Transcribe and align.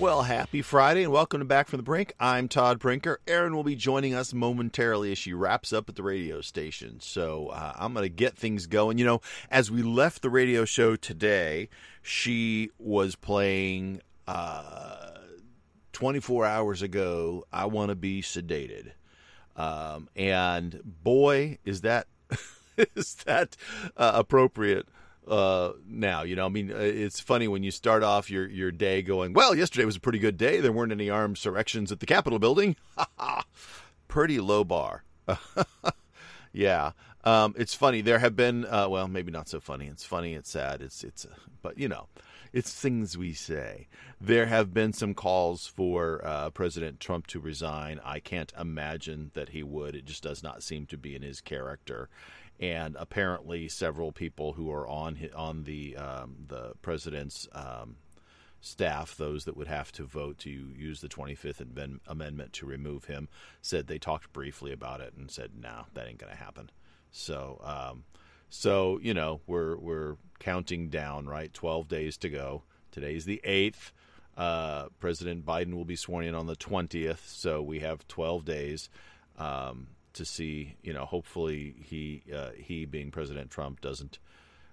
Well, 0.00 0.22
happy 0.22 0.62
Friday 0.62 1.02
and 1.02 1.12
welcome 1.12 1.40
to 1.40 1.44
Back 1.44 1.68
from 1.68 1.78
the 1.78 1.82
Brink. 1.82 2.14
I'm 2.18 2.48
Todd 2.48 2.78
Brinker. 2.78 3.20
Erin 3.26 3.54
will 3.54 3.64
be 3.64 3.76
joining 3.76 4.14
us 4.14 4.32
momentarily 4.32 5.12
as 5.12 5.18
she 5.18 5.34
wraps 5.34 5.72
up 5.72 5.88
at 5.88 5.96
the 5.96 6.02
radio 6.02 6.40
station. 6.40 7.00
So 7.00 7.48
uh, 7.48 7.74
I'm 7.76 7.92
going 7.92 8.04
to 8.04 8.08
get 8.08 8.38
things 8.38 8.66
going. 8.66 8.96
You 8.96 9.04
know, 9.04 9.20
as 9.50 9.70
we 9.70 9.82
left 9.82 10.22
the 10.22 10.30
radio 10.30 10.64
show 10.64 10.96
today, 10.96 11.68
she 12.00 12.70
was 12.78 13.16
playing 13.16 14.00
uh, 14.26 15.17
24 15.98 16.46
hours 16.46 16.80
ago, 16.80 17.44
I 17.52 17.66
Want 17.66 17.88
to 17.88 17.96
Be 17.96 18.22
Sedated. 18.22 18.92
Um, 19.56 20.08
and 20.14 20.80
boy, 20.84 21.58
is 21.64 21.80
that. 21.80 22.06
is 22.94 23.14
that 23.26 23.56
uh, 23.96 24.12
appropriate 24.14 24.86
uh, 25.26 25.72
now. 25.84 26.22
You 26.22 26.36
know, 26.36 26.46
I 26.46 26.50
mean, 26.50 26.70
uh, 26.70 26.76
it's 26.76 27.18
funny 27.18 27.48
when 27.48 27.64
you 27.64 27.72
start 27.72 28.04
off 28.04 28.30
your 28.30 28.48
your 28.48 28.70
day 28.70 29.02
going, 29.02 29.32
"Well, 29.32 29.56
yesterday 29.56 29.84
was 29.84 29.96
a 29.96 30.00
pretty 30.00 30.20
good 30.20 30.36
day. 30.36 30.60
There 30.60 30.70
weren't 30.70 30.92
any 30.92 31.10
armed 31.10 31.32
insurrections 31.32 31.90
at 31.90 31.98
the 31.98 32.06
Capitol 32.06 32.38
building." 32.38 32.76
Pretty 34.06 34.38
low 34.38 34.62
bar. 34.62 35.02
yeah. 36.52 36.92
Um, 37.24 37.56
it's 37.58 37.74
funny. 37.74 38.02
There 38.02 38.20
have 38.20 38.36
been, 38.36 38.64
uh, 38.66 38.88
well, 38.88 39.08
maybe 39.08 39.32
not 39.32 39.48
so 39.48 39.58
funny. 39.58 39.88
It's 39.88 40.04
funny. 40.04 40.34
It's 40.34 40.48
sad. 40.48 40.80
It's 40.80 41.02
it's, 41.02 41.26
but 41.60 41.76
you 41.76 41.88
know, 41.88 42.06
it's 42.58 42.72
things 42.72 43.16
we 43.16 43.32
say. 43.32 43.86
There 44.20 44.46
have 44.46 44.74
been 44.74 44.92
some 44.92 45.14
calls 45.14 45.66
for 45.66 46.20
uh, 46.24 46.50
President 46.50 46.98
Trump 46.98 47.28
to 47.28 47.40
resign. 47.40 48.00
I 48.04 48.18
can't 48.18 48.52
imagine 48.58 49.30
that 49.34 49.50
he 49.50 49.62
would. 49.62 49.94
It 49.94 50.04
just 50.04 50.24
does 50.24 50.42
not 50.42 50.62
seem 50.62 50.86
to 50.86 50.96
be 50.96 51.14
in 51.14 51.22
his 51.22 51.40
character 51.40 52.08
and 52.60 52.96
apparently 52.98 53.68
several 53.68 54.10
people 54.12 54.54
who 54.54 54.70
are 54.72 54.86
on 54.88 55.16
on 55.34 55.64
the 55.64 55.96
um, 55.96 56.34
the 56.48 56.72
president's 56.82 57.46
um, 57.52 57.96
staff, 58.60 59.16
those 59.16 59.44
that 59.44 59.56
would 59.56 59.68
have 59.68 59.92
to 59.92 60.04
vote 60.04 60.38
to 60.38 60.50
use 60.50 61.00
the 61.00 61.08
25th 61.08 61.60
Amendment 62.08 62.52
to 62.54 62.66
remove 62.66 63.04
him, 63.04 63.28
said 63.62 63.86
they 63.86 63.98
talked 63.98 64.32
briefly 64.32 64.72
about 64.72 65.00
it 65.00 65.14
and 65.16 65.30
said, 65.30 65.52
"No, 65.60 65.86
that 65.94 66.08
ain't 66.08 66.18
going 66.18 66.32
to 66.32 66.38
happen." 66.38 66.70
So, 67.12 67.60
um, 67.62 68.04
so 68.50 68.98
you 69.00 69.14
know, 69.14 69.40
we're 69.46 69.76
we're 69.76 70.16
counting 70.38 70.88
down, 70.88 71.26
right? 71.26 71.52
12 71.52 71.88
days 71.88 72.16
to 72.18 72.28
go. 72.28 72.62
Today's 72.90 73.24
the 73.24 73.40
eighth. 73.44 73.92
Uh, 74.36 74.86
President 75.00 75.44
Biden 75.44 75.74
will 75.74 75.84
be 75.84 75.96
sworn 75.96 76.24
in 76.24 76.34
on 76.34 76.46
the 76.46 76.56
20th, 76.56 77.26
so 77.26 77.60
we 77.60 77.80
have 77.80 78.06
12 78.08 78.44
days. 78.44 78.88
Um, 79.36 79.88
to 80.14 80.24
see, 80.24 80.76
you 80.82 80.92
know, 80.92 81.04
hopefully 81.04 81.74
he 81.84 82.22
uh, 82.34 82.50
he 82.56 82.84
being 82.84 83.10
President 83.10 83.50
Trump 83.50 83.80
doesn't 83.80 84.18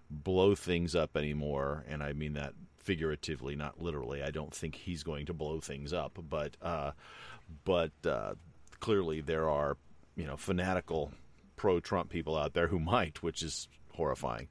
blow 0.09 0.55
things 0.55 0.95
up 0.95 1.15
anymore, 1.15 1.83
and 1.87 2.01
I 2.03 2.13
mean 2.13 2.33
that 2.33 2.53
figuratively, 2.77 3.55
not 3.55 3.81
literally. 3.81 4.23
I 4.23 4.31
don't 4.31 4.53
think 4.53 4.75
he's 4.75 5.03
going 5.03 5.27
to 5.27 5.33
blow 5.33 5.59
things 5.59 5.93
up, 5.93 6.17
but 6.29 6.57
uh, 6.61 6.91
but 7.63 7.91
uh, 8.05 8.33
clearly 8.79 9.21
there 9.21 9.49
are 9.49 9.77
you 10.15 10.25
know 10.25 10.37
fanatical 10.37 11.11
pro-Trump 11.55 12.09
people 12.09 12.35
out 12.35 12.53
there 12.53 12.67
who 12.67 12.79
might, 12.79 13.23
which 13.23 13.41
is 13.41 13.67
horrifying. 13.93 14.47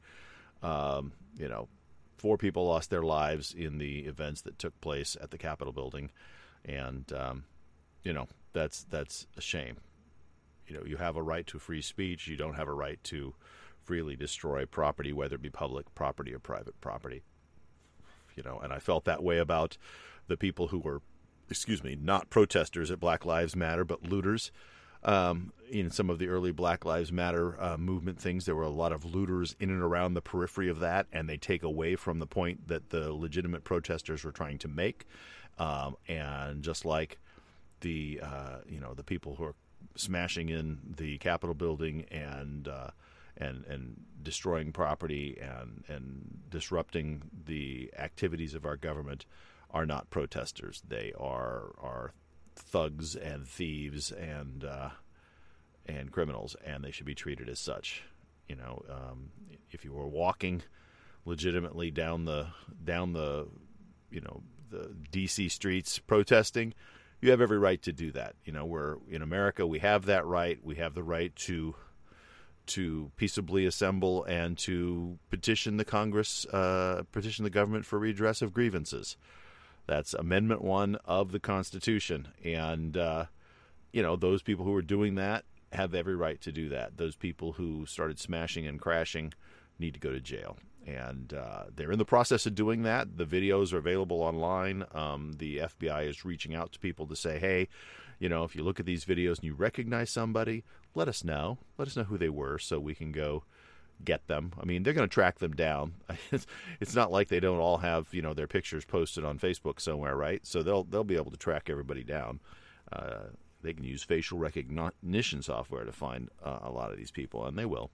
Um, 0.65 1.13
you 1.37 1.49
know, 1.49 1.69
four 2.17 2.39
people 2.39 2.67
lost 2.67 2.91
their 2.91 3.03
lives 3.03 3.53
in 3.53 3.79
the 3.79 4.01
events 4.01 4.41
that 4.43 4.59
took 4.59 4.81
place 4.81 5.17
at 5.21 5.31
the 5.31 5.39
Capitol 5.39 5.73
building, 5.73 6.11
and 6.65 7.13
um, 7.13 7.45
you 8.03 8.13
know 8.13 8.29
that's 8.53 8.85
that's 8.85 9.27
a 9.37 9.41
shame 9.41 9.77
you 10.67 10.77
know 10.77 10.85
you 10.85 10.97
have 10.97 11.17
a 11.17 11.23
right 11.23 11.47
to 11.49 11.59
free 11.59 11.83
speech. 11.83 12.27
You 12.27 12.37
don't 12.37 12.55
have 12.55 12.69
a 12.69 12.75
right 12.75 13.03
to 13.05 13.35
freely 13.83 14.17
destroy 14.17 14.65
property, 14.65 15.13
whether 15.13 15.35
it 15.35 15.43
be 15.43 15.51
public 15.51 15.95
property 15.95 16.33
or 16.35 16.39
private 16.39 16.81
property. 16.81 17.23
You 18.37 18.43
know, 18.43 18.59
and 18.59 18.73
I 18.73 18.79
felt 18.79 19.05
that 19.05 19.23
way 19.23 19.39
about 19.39 19.77
the 20.27 20.37
people 20.37 20.69
who 20.69 20.79
were, 20.79 21.03
excuse 21.49 21.85
me, 21.85 21.97
not 22.01 22.31
protesters 22.31 22.91
at 22.91 22.99
Black 22.99 23.25
Lives 23.25 23.55
Matter, 23.55 23.85
but 23.85 24.05
looters. 24.05 24.51
Um, 25.05 25.53
in 25.71 25.91
some 25.91 26.09
of 26.09 26.19
the 26.19 26.29
early 26.29 26.53
Black 26.53 26.85
Lives 26.85 27.11
Matter 27.11 27.61
uh, 27.61 27.77
movement 27.77 28.21
things, 28.21 28.45
there 28.45 28.55
were 28.55 28.63
a 28.63 28.71
lot 28.71 28.93
of 28.93 29.05
looters 29.05 29.57
in 29.59 29.71
and 29.71 29.83
around 29.83 30.15
the 30.15 30.23
periphery 30.23 30.69
of 30.69 30.81
that, 30.81 31.07
and 31.13 31.29
they 31.29 31.37
take 31.37 31.63
away 31.63 31.97
from 31.97 32.19
the 32.19 32.27
point 32.27 32.69
that 32.69 32.91
the 32.91 33.13
legitimate 33.13 33.65
protesters 33.65 34.25
were 34.25 34.33
trying 34.33 34.59
to 34.59 34.69
make. 34.69 35.07
Um, 35.59 35.97
and 36.09 36.63
just 36.63 36.85
like 36.85 37.19
the 37.81 38.21
uh, 38.23 38.59
you 38.69 38.81
know 38.81 38.95
the 38.95 39.05
people 39.05 39.37
who 39.37 39.45
are 39.45 39.55
smashing 39.97 40.49
in 40.49 40.79
the 40.97 41.19
Capitol 41.19 41.55
building 41.55 42.07
and 42.11 42.69
uh, 42.69 42.91
and 43.37 43.65
and 43.67 44.01
destroying 44.23 44.73
property 44.73 45.39
and 45.41 45.85
and 45.89 46.41
disrupting 46.51 47.23
the 47.47 47.91
activities 47.99 48.55
of 48.55 48.65
our 48.65 48.77
government 48.77 49.27
are 49.71 49.87
not 49.87 50.11
protesters. 50.11 50.83
They 50.89 51.13
are 51.19 51.73
are 51.79 52.13
thugs 52.55 53.15
and 53.17 53.47
thieves 53.47 54.11
and 54.13 54.65
uh, 54.65 54.91
and 55.87 56.11
criminals, 56.11 56.57
and 56.65 56.83
they 56.83 56.91
should 56.91 57.07
be 57.07 57.15
treated 57.15 57.49
as 57.49 57.59
such. 57.59 58.03
You 58.49 58.57
know, 58.57 58.85
um, 58.89 59.31
if 59.71 59.85
you 59.85 59.93
were 59.93 60.07
walking 60.07 60.63
legitimately 61.25 61.91
down 61.91 62.25
the 62.25 62.49
down 62.83 63.13
the 63.13 63.49
you 64.11 64.21
know 64.21 64.43
the 64.71 64.95
DC 65.13 65.51
streets 65.51 65.99
protesting, 65.99 66.75
you 67.21 67.31
have 67.31 67.41
every 67.41 67.59
right 67.59 67.81
to 67.83 67.93
do 67.93 68.13
that. 68.13 68.35
You 68.45 68.53
know, 68.53 68.65
we're 68.65 68.97
in 69.09 69.23
America, 69.23 69.67
we 69.67 69.79
have 69.79 70.07
that 70.07 70.27
right. 70.27 70.59
We 70.63 70.77
have 70.77 70.95
the 70.95 71.03
right 71.03 71.35
to 71.37 71.75
to 72.67 73.11
peaceably 73.17 73.67
assemble 73.67 74.25
and 74.25 74.57
to 74.57 75.19
petition 75.31 75.77
the 75.77 75.85
Congress, 75.85 76.47
uh, 76.47 77.03
petition 77.13 77.45
the 77.45 77.51
government 77.51 77.85
for 77.85 77.99
redress 77.99 78.41
of 78.43 78.53
grievances. 78.53 79.17
That's 79.87 80.15
Amendment 80.15 80.63
One 80.63 80.97
of 81.05 81.33
the 81.33 81.41
Constitution, 81.41 82.29
and 82.43 82.97
uh, 82.97 83.27
you 83.93 84.03
know 84.03 84.17
those 84.17 84.43
people 84.43 84.65
who 84.65 84.75
are 84.75 84.83
doing 84.83 85.15
that 85.17 85.45
have 85.73 85.95
every 85.95 86.15
right 86.15 86.41
to 86.41 86.53
do 86.53 86.69
that. 86.71 86.97
Those 86.97 87.17
people 87.17 87.53
who 87.53 87.85
started 87.87 88.19
smashing 88.19 88.67
and 88.67 88.81
crashing 88.81 89.35
need 89.79 89.95
to 89.95 90.01
go 90.01 90.13
to 90.13 90.21
jail 90.21 90.57
and 90.87 91.33
uh, 91.33 91.65
they're 91.75 91.93
in 91.93 91.99
the 91.99 92.05
process 92.05 92.47
of 92.47 92.55
doing 92.55 92.83
that. 92.83 93.17
The 93.17 93.25
videos 93.25 93.73
are 93.73 93.79
available 93.79 94.21
online. 94.21 94.85
Um, 94.93 95.35
the 95.39 95.59
FBI 95.59 96.09
is 96.09 96.25
reaching 96.25 96.55
out 96.55 96.73
to 96.73 96.79
people 96.79 97.07
to 97.07 97.17
say, 97.17 97.39
hey, 97.39 97.69
you 98.19 98.29
know, 98.29 98.45
if 98.45 98.55
you 98.55 98.63
look 98.63 98.81
at 98.81 98.87
these 98.87 99.05
videos 99.05 99.37
and 99.37 99.45
you 99.45 99.55
recognize 99.55 100.11
somebody, 100.11 100.65
let 100.95 101.09
us 101.09 101.25
know. 101.25 101.59
Let 101.79 101.89
us 101.89 101.97
know 101.97 102.05
who 102.05 102.19
they 102.19 102.29
were 102.29 102.59
so 102.59 102.79
we 102.79 102.95
can 102.95 103.13
go 103.13 103.45
get 104.05 104.27
them. 104.27 104.53
I 104.61 104.65
mean, 104.65 104.83
they're 104.83 104.93
going 104.93 105.09
to 105.09 105.13
track 105.13 105.39
them 105.39 105.53
down. 105.53 105.95
it's 106.81 106.95
not 106.95 107.13
like 107.13 107.29
they 107.29 107.41
don't 107.41 107.59
all 107.59 107.79
have 107.79 108.13
you 108.13 108.23
know 108.23 108.35
their 108.35 108.47
pictures 108.47 108.85
posted 108.85 109.25
on 109.25 109.39
Facebook 109.39 109.81
somewhere, 109.81 110.17
right? 110.17 110.47
So 110.47 110.63
they'll 110.63 110.85
they'll 110.85 111.05
be 111.05 111.17
able 111.17 111.31
to 111.31 111.37
track 111.37 111.69
everybody 111.69 112.05
down. 112.05 112.41
Uh, 112.93 113.25
they 113.63 113.73
can 113.73 113.85
use 113.85 114.03
facial 114.03 114.39
recognition 114.39 115.43
software 115.43 115.85
to 115.85 115.93
find 115.93 116.29
uh, 116.43 116.59
a 116.63 116.71
lot 116.71 116.91
of 116.91 116.99
these 116.99 117.11
people, 117.11 117.47
and 117.47 117.59
they 117.59 117.65
will 117.65 117.91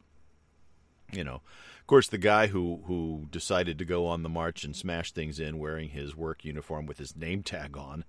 you 1.13 1.25
know, 1.25 1.35
of 1.81 1.87
course, 1.87 2.09
the 2.09 2.19
guy 2.19 2.47
who 2.49 2.83
who 2.87 3.27
decided 3.31 3.79
to 3.79 3.85
go 3.85 4.07
on 4.07 4.23
the 4.23 4.29
march 4.29 4.65
and 4.65 4.75
smash 4.75 5.13
things 5.13 5.41
in 5.41 5.59
wearing 5.59 5.91
his 5.91 6.17
work 6.17 6.45
uniform 6.45 6.87
with 6.87 6.99
his 6.99 7.17
name 7.17 7.43
tag 7.43 7.77
on, 7.77 8.05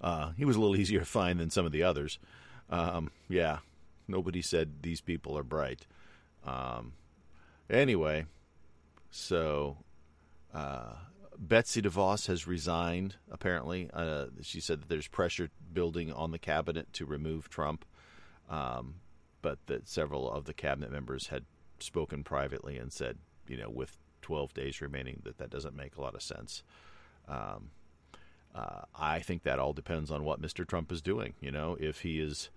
uh, 0.00 0.32
he 0.36 0.44
was 0.44 0.56
a 0.56 0.60
little 0.60 0.76
easier 0.80 1.00
to 1.00 1.04
find 1.04 1.38
than 1.38 1.50
some 1.50 1.66
of 1.66 1.72
the 1.72 1.82
others. 1.82 2.18
Um, 2.70 3.10
yeah, 3.28 3.58
nobody 4.08 4.42
said 4.42 4.82
these 4.82 5.00
people 5.00 5.36
are 5.36 5.44
bright. 5.44 5.86
Um, 6.44 6.92
anyway, 7.70 8.26
so 9.10 9.78
uh, 10.54 10.94
Betsy 11.38 11.82
DeVos 11.82 12.26
has 12.26 12.46
resigned. 12.46 13.16
Apparently, 13.30 13.90
uh, 13.92 14.26
she 14.42 14.60
said 14.60 14.82
that 14.82 14.88
there's 14.88 15.08
pressure 15.08 15.50
building 15.72 16.12
on 16.12 16.30
the 16.30 16.38
cabinet 16.38 16.92
to 16.94 17.04
remove 17.04 17.48
Trump, 17.48 17.84
um, 18.48 18.96
but 19.42 19.58
that 19.66 19.88
several 19.88 20.30
of 20.30 20.44
the 20.44 20.54
cabinet 20.54 20.90
members 20.90 21.28
had 21.28 21.44
spoken 21.78 22.24
privately 22.24 22.78
and 22.78 22.92
said, 22.92 23.18
you 23.48 23.56
know, 23.56 23.68
with 23.68 23.96
12 24.22 24.54
days 24.54 24.80
remaining, 24.80 25.20
that 25.24 25.38
that 25.38 25.50
doesn't 25.50 25.76
make 25.76 25.96
a 25.96 26.00
lot 26.00 26.14
of 26.14 26.22
sense. 26.22 26.62
Um, 27.28 27.70
uh, 28.54 28.82
I 28.94 29.20
think 29.20 29.42
that 29.42 29.58
all 29.58 29.74
depends 29.74 30.10
on 30.10 30.24
what 30.24 30.40
Mr. 30.40 30.66
Trump 30.66 30.90
is 30.90 31.02
doing. 31.02 31.34
You 31.40 31.50
know, 31.50 31.76
if 31.78 32.00
he 32.00 32.20
is 32.20 32.48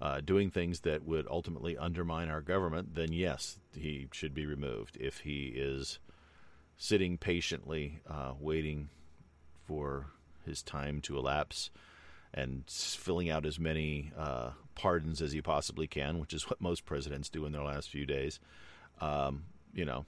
uh, 0.00 0.20
doing 0.20 0.50
things 0.50 0.80
that 0.80 1.04
would 1.04 1.26
ultimately 1.28 1.76
undermine 1.76 2.28
our 2.28 2.40
government, 2.40 2.94
then 2.94 3.12
yes, 3.12 3.58
he 3.74 4.08
should 4.12 4.34
be 4.34 4.46
removed. 4.46 4.96
If 5.00 5.20
he 5.20 5.52
is 5.56 5.98
sitting 6.76 7.18
patiently, 7.18 8.00
uh, 8.08 8.32
waiting 8.38 8.88
for 9.66 10.06
his 10.46 10.62
time 10.62 11.00
to 11.02 11.18
elapse, 11.18 11.70
and 12.32 12.64
filling 12.68 13.30
out 13.30 13.46
as 13.46 13.58
many 13.58 14.12
uh, 14.16 14.50
pardons 14.74 15.20
as 15.22 15.32
he 15.32 15.40
possibly 15.42 15.86
can, 15.86 16.18
which 16.18 16.32
is 16.32 16.44
what 16.50 16.60
most 16.60 16.84
presidents 16.84 17.28
do 17.28 17.44
in 17.46 17.52
their 17.52 17.64
last 17.64 17.90
few 17.90 18.06
days, 18.06 18.38
um, 19.00 19.44
you 19.74 19.84
know, 19.84 20.06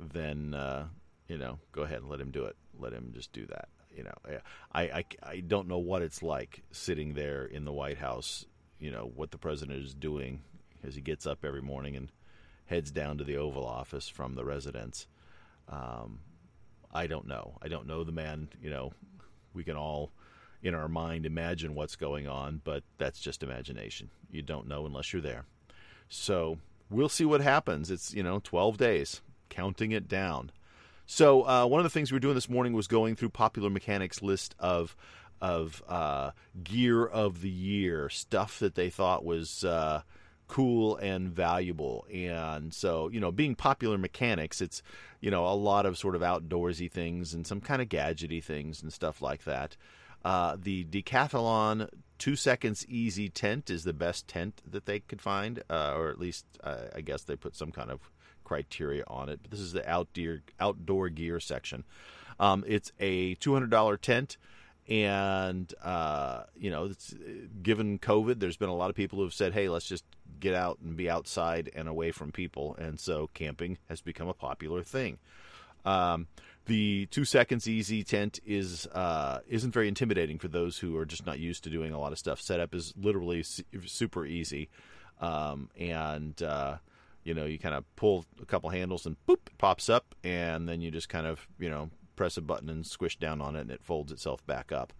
then 0.00 0.54
uh, 0.54 0.86
you 1.28 1.36
know, 1.38 1.58
go 1.72 1.82
ahead 1.82 2.00
and 2.00 2.08
let 2.08 2.20
him 2.20 2.30
do 2.30 2.44
it. 2.44 2.56
Let 2.78 2.92
him 2.92 3.12
just 3.14 3.32
do 3.32 3.46
that. 3.46 3.68
you 3.94 4.04
know, 4.04 4.14
I, 4.72 4.82
I 4.82 5.04
I 5.22 5.40
don't 5.40 5.68
know 5.68 5.78
what 5.78 6.02
it's 6.02 6.22
like 6.22 6.62
sitting 6.70 7.14
there 7.14 7.44
in 7.44 7.64
the 7.64 7.72
White 7.72 7.98
House. 7.98 8.46
You 8.78 8.90
know 8.90 9.10
what 9.14 9.30
the 9.30 9.38
president 9.38 9.84
is 9.84 9.94
doing 9.94 10.40
as 10.84 10.94
he 10.94 11.00
gets 11.00 11.26
up 11.26 11.44
every 11.44 11.62
morning 11.62 11.96
and 11.96 12.10
heads 12.66 12.90
down 12.90 13.18
to 13.18 13.24
the 13.24 13.36
Oval 13.36 13.66
Office 13.66 14.08
from 14.08 14.34
the 14.34 14.44
residence. 14.44 15.06
Um, 15.68 16.20
I 16.92 17.06
don't 17.06 17.26
know. 17.26 17.58
I 17.62 17.68
don't 17.68 17.86
know 17.86 18.04
the 18.04 18.12
man. 18.12 18.48
You 18.62 18.70
know, 18.70 18.92
we 19.54 19.64
can 19.64 19.76
all, 19.76 20.12
in 20.62 20.74
our 20.74 20.88
mind, 20.88 21.26
imagine 21.26 21.74
what's 21.74 21.96
going 21.96 22.28
on, 22.28 22.60
but 22.64 22.82
that's 22.98 23.20
just 23.20 23.42
imagination. 23.42 24.10
You 24.30 24.42
don't 24.42 24.68
know 24.68 24.86
unless 24.86 25.12
you're 25.12 25.22
there. 25.22 25.44
So 26.08 26.58
we'll 26.90 27.08
see 27.08 27.24
what 27.24 27.40
happens. 27.40 27.90
It's 27.90 28.14
you 28.14 28.22
know 28.22 28.40
12 28.42 28.76
days, 28.76 29.20
counting 29.48 29.92
it 29.92 30.08
down. 30.08 30.50
So 31.06 31.46
uh, 31.48 31.66
one 31.66 31.80
of 31.80 31.84
the 31.84 31.90
things 31.90 32.12
we 32.12 32.16
were 32.16 32.20
doing 32.20 32.34
this 32.34 32.50
morning 32.50 32.74
was 32.74 32.86
going 32.86 33.16
through 33.16 33.30
Popular 33.30 33.70
Mechanics 33.70 34.22
list 34.22 34.54
of 34.58 34.94
of 35.40 35.82
uh, 35.88 36.30
gear 36.62 37.04
of 37.04 37.40
the 37.40 37.50
year 37.50 38.08
stuff 38.08 38.58
that 38.58 38.74
they 38.74 38.90
thought 38.90 39.24
was 39.24 39.64
uh, 39.64 40.02
cool 40.46 40.96
and 40.96 41.30
valuable. 41.30 42.06
And 42.12 42.72
so, 42.72 43.08
you 43.08 43.20
know, 43.20 43.30
being 43.30 43.54
popular 43.54 43.98
mechanics, 43.98 44.60
it's, 44.60 44.82
you 45.20 45.30
know, 45.30 45.46
a 45.46 45.54
lot 45.54 45.86
of 45.86 45.98
sort 45.98 46.16
of 46.16 46.22
outdoorsy 46.22 46.90
things 46.90 47.34
and 47.34 47.46
some 47.46 47.60
kind 47.60 47.82
of 47.82 47.88
gadgety 47.88 48.42
things 48.42 48.82
and 48.82 48.92
stuff 48.92 49.20
like 49.20 49.44
that. 49.44 49.76
Uh, 50.24 50.56
the 50.60 50.84
Decathlon 50.84 51.88
two 52.18 52.34
seconds 52.34 52.84
easy 52.88 53.28
tent 53.28 53.70
is 53.70 53.84
the 53.84 53.92
best 53.92 54.26
tent 54.26 54.60
that 54.68 54.86
they 54.86 54.98
could 54.98 55.20
find, 55.20 55.62
uh, 55.70 55.94
or 55.96 56.08
at 56.08 56.18
least 56.18 56.44
uh, 56.64 56.86
I 56.94 57.00
guess 57.00 57.22
they 57.22 57.36
put 57.36 57.54
some 57.54 57.70
kind 57.70 57.90
of 57.90 58.00
criteria 58.42 59.04
on 59.06 59.28
it. 59.28 59.38
But 59.42 59.52
this 59.52 59.60
is 59.60 59.72
the 59.72 59.88
outdoor 59.88 60.40
outdoor 60.58 61.08
gear 61.10 61.38
section. 61.38 61.84
Um, 62.40 62.64
it's 62.66 62.92
a 62.98 63.34
two 63.34 63.52
hundred 63.52 63.70
dollar 63.70 63.96
tent 63.96 64.36
and 64.88 65.72
uh, 65.82 66.44
you 66.56 66.70
know, 66.70 66.90
given 67.62 67.98
COVID, 67.98 68.40
there's 68.40 68.56
been 68.56 68.70
a 68.70 68.76
lot 68.76 68.90
of 68.90 68.96
people 68.96 69.18
who 69.18 69.24
have 69.24 69.34
said, 69.34 69.52
"Hey, 69.52 69.68
let's 69.68 69.86
just 69.86 70.04
get 70.40 70.54
out 70.54 70.78
and 70.82 70.96
be 70.96 71.10
outside 71.10 71.70
and 71.74 71.88
away 71.88 72.10
from 72.10 72.32
people," 72.32 72.74
and 72.76 72.98
so 72.98 73.28
camping 73.34 73.78
has 73.88 74.00
become 74.00 74.28
a 74.28 74.34
popular 74.34 74.82
thing. 74.82 75.18
Um, 75.84 76.26
the 76.64 77.06
two 77.06 77.24
seconds 77.24 77.68
easy 77.68 78.02
tent 78.02 78.40
is 78.46 78.86
uh, 78.88 79.40
isn't 79.48 79.72
very 79.72 79.88
intimidating 79.88 80.38
for 80.38 80.48
those 80.48 80.78
who 80.78 80.96
are 80.96 81.06
just 81.06 81.26
not 81.26 81.38
used 81.38 81.64
to 81.64 81.70
doing 81.70 81.92
a 81.92 82.00
lot 82.00 82.12
of 82.12 82.18
stuff. 82.18 82.40
Setup 82.40 82.74
is 82.74 82.94
literally 82.98 83.42
super 83.42 84.24
easy, 84.24 84.70
um, 85.20 85.68
and 85.78 86.42
uh, 86.42 86.76
you 87.24 87.34
know 87.34 87.44
you 87.44 87.58
kind 87.58 87.74
of 87.74 87.84
pull 87.96 88.24
a 88.40 88.46
couple 88.46 88.70
handles 88.70 89.04
and 89.04 89.16
boop, 89.28 89.46
it 89.46 89.58
pops 89.58 89.90
up, 89.90 90.14
and 90.24 90.66
then 90.66 90.80
you 90.80 90.90
just 90.90 91.10
kind 91.10 91.26
of 91.26 91.46
you 91.58 91.68
know 91.68 91.90
press 92.18 92.36
a 92.36 92.42
button 92.42 92.68
and 92.68 92.84
squish 92.84 93.16
down 93.16 93.40
on 93.40 93.54
it, 93.56 93.60
and 93.60 93.70
it 93.70 93.84
folds 93.84 94.10
itself 94.10 94.44
back 94.44 94.72
up, 94.72 94.92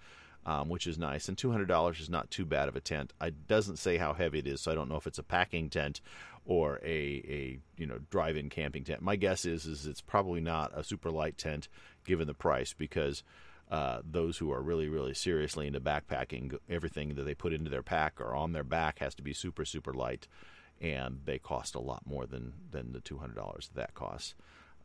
um, 0.47 0.69
which 0.69 0.87
is 0.87 0.97
nice. 0.97 1.29
And 1.29 1.37
two 1.37 1.51
hundred 1.51 1.69
dollars 1.69 1.99
is 2.01 2.09
not 2.09 2.31
too 2.31 2.47
bad 2.47 2.69
of 2.69 2.77
a 2.77 2.81
tent. 2.81 3.13
It 3.21 3.49
doesn't 3.49 3.79
say 3.79 3.99
how 3.99 4.15
heavy 4.15 4.39
it 4.39 4.47
is, 4.47 4.61
so 4.61 4.71
I 4.71 4.77
don't 4.77 4.89
know 4.89 4.97
if 4.97 5.09
it's 5.09 5.19
a 5.19 5.25
packing 5.25 5.69
tent 5.69 6.01
or 6.47 6.79
a 6.85 7.01
a 7.39 7.59
you 7.77 7.87
know 7.87 7.99
drive-in 8.09 8.49
camping 8.51 8.85
tent. 8.85 9.03
My 9.03 9.17
guess 9.17 9.45
is 9.45 9.67
is 9.67 9.85
it's 9.85 10.01
probably 10.01 10.41
not 10.41 10.71
a 10.75 10.85
super 10.85 11.11
light 11.11 11.37
tent 11.37 11.69
given 12.05 12.27
the 12.27 12.35
price 12.35 12.73
because. 12.73 13.25
Uh, 13.71 14.01
those 14.03 14.39
who 14.39 14.51
are 14.51 14.63
really, 14.63 14.89
really 14.89 15.13
seriously 15.13 15.67
into 15.67 15.79
backpacking, 15.79 16.57
everything 16.71 17.15
that 17.17 17.25
they 17.25 17.35
put 17.35 17.53
into 17.53 17.69
their 17.69 17.83
pack 17.83 18.19
or 18.19 18.35
on 18.35 18.53
their 18.53 18.65
back 18.65 18.99
has 19.01 19.15
to 19.15 19.23
be 19.23 19.35
super, 19.35 19.63
super 19.67 19.93
light, 19.93 20.27
and 20.81 21.21
they 21.27 21.39
cost 21.39 21.75
a 21.75 21.79
lot 21.79 22.01
more 22.07 22.25
than 22.25 22.55
than 22.71 22.93
the 22.93 23.01
two 23.01 23.19
hundred 23.19 23.37
dollars 23.37 23.69
that 23.75 23.93
costs. 23.93 24.35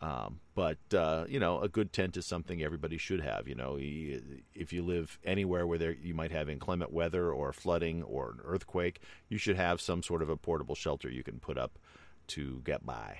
Um, 0.01 0.41
but 0.53 0.79
uh, 0.93 1.25
you 1.29 1.39
know, 1.39 1.61
a 1.61 1.69
good 1.69 1.93
tent 1.93 2.17
is 2.17 2.25
something 2.25 2.61
everybody 2.61 2.97
should 2.97 3.21
have. 3.21 3.47
You 3.47 3.55
know, 3.55 3.77
if 3.79 4.73
you 4.73 4.83
live 4.83 5.17
anywhere 5.23 5.65
where 5.65 5.77
there 5.77 5.93
you 5.93 6.13
might 6.13 6.31
have 6.31 6.49
inclement 6.49 6.91
weather 6.91 7.31
or 7.31 7.53
flooding 7.53 8.03
or 8.03 8.31
an 8.31 8.39
earthquake, 8.43 8.99
you 9.29 9.37
should 9.37 9.55
have 9.55 9.79
some 9.79 10.03
sort 10.03 10.21
of 10.21 10.29
a 10.29 10.37
portable 10.37 10.75
shelter 10.75 11.09
you 11.09 11.23
can 11.23 11.39
put 11.39 11.57
up 11.57 11.79
to 12.27 12.61
get 12.65 12.85
by. 12.85 13.19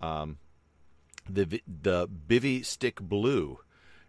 Um, 0.00 0.38
the 1.28 1.62
the 1.66 2.08
Bivy 2.08 2.64
Stick 2.64 3.00
Blue 3.00 3.60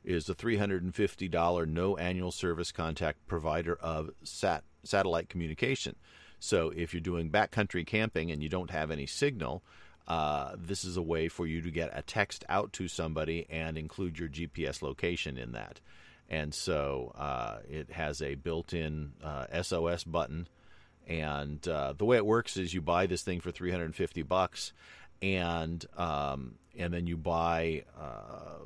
is 0.04 0.25
the 0.25 0.36
$350 0.36 1.68
no 1.68 1.98
annual 1.98 2.31
service 2.31 2.72
contact 2.72 3.28
provider 3.28 3.75
of 3.75 4.10
sat, 4.24 4.63
satellite 4.84 5.30
communication. 5.30 5.96
So 6.40 6.72
if 6.75 6.94
you're 6.94 7.01
doing 7.01 7.30
backcountry 7.30 7.86
camping 7.86 8.31
and 8.31 8.42
you 8.42 8.50
don't 8.50 8.72
have 8.72 8.92
any 8.92 9.06
signal, 9.06 9.62
uh, 10.09 10.56
this 10.57 10.83
is 10.83 10.97
a 10.97 11.01
way 11.01 11.27
for 11.27 11.45
you 11.45 11.61
to 11.61 11.69
get 11.69 11.91
a 11.94 12.01
text 12.01 12.44
out 12.50 12.73
to 12.73 12.88
somebody 12.88 13.45
and 13.50 13.77
include 13.77 14.17
your 14.17 14.27
GPS 14.27 14.81
location 14.81 15.38
in 15.38 15.51
that. 15.51 15.79
And 16.27 16.53
so 16.53 17.13
uh, 17.15 17.59
it 17.69 17.91
has 17.91 18.21
a 18.21 18.35
built 18.35 18.73
in 18.73 19.13
uh, 19.23 19.61
SOS 19.61 20.03
button. 20.03 20.47
And 21.07 21.65
uh, 21.67 21.94
the 21.94 22.06
way 22.06 22.17
it 22.17 22.25
works 22.25 22.57
is 22.57 22.73
you 22.73 22.81
buy 22.81 23.06
this 23.06 23.21
thing 23.21 23.39
for 23.39 23.51
350 23.51 24.21
bucks, 24.23 24.73
and 25.23 25.83
um, 25.97 26.55
and 26.77 26.94
then 26.94 27.07
you 27.07 27.17
buy 27.17 27.83
uh, 28.00 28.59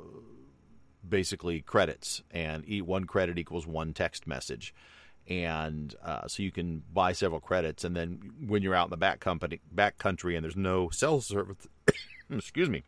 basically 1.08 1.62
credits, 1.62 2.22
and 2.30 2.66
one 2.82 3.04
credit 3.04 3.38
equals 3.38 3.66
one 3.66 3.94
text 3.94 4.26
message 4.26 4.74
and 5.28 5.94
uh, 6.04 6.26
so 6.26 6.42
you 6.42 6.50
can 6.50 6.82
buy 6.92 7.12
several 7.12 7.40
credits, 7.40 7.84
and 7.84 7.96
then 7.96 8.32
when 8.46 8.62
you're 8.62 8.74
out 8.74 8.86
in 8.86 8.90
the 8.90 8.96
back 8.96 9.20
company, 9.20 9.60
back 9.72 9.98
country, 9.98 10.36
and 10.36 10.44
there's 10.44 10.56
no 10.56 10.90
cell 10.90 11.20
service, 11.20 11.66
excuse 12.30 12.68
me, 12.68 12.82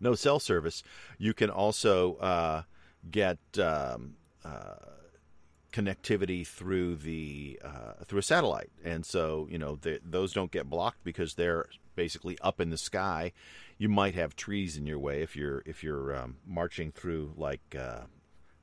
no 0.00 0.14
cell 0.14 0.38
service, 0.38 0.82
you 1.18 1.34
can 1.34 1.50
also 1.50 2.14
uh, 2.16 2.62
get 3.10 3.38
um, 3.58 4.14
uh, 4.44 4.74
connectivity 5.72 6.46
through 6.46 6.96
the 6.96 7.58
uh, 7.64 8.04
through 8.06 8.20
a 8.20 8.22
satellite, 8.22 8.70
and 8.84 9.04
so 9.04 9.46
you 9.50 9.58
know 9.58 9.76
the, 9.76 10.00
those 10.04 10.32
don't 10.32 10.50
get 10.50 10.68
blocked 10.68 11.04
because 11.04 11.34
they're 11.34 11.66
basically 11.94 12.38
up 12.40 12.60
in 12.60 12.70
the 12.70 12.78
sky. 12.78 13.32
You 13.78 13.88
might 13.88 14.14
have 14.14 14.36
trees 14.36 14.76
in 14.76 14.86
your 14.86 14.98
way 14.98 15.22
if 15.22 15.36
you're 15.36 15.62
if 15.66 15.82
you're 15.82 16.14
um, 16.16 16.36
marching 16.46 16.92
through 16.92 17.34
like 17.36 17.76
uh, 17.78 18.02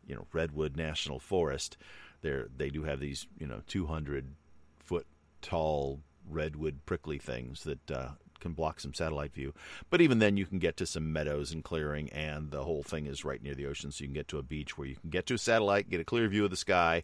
you 0.08 0.16
know 0.16 0.26
Redwood 0.32 0.78
National 0.78 1.20
Forest 1.20 1.78
they 2.22 2.44
they 2.56 2.70
do 2.70 2.84
have 2.84 3.00
these 3.00 3.28
you 3.38 3.48
know 3.48 3.62
200 3.68 4.34
foot 4.80 5.08
tall 5.42 6.02
redwood 6.30 6.80
prickly 6.86 7.18
things 7.18 7.64
that 7.64 7.92
uh, 7.92 8.10
can 8.40 8.54
block 8.54 8.80
some 8.80 8.94
satellite 8.94 9.34
view. 9.34 9.54
But 9.90 10.02
even 10.02 10.20
then, 10.20 10.38
you 10.38 10.46
can 10.46 10.60
get 10.60 10.78
to 10.78 10.86
some 10.86 11.12
meadows 11.12 11.52
and 11.52 11.64
clearing, 11.64 12.10
and 12.10 12.52
the 12.52 12.64
whole 12.64 12.84
thing 12.84 13.06
is 13.06 13.26
right 13.26 13.42
near 13.42 13.56
the 13.56 13.68
ocean, 13.68 13.92
so 13.92 14.02
you 14.04 14.08
can 14.08 14.14
get 14.14 14.28
to 14.30 14.38
a 14.38 14.44
beach 14.44 14.78
where 14.78 14.88
you 14.88 14.96
can 14.96 15.10
get 15.10 15.26
to 15.28 15.36
a 15.36 15.38
satellite, 15.38 15.90
get 15.90 16.00
a 16.00 16.06
clear 16.06 16.28
view 16.28 16.46
of 16.46 16.52
the 16.52 16.58
sky, 16.58 17.04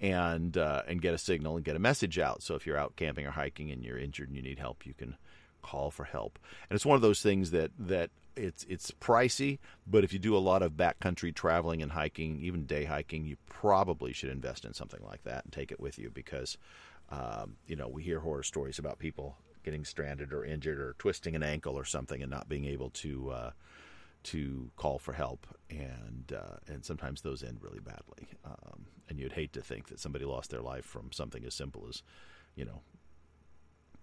and 0.00 0.56
uh, 0.56 0.82
and 0.86 1.00
get 1.00 1.14
a 1.14 1.18
signal 1.18 1.56
and 1.56 1.64
get 1.64 1.76
a 1.76 1.80
message 1.80 2.18
out. 2.18 2.42
So 2.42 2.54
if 2.54 2.66
you're 2.66 2.78
out 2.78 2.96
camping 2.96 3.26
or 3.26 3.30
hiking 3.30 3.70
and 3.70 3.82
you're 3.82 3.98
injured 3.98 4.28
and 4.28 4.36
you 4.36 4.42
need 4.42 4.58
help, 4.58 4.86
you 4.86 4.94
can 4.94 5.16
call 5.62 5.90
for 5.90 6.04
help. 6.04 6.38
And 6.68 6.76
it's 6.76 6.86
one 6.86 6.96
of 6.96 7.02
those 7.02 7.22
things 7.22 7.52
that 7.52 7.70
that 7.78 8.10
it's 8.36 8.64
it's 8.68 8.90
pricey, 8.90 9.58
but 9.86 10.04
if 10.04 10.12
you 10.12 10.18
do 10.18 10.36
a 10.36 10.38
lot 10.38 10.62
of 10.62 10.72
backcountry 10.72 11.34
traveling 11.34 11.82
and 11.82 11.92
hiking, 11.92 12.40
even 12.40 12.64
day 12.64 12.84
hiking, 12.84 13.26
you 13.26 13.36
probably 13.48 14.12
should 14.12 14.30
invest 14.30 14.64
in 14.64 14.74
something 14.74 15.02
like 15.04 15.22
that 15.24 15.44
and 15.44 15.52
take 15.52 15.72
it 15.72 15.80
with 15.80 15.98
you 15.98 16.10
because 16.10 16.58
um, 17.10 17.56
you 17.66 17.76
know 17.76 17.88
we 17.88 18.02
hear 18.02 18.20
horror 18.20 18.42
stories 18.42 18.78
about 18.78 18.98
people 18.98 19.36
getting 19.64 19.84
stranded 19.84 20.32
or 20.32 20.44
injured 20.44 20.78
or 20.78 20.94
twisting 20.98 21.36
an 21.36 21.42
ankle 21.42 21.78
or 21.78 21.84
something 21.84 22.20
and 22.22 22.30
not 22.30 22.48
being 22.48 22.64
able 22.64 22.90
to 22.90 23.30
uh, 23.30 23.50
to 24.24 24.70
call 24.76 24.98
for 24.98 25.12
help, 25.12 25.46
and 25.70 26.32
uh, 26.36 26.56
and 26.66 26.84
sometimes 26.84 27.22
those 27.22 27.42
end 27.42 27.58
really 27.60 27.80
badly. 27.80 28.28
Um, 28.44 28.86
and 29.08 29.18
you'd 29.18 29.32
hate 29.32 29.52
to 29.52 29.60
think 29.60 29.88
that 29.88 30.00
somebody 30.00 30.24
lost 30.24 30.50
their 30.50 30.62
life 30.62 30.84
from 30.84 31.12
something 31.12 31.44
as 31.44 31.54
simple 31.54 31.86
as 31.88 32.02
you 32.54 32.64
know 32.64 32.80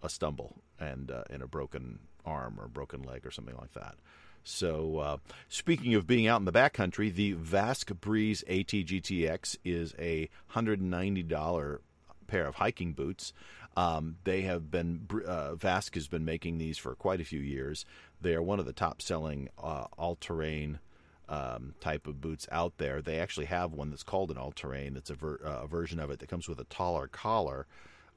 a 0.02 0.10
stumble 0.10 0.62
and 0.80 1.12
uh, 1.12 1.24
a 1.30 1.48
broken 1.48 2.00
arm 2.26 2.60
or 2.60 2.68
broken 2.68 3.04
leg 3.04 3.26
or 3.26 3.32
something 3.32 3.56
like 3.58 3.74
that. 3.74 3.96
So, 4.44 4.98
uh, 4.98 5.18
speaking 5.48 5.94
of 5.96 6.08
being 6.08 6.28
out 6.28 6.40
in 6.40 6.46
the 6.46 6.52
backcountry, 6.52 7.14
the 7.14 7.34
Vasque 7.34 7.92
Breeze 8.00 8.44
ATGTX 8.48 9.58
is 9.64 9.94
a 10.00 10.30
$190 10.54 11.80
pair 12.28 12.48
of 12.48 12.56
hiking 12.56 12.94
boots. 12.94 13.34
Um, 13.76 14.16
they 14.24 14.42
have 14.42 14.72
been, 14.72 15.08
uh, 15.26 15.56
Vasque 15.56 15.96
has 15.96 16.08
been 16.08 16.26
making 16.26 16.58
these 16.58 16.78
for 16.78 16.96
quite 16.96 17.22
a 17.22 17.26
few 17.26 17.40
years. 17.40 17.86
They 18.22 18.34
are 18.34 18.42
one 18.42 18.60
of 18.60 18.66
the 18.66 18.74
top 18.74 19.02
selling 19.02 19.50
uh, 19.62 19.86
all 19.98 20.16
terrain 20.16 20.80
um, 21.28 21.76
type 21.80 22.08
of 22.08 22.20
boots 22.20 22.48
out 22.52 22.78
there. 22.78 23.02
They 23.02 23.20
actually 23.20 23.46
have 23.46 23.72
one 23.72 23.92
that's 23.92 24.04
called 24.04 24.32
an 24.32 24.38
all 24.38 24.52
terrain, 24.52 24.96
that's 24.96 25.12
a, 25.12 25.16
ver- 25.16 25.40
uh, 25.46 25.64
a 25.64 25.68
version 25.68 26.00
of 26.00 26.10
it 26.10 26.20
that 26.20 26.30
comes 26.30 26.50
with 26.50 26.60
a 26.60 26.66
taller 26.66 27.08
collar. 27.08 27.68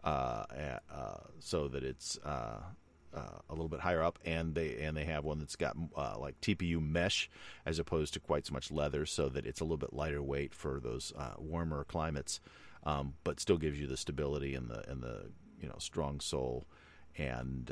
Uh, 0.04 0.44
uh, 0.92 1.18
so 1.38 1.68
that 1.68 1.84
it's 1.84 2.18
uh, 2.24 2.60
uh, 3.14 3.20
a 3.48 3.52
little 3.52 3.68
bit 3.68 3.80
higher 3.80 4.02
up, 4.02 4.18
and 4.24 4.54
they 4.54 4.82
and 4.82 4.96
they 4.96 5.04
have 5.04 5.24
one 5.24 5.38
that's 5.38 5.54
got 5.56 5.76
uh, 5.96 6.16
like 6.18 6.40
TPU 6.40 6.80
mesh 6.80 7.30
as 7.64 7.78
opposed 7.78 8.14
to 8.14 8.20
quite 8.20 8.46
so 8.46 8.52
much 8.52 8.72
leather, 8.72 9.06
so 9.06 9.28
that 9.28 9.46
it's 9.46 9.60
a 9.60 9.64
little 9.64 9.76
bit 9.76 9.92
lighter 9.92 10.22
weight 10.22 10.54
for 10.54 10.80
those 10.80 11.12
uh, 11.16 11.34
warmer 11.38 11.84
climates, 11.84 12.40
um, 12.84 13.14
but 13.22 13.38
still 13.38 13.58
gives 13.58 13.78
you 13.78 13.86
the 13.86 13.96
stability 13.96 14.54
and 14.54 14.68
the 14.68 14.88
and 14.90 15.02
the 15.02 15.30
you 15.60 15.68
know 15.68 15.76
strong 15.78 16.20
sole. 16.20 16.66
And 17.18 17.70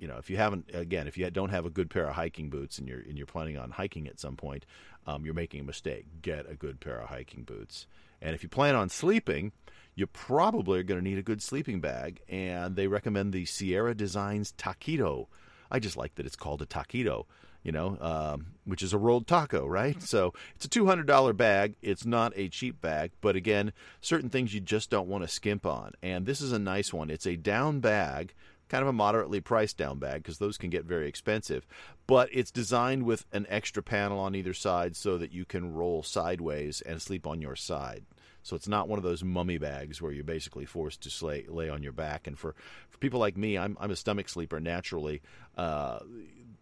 you 0.00 0.08
know, 0.08 0.16
if 0.16 0.28
you 0.28 0.36
haven't, 0.36 0.68
again, 0.74 1.06
if 1.06 1.16
you 1.16 1.30
don't 1.30 1.50
have 1.50 1.64
a 1.64 1.70
good 1.70 1.90
pair 1.90 2.08
of 2.08 2.16
hiking 2.16 2.50
boots 2.50 2.76
and 2.78 2.88
you're 2.88 2.98
and 2.98 3.16
you're 3.16 3.26
planning 3.26 3.56
on 3.56 3.70
hiking 3.70 4.08
at 4.08 4.18
some 4.18 4.36
point, 4.36 4.66
um, 5.06 5.24
you're 5.24 5.32
making 5.32 5.60
a 5.60 5.64
mistake. 5.64 6.06
Get 6.20 6.50
a 6.50 6.56
good 6.56 6.80
pair 6.80 7.00
of 7.00 7.08
hiking 7.08 7.44
boots. 7.44 7.86
And 8.20 8.34
if 8.34 8.42
you 8.42 8.48
plan 8.48 8.74
on 8.74 8.88
sleeping, 8.88 9.52
you 9.94 10.06
probably 10.06 10.80
are 10.80 10.84
going 10.84 11.00
to 11.00 11.08
need 11.08 11.18
a 11.18 11.22
good 11.22 11.42
sleeping 11.42 11.80
bag. 11.80 12.20
And 12.28 12.76
they 12.76 12.86
recommend 12.86 13.32
the 13.32 13.44
Sierra 13.44 13.94
Designs 13.94 14.52
Taquito. 14.56 15.26
I 15.70 15.78
just 15.78 15.96
like 15.96 16.14
that 16.16 16.26
it's 16.26 16.36
called 16.36 16.62
a 16.62 16.66
taquito 16.66 17.26
you 17.62 17.72
know, 17.72 17.98
um, 18.00 18.46
which 18.64 18.82
is 18.82 18.92
a 18.92 18.98
rolled 18.98 19.26
taco, 19.26 19.66
right? 19.66 20.00
So 20.02 20.32
it's 20.56 20.64
a 20.64 20.68
$200 20.68 21.36
bag. 21.36 21.76
It's 21.82 22.06
not 22.06 22.32
a 22.36 22.48
cheap 22.48 22.80
bag, 22.80 23.12
but 23.20 23.36
again, 23.36 23.72
certain 24.00 24.30
things 24.30 24.54
you 24.54 24.60
just 24.60 24.90
don't 24.90 25.08
want 25.08 25.24
to 25.24 25.28
skimp 25.28 25.66
on. 25.66 25.92
And 26.02 26.26
this 26.26 26.40
is 26.40 26.52
a 26.52 26.58
nice 26.58 26.92
one. 26.92 27.10
It's 27.10 27.26
a 27.26 27.36
down 27.36 27.80
bag, 27.80 28.34
kind 28.68 28.82
of 28.82 28.88
a 28.88 28.92
moderately 28.92 29.40
priced 29.40 29.76
down 29.76 29.98
bag 29.98 30.22
because 30.22 30.38
those 30.38 30.56
can 30.56 30.70
get 30.70 30.84
very 30.84 31.08
expensive, 31.08 31.66
but 32.06 32.28
it's 32.32 32.50
designed 32.50 33.04
with 33.04 33.26
an 33.32 33.46
extra 33.48 33.82
panel 33.82 34.18
on 34.18 34.34
either 34.34 34.54
side 34.54 34.96
so 34.96 35.18
that 35.18 35.32
you 35.32 35.44
can 35.44 35.74
roll 35.74 36.02
sideways 36.02 36.80
and 36.80 37.02
sleep 37.02 37.26
on 37.26 37.42
your 37.42 37.56
side. 37.56 38.04
So 38.42 38.56
it's 38.56 38.68
not 38.68 38.88
one 38.88 38.98
of 38.98 39.02
those 39.02 39.22
mummy 39.22 39.58
bags 39.58 40.00
where 40.00 40.12
you're 40.12 40.24
basically 40.24 40.64
forced 40.64 41.02
to 41.02 41.10
slay, 41.10 41.44
lay 41.48 41.68
on 41.68 41.82
your 41.82 41.92
back. 41.92 42.26
And 42.26 42.38
for, 42.38 42.54
for 42.88 42.98
people 42.98 43.20
like 43.20 43.36
me, 43.36 43.58
I'm, 43.58 43.76
I'm 43.80 43.90
a 43.90 43.96
stomach 43.96 44.28
sleeper 44.28 44.60
naturally. 44.60 45.22
Uh, 45.56 46.00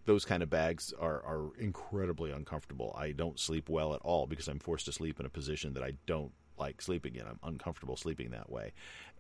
those 0.05 0.25
kind 0.25 0.43
of 0.43 0.51
bags 0.51 0.93
are, 0.99 1.23
are 1.25 1.51
incredibly 1.59 2.31
uncomfortable. 2.31 2.97
I 2.99 3.13
don't 3.13 3.39
sleep 3.39 3.69
well 3.69 3.95
at 3.95 4.01
all 4.01 4.27
because 4.27 4.49
I'm 4.49 4.59
forced 4.59 4.87
to 4.87 4.93
sleep 4.93 5.21
in 5.21 5.27
a 5.27 5.31
position 5.31 5.75
that 5.75 5.83
I 5.83 5.93
don't 6.07 6.33
like 6.59 6.83
sleeping 6.83 7.15
in. 7.15 7.23
I'm 7.23 7.39
uncomfortable 7.45 7.97
sleeping 7.97 8.31
that 8.31 8.51
way. 8.51 8.73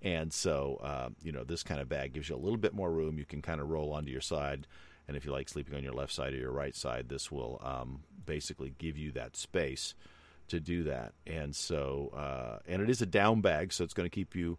And 0.03 0.33
so, 0.33 0.81
uh, 0.83 1.11
you 1.23 1.31
know, 1.33 1.45
this 1.45 1.63
kind 1.63 1.81
of 1.81 1.89
bag 1.89 2.15
gives 2.15 2.29
you 2.29 2.35
a 2.35 2.39
little 2.39 2.57
bit 2.57 2.75
more 2.75 2.91
room. 2.91 3.19
You 3.19 3.25
can 3.25 3.43
kind 3.43 3.61
of 3.61 3.69
roll 3.69 3.93
onto 3.93 4.11
your 4.11 4.21
side. 4.21 4.67
And 5.07 5.17
if 5.17 5.25
you 5.25 5.33
like 5.33 5.49
sleeping 5.49 5.75
on 5.75 5.83
your 5.83 5.95
left 5.95 6.13
side 6.13 6.33
or 6.33 6.37
your 6.37 6.53
right 6.53 6.75
side, 6.75 7.09
this 7.09 7.31
will 7.31 7.61
um, 7.63 8.01
basically 8.27 8.75
give 8.79 8.97
you 8.97 9.13
that 9.13 9.37
space 9.37 9.95
to 10.49 10.61
do 10.61 10.85
that. 10.85 11.13
And 11.27 11.55
so, 11.55 12.13
uh, 12.17 12.59
and 12.67 12.83
it 12.83 12.91
is 12.91 13.03
a 13.03 13.07
down 13.07 13.41
bag, 13.41 13.73
so 13.73 13.85
it's 13.85 13.95
going 13.95 14.09
to 14.09 14.15
keep 14.15 14.35
you 14.35 14.59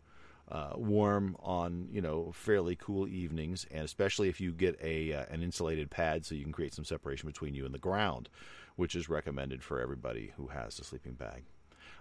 uh, 0.51 0.71
warm 0.75 1.35
on 1.41 1.87
you 1.91 2.01
know 2.01 2.31
fairly 2.33 2.75
cool 2.75 3.07
evenings, 3.07 3.67
and 3.71 3.83
especially 3.83 4.29
if 4.29 4.41
you 4.41 4.51
get 4.51 4.79
a 4.81 5.13
uh, 5.13 5.25
an 5.29 5.43
insulated 5.43 5.89
pad, 5.89 6.25
so 6.25 6.33
you 6.35 6.43
can 6.43 6.51
create 6.51 6.73
some 6.73 6.85
separation 6.85 7.27
between 7.27 7.53
you 7.53 7.65
and 7.65 7.73
the 7.73 7.79
ground, 7.79 8.29
which 8.75 8.95
is 8.95 9.09
recommended 9.09 9.63
for 9.63 9.79
everybody 9.79 10.33
who 10.37 10.47
has 10.47 10.79
a 10.79 10.83
sleeping 10.83 11.13
bag. 11.13 11.43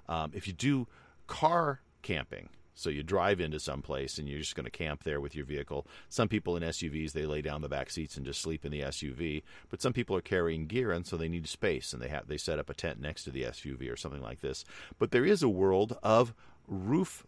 Um, 0.08 0.32
if 0.34 0.46
you 0.46 0.54
do 0.54 0.86
car 1.26 1.80
camping, 2.00 2.48
so 2.78 2.90
you 2.90 3.02
drive 3.02 3.40
into 3.40 3.58
some 3.58 3.82
place 3.82 4.18
and 4.18 4.28
you're 4.28 4.38
just 4.38 4.54
going 4.54 4.64
to 4.64 4.70
camp 4.70 5.02
there 5.02 5.20
with 5.20 5.34
your 5.34 5.44
vehicle. 5.44 5.84
Some 6.08 6.28
people 6.28 6.56
in 6.56 6.62
SUVs 6.62 7.10
they 7.10 7.26
lay 7.26 7.42
down 7.42 7.60
the 7.60 7.68
back 7.68 7.90
seats 7.90 8.16
and 8.16 8.24
just 8.24 8.40
sleep 8.40 8.64
in 8.64 8.70
the 8.70 8.82
SUV, 8.82 9.42
but 9.68 9.82
some 9.82 9.92
people 9.92 10.14
are 10.14 10.20
carrying 10.20 10.66
gear 10.66 10.92
and 10.92 11.04
so 11.04 11.16
they 11.16 11.28
need 11.28 11.48
space 11.48 11.92
and 11.92 12.00
they 12.00 12.06
have 12.06 12.28
they 12.28 12.36
set 12.36 12.60
up 12.60 12.70
a 12.70 12.74
tent 12.74 13.00
next 13.00 13.24
to 13.24 13.30
the 13.30 13.42
SUV 13.42 13.92
or 13.92 13.96
something 13.96 14.22
like 14.22 14.42
this. 14.42 14.64
But 14.96 15.10
there 15.10 15.24
is 15.24 15.42
a 15.42 15.48
world 15.48 15.98
of 16.04 16.32
roof 16.68 17.26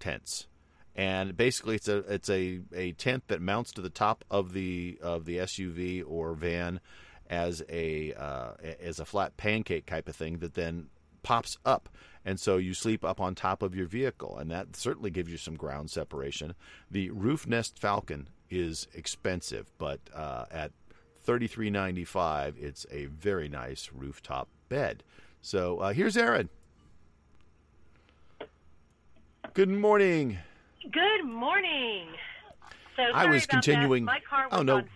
tents. 0.00 0.46
And 0.94 1.36
basically, 1.36 1.74
it's 1.74 1.88
a 1.88 1.98
it's 1.98 2.30
a, 2.30 2.60
a 2.74 2.92
tent 2.92 3.24
that 3.28 3.42
mounts 3.42 3.72
to 3.72 3.82
the 3.82 3.90
top 3.90 4.24
of 4.30 4.54
the 4.54 4.98
of 5.02 5.26
the 5.26 5.36
SUV 5.36 6.02
or 6.06 6.32
van 6.32 6.80
as 7.28 7.62
a 7.68 8.14
uh, 8.14 8.52
as 8.80 8.98
a 8.98 9.04
flat 9.04 9.36
pancake 9.36 9.84
type 9.84 10.08
of 10.08 10.16
thing 10.16 10.38
that 10.38 10.54
then 10.54 10.88
pops 11.26 11.58
up, 11.64 11.88
and 12.24 12.38
so 12.38 12.56
you 12.56 12.72
sleep 12.72 13.04
up 13.04 13.20
on 13.20 13.34
top 13.34 13.60
of 13.60 13.74
your 13.74 13.86
vehicle, 13.86 14.38
and 14.38 14.48
that 14.48 14.76
certainly 14.76 15.10
gives 15.10 15.28
you 15.28 15.36
some 15.36 15.56
ground 15.56 15.90
separation. 15.90 16.54
The 16.88 17.10
Roofnest 17.10 17.80
Falcon 17.80 18.28
is 18.48 18.86
expensive, 18.94 19.72
but 19.76 19.98
uh, 20.14 20.44
at 20.52 20.70
thirty 21.20 21.48
three 21.48 21.68
ninety 21.68 22.04
five, 22.04 22.54
it's 22.60 22.86
a 22.92 23.06
very 23.06 23.48
nice 23.48 23.90
rooftop 23.92 24.46
bed. 24.68 25.02
So 25.40 25.78
uh, 25.80 25.92
here's 25.92 26.16
Erin. 26.16 26.48
Good 29.52 29.68
morning. 29.68 30.38
Good 30.92 31.24
morning. 31.24 32.06
So 32.94 33.02
I 33.02 33.26
was 33.26 33.46
continuing. 33.46 34.04
That. 34.04 34.12
My 34.12 34.20
car 34.30 34.48
was 34.48 34.60
oh, 34.60 34.62
no. 34.62 34.76
on. 34.76 34.88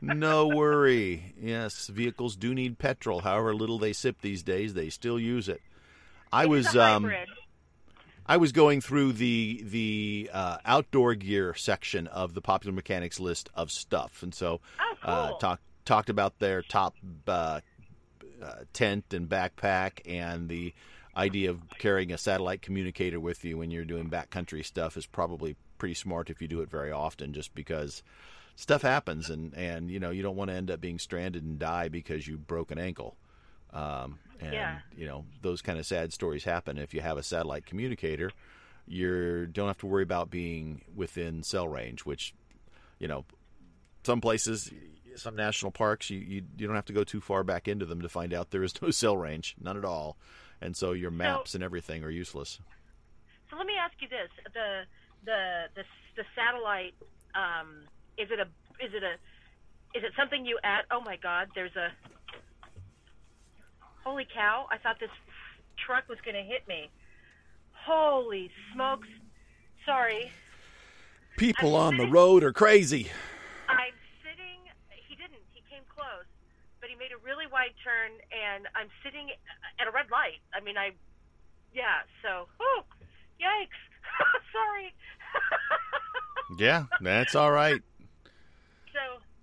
No 0.00 0.48
worry. 0.48 1.34
Yes, 1.40 1.88
vehicles 1.88 2.36
do 2.36 2.54
need 2.54 2.78
petrol. 2.78 3.20
However 3.20 3.54
little 3.54 3.78
they 3.78 3.92
sip 3.92 4.20
these 4.20 4.42
days, 4.42 4.74
they 4.74 4.90
still 4.90 5.18
use 5.18 5.48
it. 5.48 5.60
I 6.32 6.46
was 6.46 6.76
um, 6.76 7.10
I 8.26 8.36
was 8.36 8.52
going 8.52 8.80
through 8.80 9.12
the 9.12 9.62
the 9.64 10.30
uh, 10.32 10.58
outdoor 10.64 11.14
gear 11.14 11.54
section 11.54 12.06
of 12.08 12.34
the 12.34 12.40
popular 12.40 12.74
mechanics 12.74 13.20
list 13.20 13.48
of 13.54 13.70
stuff, 13.70 14.22
and 14.22 14.34
so 14.34 14.60
oh, 14.80 14.94
cool. 15.02 15.14
uh, 15.14 15.38
talked 15.38 15.62
talked 15.84 16.10
about 16.10 16.38
their 16.40 16.62
top 16.62 16.96
uh, 17.28 17.60
uh, 18.42 18.52
tent 18.72 19.14
and 19.14 19.28
backpack 19.28 20.00
and 20.04 20.48
the 20.48 20.74
idea 21.16 21.50
of 21.50 21.62
carrying 21.78 22.12
a 22.12 22.18
satellite 22.18 22.60
communicator 22.60 23.18
with 23.18 23.44
you 23.44 23.56
when 23.56 23.70
you're 23.70 23.84
doing 23.84 24.10
backcountry 24.10 24.64
stuff 24.64 24.96
is 24.96 25.06
probably 25.06 25.56
pretty 25.78 25.94
smart 25.94 26.28
if 26.28 26.42
you 26.42 26.48
do 26.48 26.60
it 26.60 26.70
very 26.70 26.92
often, 26.92 27.32
just 27.32 27.54
because 27.54 28.02
stuff 28.56 28.82
happens 28.82 29.30
and 29.30 29.54
and 29.54 29.90
you 29.90 30.00
know 30.00 30.10
you 30.10 30.22
don't 30.22 30.36
want 30.36 30.50
to 30.50 30.56
end 30.56 30.70
up 30.70 30.80
being 30.80 30.98
stranded 30.98 31.44
and 31.44 31.58
die 31.58 31.88
because 31.88 32.26
you 32.26 32.36
broke 32.36 32.70
an 32.70 32.78
ankle. 32.78 33.16
Um, 33.72 34.18
and 34.40 34.52
yeah. 34.52 34.78
you 34.96 35.06
know 35.06 35.24
those 35.42 35.62
kind 35.62 35.78
of 35.78 35.86
sad 35.86 36.12
stories 36.12 36.44
happen 36.44 36.78
if 36.78 36.92
you 36.92 37.00
have 37.00 37.18
a 37.18 37.22
satellite 37.22 37.66
communicator. 37.66 38.32
You 38.88 39.46
don't 39.46 39.66
have 39.66 39.78
to 39.78 39.86
worry 39.86 40.02
about 40.02 40.30
being 40.30 40.82
within 40.94 41.42
cell 41.42 41.68
range, 41.68 42.04
which 42.04 42.34
you 42.98 43.08
know 43.08 43.24
some 44.04 44.20
places 44.20 44.72
some 45.16 45.34
national 45.34 45.72
parks 45.72 46.10
you, 46.10 46.18
you 46.18 46.42
you 46.58 46.66
don't 46.66 46.76
have 46.76 46.84
to 46.84 46.92
go 46.92 47.02
too 47.02 47.20
far 47.20 47.42
back 47.42 47.66
into 47.66 47.86
them 47.86 48.02
to 48.02 48.08
find 48.08 48.34
out 48.34 48.50
there 48.50 48.62
is 48.62 48.80
no 48.82 48.90
cell 48.90 49.16
range 49.16 49.56
none 49.58 49.76
at 49.76 49.84
all 49.84 50.16
and 50.60 50.76
so 50.76 50.92
your 50.92 51.10
maps 51.10 51.52
so, 51.52 51.56
and 51.56 51.64
everything 51.64 52.04
are 52.04 52.10
useless. 52.10 52.60
So 53.50 53.56
let 53.56 53.66
me 53.66 53.74
ask 53.78 53.94
you 54.00 54.08
this: 54.08 54.30
the 54.52 54.82
the 55.24 55.64
the, 55.74 55.84
the 56.16 56.24
satellite 56.34 56.94
um, 57.34 57.84
is 58.18 58.28
it 58.30 58.40
a 58.40 58.48
is 58.84 58.92
it 58.94 59.02
a 59.02 59.14
is 59.96 60.04
it 60.04 60.12
something 60.16 60.44
you 60.44 60.58
add? 60.62 60.84
Oh 60.90 61.00
my 61.00 61.16
God! 61.16 61.48
There's 61.54 61.74
a 61.76 61.88
holy 64.04 64.26
cow! 64.32 64.66
I 64.70 64.78
thought 64.78 65.00
this 65.00 65.10
truck 65.84 66.08
was 66.08 66.18
going 66.24 66.36
to 66.36 66.42
hit 66.42 66.66
me. 66.68 66.90
Holy 67.72 68.50
smokes! 68.74 69.08
Sorry. 69.84 70.30
People 71.36 71.76
I'm 71.76 71.82
on 71.82 71.92
sitting, 71.92 72.06
the 72.06 72.12
road 72.12 72.42
are 72.42 72.52
crazy. 72.52 73.10
I'm 73.68 73.94
sitting. 74.22 74.60
He 75.08 75.14
didn't. 75.14 75.42
He 75.52 75.62
came 75.70 75.82
close 75.94 76.26
but 76.86 76.92
he 76.92 76.96
made 76.96 77.10
a 77.10 77.18
really 77.26 77.46
wide 77.50 77.74
turn, 77.82 78.12
and 78.30 78.68
I'm 78.76 78.86
sitting 79.02 79.30
at 79.80 79.88
a 79.88 79.90
red 79.90 80.06
light. 80.10 80.38
I 80.54 80.62
mean, 80.62 80.76
I, 80.78 80.92
yeah. 81.74 82.06
So, 82.22 82.46
oh, 82.60 82.82
yikes! 83.40 83.82
Sorry. 84.54 84.94
yeah, 86.60 86.84
that's 87.00 87.34
all 87.34 87.50
right. 87.50 87.82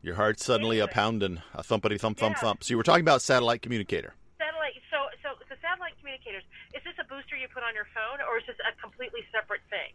Your 0.03 0.15
heart's 0.15 0.43
suddenly 0.45 0.77
anyway. 0.77 0.91
a 0.91 0.93
pounding, 0.93 1.41
a 1.55 1.63
thumpity 1.63 1.99
thump 1.99 2.19
thump 2.19 2.35
Yeah. 2.35 2.41
thump. 2.41 2.63
So 2.63 2.71
you 2.73 2.77
were 2.77 2.83
talking 2.83 3.01
about 3.01 3.21
satellite 3.23 3.61
communicator. 3.63 4.13
satellite. 4.37 4.73
So, 4.91 4.97
so 5.23 5.29
the 5.49 5.55
satellite 5.61 5.93
communicators. 5.99 6.43
Is 6.75 6.83
this 6.83 6.93
a 6.99 7.05
booster 7.05 7.35
you 7.37 7.47
put 7.47 7.63
on 7.63 7.73
your 7.73 7.87
phone, 7.95 8.19
or 8.29 8.37
is 8.37 8.43
this 8.45 8.57
a 8.67 8.79
completely 8.81 9.21
separate 9.31 9.61
thing? 9.69 9.93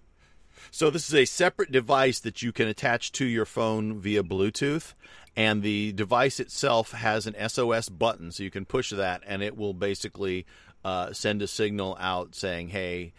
So 0.71 0.91
this 0.91 1.07
is 1.09 1.15
a 1.15 1.25
separate 1.27 1.71
device 1.71 2.19
that 2.21 2.43
you 2.43 2.50
can 2.53 2.67
attach 2.67 3.12
to 3.12 3.25
your 3.27 3.45
phone 3.45 4.00
via 4.00 4.23
Bluetooth, 4.23 4.95
and 5.37 5.62
the 5.62 5.93
device 5.93 6.41
itself 6.41 6.93
has 6.93 7.27
an 7.27 7.35
SOS 7.37 7.88
button, 7.91 8.33
so 8.33 8.43
you 8.43 8.50
can 8.50 8.65
push 8.65 8.91
that, 8.91 9.23
and 9.27 9.43
it 9.43 9.57
will 9.57 9.75
basically 9.75 10.47
uh, 10.85 11.12
send 11.12 11.43
a 11.43 11.47
signal 11.47 11.97
out 12.00 12.35
saying, 12.35 12.71
"Hey." 12.71 13.12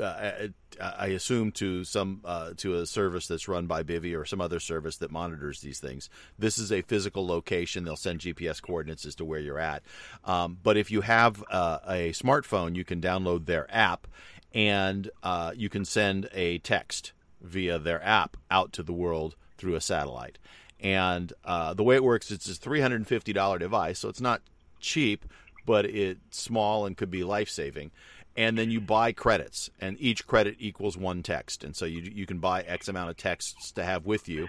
Uh, 0.00 0.48
I 0.80 1.08
assume 1.08 1.52
to 1.52 1.84
some 1.84 2.22
uh, 2.24 2.52
to 2.58 2.74
a 2.74 2.86
service 2.86 3.26
that's 3.26 3.48
run 3.48 3.66
by 3.66 3.82
Bivy 3.82 4.18
or 4.18 4.24
some 4.24 4.40
other 4.40 4.60
service 4.60 4.96
that 4.98 5.10
monitors 5.10 5.60
these 5.60 5.80
things. 5.80 6.08
This 6.38 6.58
is 6.58 6.72
a 6.72 6.82
physical 6.82 7.26
location. 7.26 7.84
They'll 7.84 7.96
send 7.96 8.20
GPS 8.20 8.62
coordinates 8.62 9.04
as 9.04 9.14
to 9.16 9.24
where 9.24 9.40
you're 9.40 9.58
at. 9.58 9.82
Um, 10.24 10.58
but 10.62 10.76
if 10.76 10.90
you 10.90 11.02
have 11.02 11.44
uh, 11.50 11.78
a 11.86 12.12
smartphone, 12.12 12.74
you 12.74 12.84
can 12.84 13.00
download 13.00 13.46
their 13.46 13.66
app, 13.74 14.06
and 14.54 15.10
uh, 15.22 15.52
you 15.54 15.68
can 15.68 15.84
send 15.84 16.28
a 16.32 16.58
text 16.58 17.12
via 17.40 17.78
their 17.78 18.02
app 18.04 18.36
out 18.50 18.72
to 18.72 18.82
the 18.82 18.92
world 18.92 19.36
through 19.58 19.74
a 19.74 19.80
satellite. 19.80 20.38
And 20.80 21.32
uh, 21.44 21.74
the 21.74 21.84
way 21.84 21.94
it 21.94 22.04
works, 22.04 22.30
it's 22.30 22.48
a 22.48 22.58
$350 22.58 23.58
device, 23.58 24.00
so 24.00 24.08
it's 24.08 24.20
not 24.20 24.42
cheap, 24.80 25.24
but 25.64 25.86
it's 25.86 26.18
small 26.36 26.86
and 26.86 26.96
could 26.96 27.10
be 27.10 27.22
life 27.22 27.48
saving. 27.48 27.92
And 28.36 28.56
then 28.56 28.70
you 28.70 28.80
buy 28.80 29.12
credits, 29.12 29.68
and 29.78 29.96
each 30.00 30.26
credit 30.26 30.56
equals 30.58 30.96
one 30.96 31.22
text. 31.22 31.64
And 31.64 31.76
so 31.76 31.84
you, 31.84 32.00
you 32.00 32.24
can 32.24 32.38
buy 32.38 32.62
X 32.62 32.88
amount 32.88 33.10
of 33.10 33.16
texts 33.16 33.72
to 33.72 33.84
have 33.84 34.06
with 34.06 34.28
you. 34.28 34.48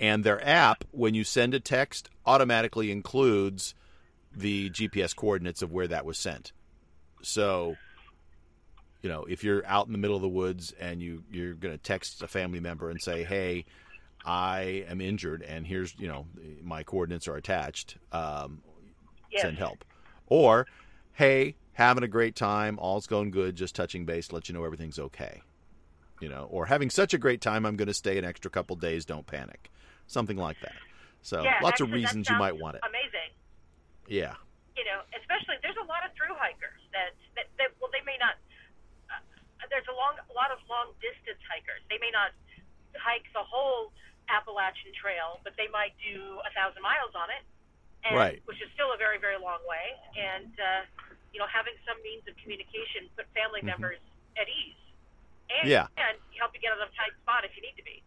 And 0.00 0.24
their 0.24 0.44
app, 0.44 0.84
when 0.90 1.14
you 1.14 1.22
send 1.22 1.54
a 1.54 1.60
text, 1.60 2.10
automatically 2.26 2.90
includes 2.90 3.74
the 4.34 4.70
GPS 4.70 5.14
coordinates 5.14 5.62
of 5.62 5.70
where 5.70 5.86
that 5.86 6.04
was 6.04 6.18
sent. 6.18 6.52
So 7.22 7.76
you 9.04 9.10
know, 9.10 9.24
if 9.24 9.44
you're 9.44 9.64
out 9.66 9.86
in 9.86 9.92
the 9.92 9.98
middle 9.98 10.16
of 10.16 10.22
the 10.22 10.28
woods 10.28 10.72
and 10.80 11.02
you 11.02 11.24
you're 11.30 11.52
going 11.52 11.74
to 11.74 11.78
text 11.78 12.22
a 12.22 12.26
family 12.26 12.58
member 12.58 12.88
and 12.88 13.00
say, 13.00 13.22
"Hey, 13.22 13.66
I 14.24 14.86
am 14.88 15.02
injured, 15.02 15.42
and 15.42 15.66
here's 15.66 15.94
you 15.98 16.08
know 16.08 16.26
my 16.62 16.82
coordinates 16.84 17.28
are 17.28 17.36
attached. 17.36 17.98
Um, 18.12 18.62
Yes. 19.30 19.42
Send 19.42 19.58
help." 19.58 19.84
Or, 20.26 20.66
"Hey, 21.12 21.56
having 21.74 22.02
a 22.04 22.08
great 22.08 22.34
time, 22.34 22.78
all's 22.78 23.06
going 23.06 23.30
good, 23.30 23.56
just 23.56 23.74
touching 23.74 24.04
base, 24.04 24.32
let 24.32 24.48
you 24.48 24.54
know 24.54 24.64
everything's 24.64 24.98
okay." 24.98 25.42
You 26.20 26.28
know, 26.28 26.46
or 26.50 26.66
having 26.66 26.90
such 26.90 27.12
a 27.12 27.18
great 27.18 27.40
time, 27.40 27.66
I'm 27.66 27.76
going 27.76 27.88
to 27.88 27.94
stay 27.94 28.16
an 28.18 28.24
extra 28.24 28.50
couple 28.50 28.76
days. 28.76 29.04
Don't 29.04 29.26
panic, 29.26 29.70
something 30.06 30.36
like 30.36 30.56
that. 30.62 30.72
So 31.22 31.42
yeah, 31.42 31.58
lots 31.62 31.80
of 31.80 31.88
actually, 31.88 32.02
that 32.02 32.06
reasons 32.06 32.28
you 32.30 32.36
might 32.36 32.56
want 32.56 32.76
it. 32.76 32.82
Amazing. 32.86 33.30
Yeah, 34.06 34.34
you 34.76 34.84
know, 34.84 35.00
especially 35.18 35.56
there's 35.62 35.78
a 35.80 35.86
lot 35.86 36.04
of 36.06 36.14
through 36.14 36.34
hikers 36.38 36.80
that, 36.92 37.14
that, 37.34 37.46
that 37.58 37.70
well, 37.80 37.90
they 37.90 38.04
may 38.06 38.18
not. 38.20 38.36
Uh, 39.10 39.18
there's 39.70 39.88
a 39.90 39.96
long, 39.96 40.14
a 40.20 40.34
lot 40.36 40.52
of 40.52 40.60
long 40.70 40.92
distance 41.00 41.40
hikers. 41.48 41.82
They 41.90 41.98
may 41.98 42.10
not 42.14 42.30
hike 42.94 43.26
the 43.34 43.42
whole 43.42 43.90
Appalachian 44.30 44.92
Trail, 44.94 45.40
but 45.42 45.56
they 45.56 45.66
might 45.72 45.92
do 45.98 46.38
a 46.46 46.50
thousand 46.54 46.80
miles 46.84 47.12
on 47.16 47.28
it, 47.32 47.42
and, 48.06 48.14
Right. 48.14 48.38
which 48.46 48.60
is 48.62 48.68
still 48.76 48.92
a 48.94 48.98
very, 49.00 49.18
very 49.18 49.40
long 49.40 49.60
way. 49.66 49.86
And 50.14 50.52
uh, 50.60 50.84
you 51.34 51.40
know, 51.42 51.50
having 51.52 51.74
some 51.84 51.98
means 52.06 52.22
of 52.30 52.36
communication 52.38 53.10
put 53.18 53.26
family 53.34 53.60
members 53.60 53.98
at 54.40 54.46
ease, 54.48 54.78
and 55.50 55.66
Mm-hmm. 55.66 55.68
Yeah. 55.68 55.86
and 55.98 56.16
help 56.38 56.54
you 56.54 56.60
get 56.60 56.72
out 56.72 56.80
of 56.80 56.88
a 56.88 56.92
tight 56.96 57.12
spot 57.22 57.44
if 57.44 57.50
you 57.56 57.62
need 57.62 57.76
to 57.76 57.82
be. 57.84 58.02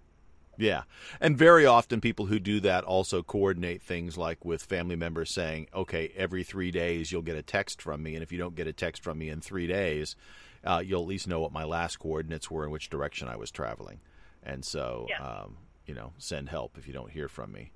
Yeah. 0.58 0.84
And 1.22 1.38
very 1.38 1.66
often 1.68 2.02
people 2.02 2.26
who 2.26 2.40
do 2.40 2.60
that 2.62 2.84
also 2.84 3.22
coordinate 3.22 3.82
things 3.82 4.18
like 4.18 4.44
with 4.44 4.64
family 4.64 4.96
members 4.96 5.30
saying, 5.32 5.68
okay, 5.74 6.12
every 6.16 6.44
three 6.44 6.72
days 6.72 7.12
you'll 7.12 7.22
get 7.22 7.38
a 7.38 7.44
text 7.44 7.80
from 7.82 8.02
me. 8.02 8.16
And 8.16 8.24
if 8.24 8.32
you 8.32 8.40
don't 8.40 8.56
get 8.56 8.66
a 8.66 8.74
text 8.74 9.04
from 9.04 9.20
me 9.20 9.30
in 9.30 9.40
three 9.40 9.68
days, 9.68 10.16
uh, 10.64 10.82
you'll 10.84 11.04
at 11.04 11.08
least 11.08 11.28
know 11.28 11.40
what 11.40 11.52
my 11.52 11.64
last 11.64 12.00
coordinates 12.00 12.50
were 12.50 12.64
and 12.64 12.72
which 12.72 12.90
direction 12.90 13.28
I 13.28 13.36
was 13.36 13.52
traveling. 13.52 14.00
And 14.42 14.66
so, 14.66 15.06
Yeah. 15.10 15.22
um, 15.24 15.58
you 15.86 15.94
know, 15.94 16.14
send 16.18 16.50
help 16.50 16.76
if 16.78 16.88
you 16.88 16.94
don't 16.94 17.12
hear 17.12 17.28
from 17.30 17.52
me 17.52 17.72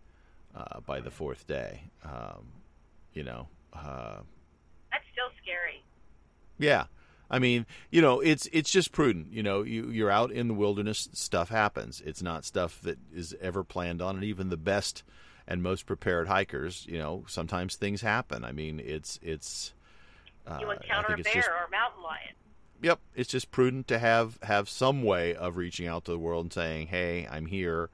uh, 0.55 0.79
by 0.79 0.99
the 1.01 1.11
fourth 1.11 1.45
day. 1.45 1.83
Um, 2.03 2.51
you 3.13 3.23
know, 3.23 3.47
uh, 3.73 4.21
scary. 5.43 5.83
yeah. 6.57 6.85
I 7.33 7.39
mean, 7.39 7.65
you 7.89 8.01
know, 8.01 8.19
it's 8.19 8.49
it's 8.51 8.69
just 8.69 8.91
prudent. 8.91 9.31
You 9.31 9.41
know, 9.41 9.61
you 9.63 9.89
you're 9.89 10.09
out 10.11 10.31
in 10.33 10.49
the 10.49 10.53
wilderness, 10.53 11.07
stuff 11.13 11.47
happens. 11.47 12.01
It's 12.05 12.21
not 12.21 12.43
stuff 12.43 12.81
that 12.81 12.97
is 13.15 13.33
ever 13.39 13.63
planned 13.63 14.01
on, 14.01 14.15
and 14.15 14.23
even 14.25 14.49
the 14.49 14.57
best 14.57 15.03
and 15.47 15.63
most 15.63 15.85
prepared 15.85 16.27
hikers, 16.27 16.85
you 16.89 16.97
know, 16.97 17.23
sometimes 17.29 17.75
things 17.75 18.01
happen. 18.01 18.43
I 18.43 18.51
mean, 18.51 18.81
it's 18.83 19.17
it's. 19.23 19.73
Uh, 20.45 20.57
You 20.59 20.71
encounter 20.71 21.13
a 21.13 21.17
bear 21.19 21.33
just 21.35 21.47
or 21.47 21.65
a 21.67 21.71
mountain 21.71 22.03
lion. 22.03 22.33
yep. 22.81 22.99
It's 23.15 23.29
just 23.31 23.49
prudent 23.49 23.87
to 23.87 23.99
have 23.99 24.37
have 24.43 24.67
some 24.67 25.01
way 25.01 25.33
of 25.33 25.55
reaching 25.55 25.87
out 25.87 26.03
to 26.05 26.11
the 26.11 26.19
world 26.19 26.43
and 26.45 26.51
saying, 26.53 26.87
"Hey, 26.87 27.29
I'm 27.31 27.45
here," 27.45 27.89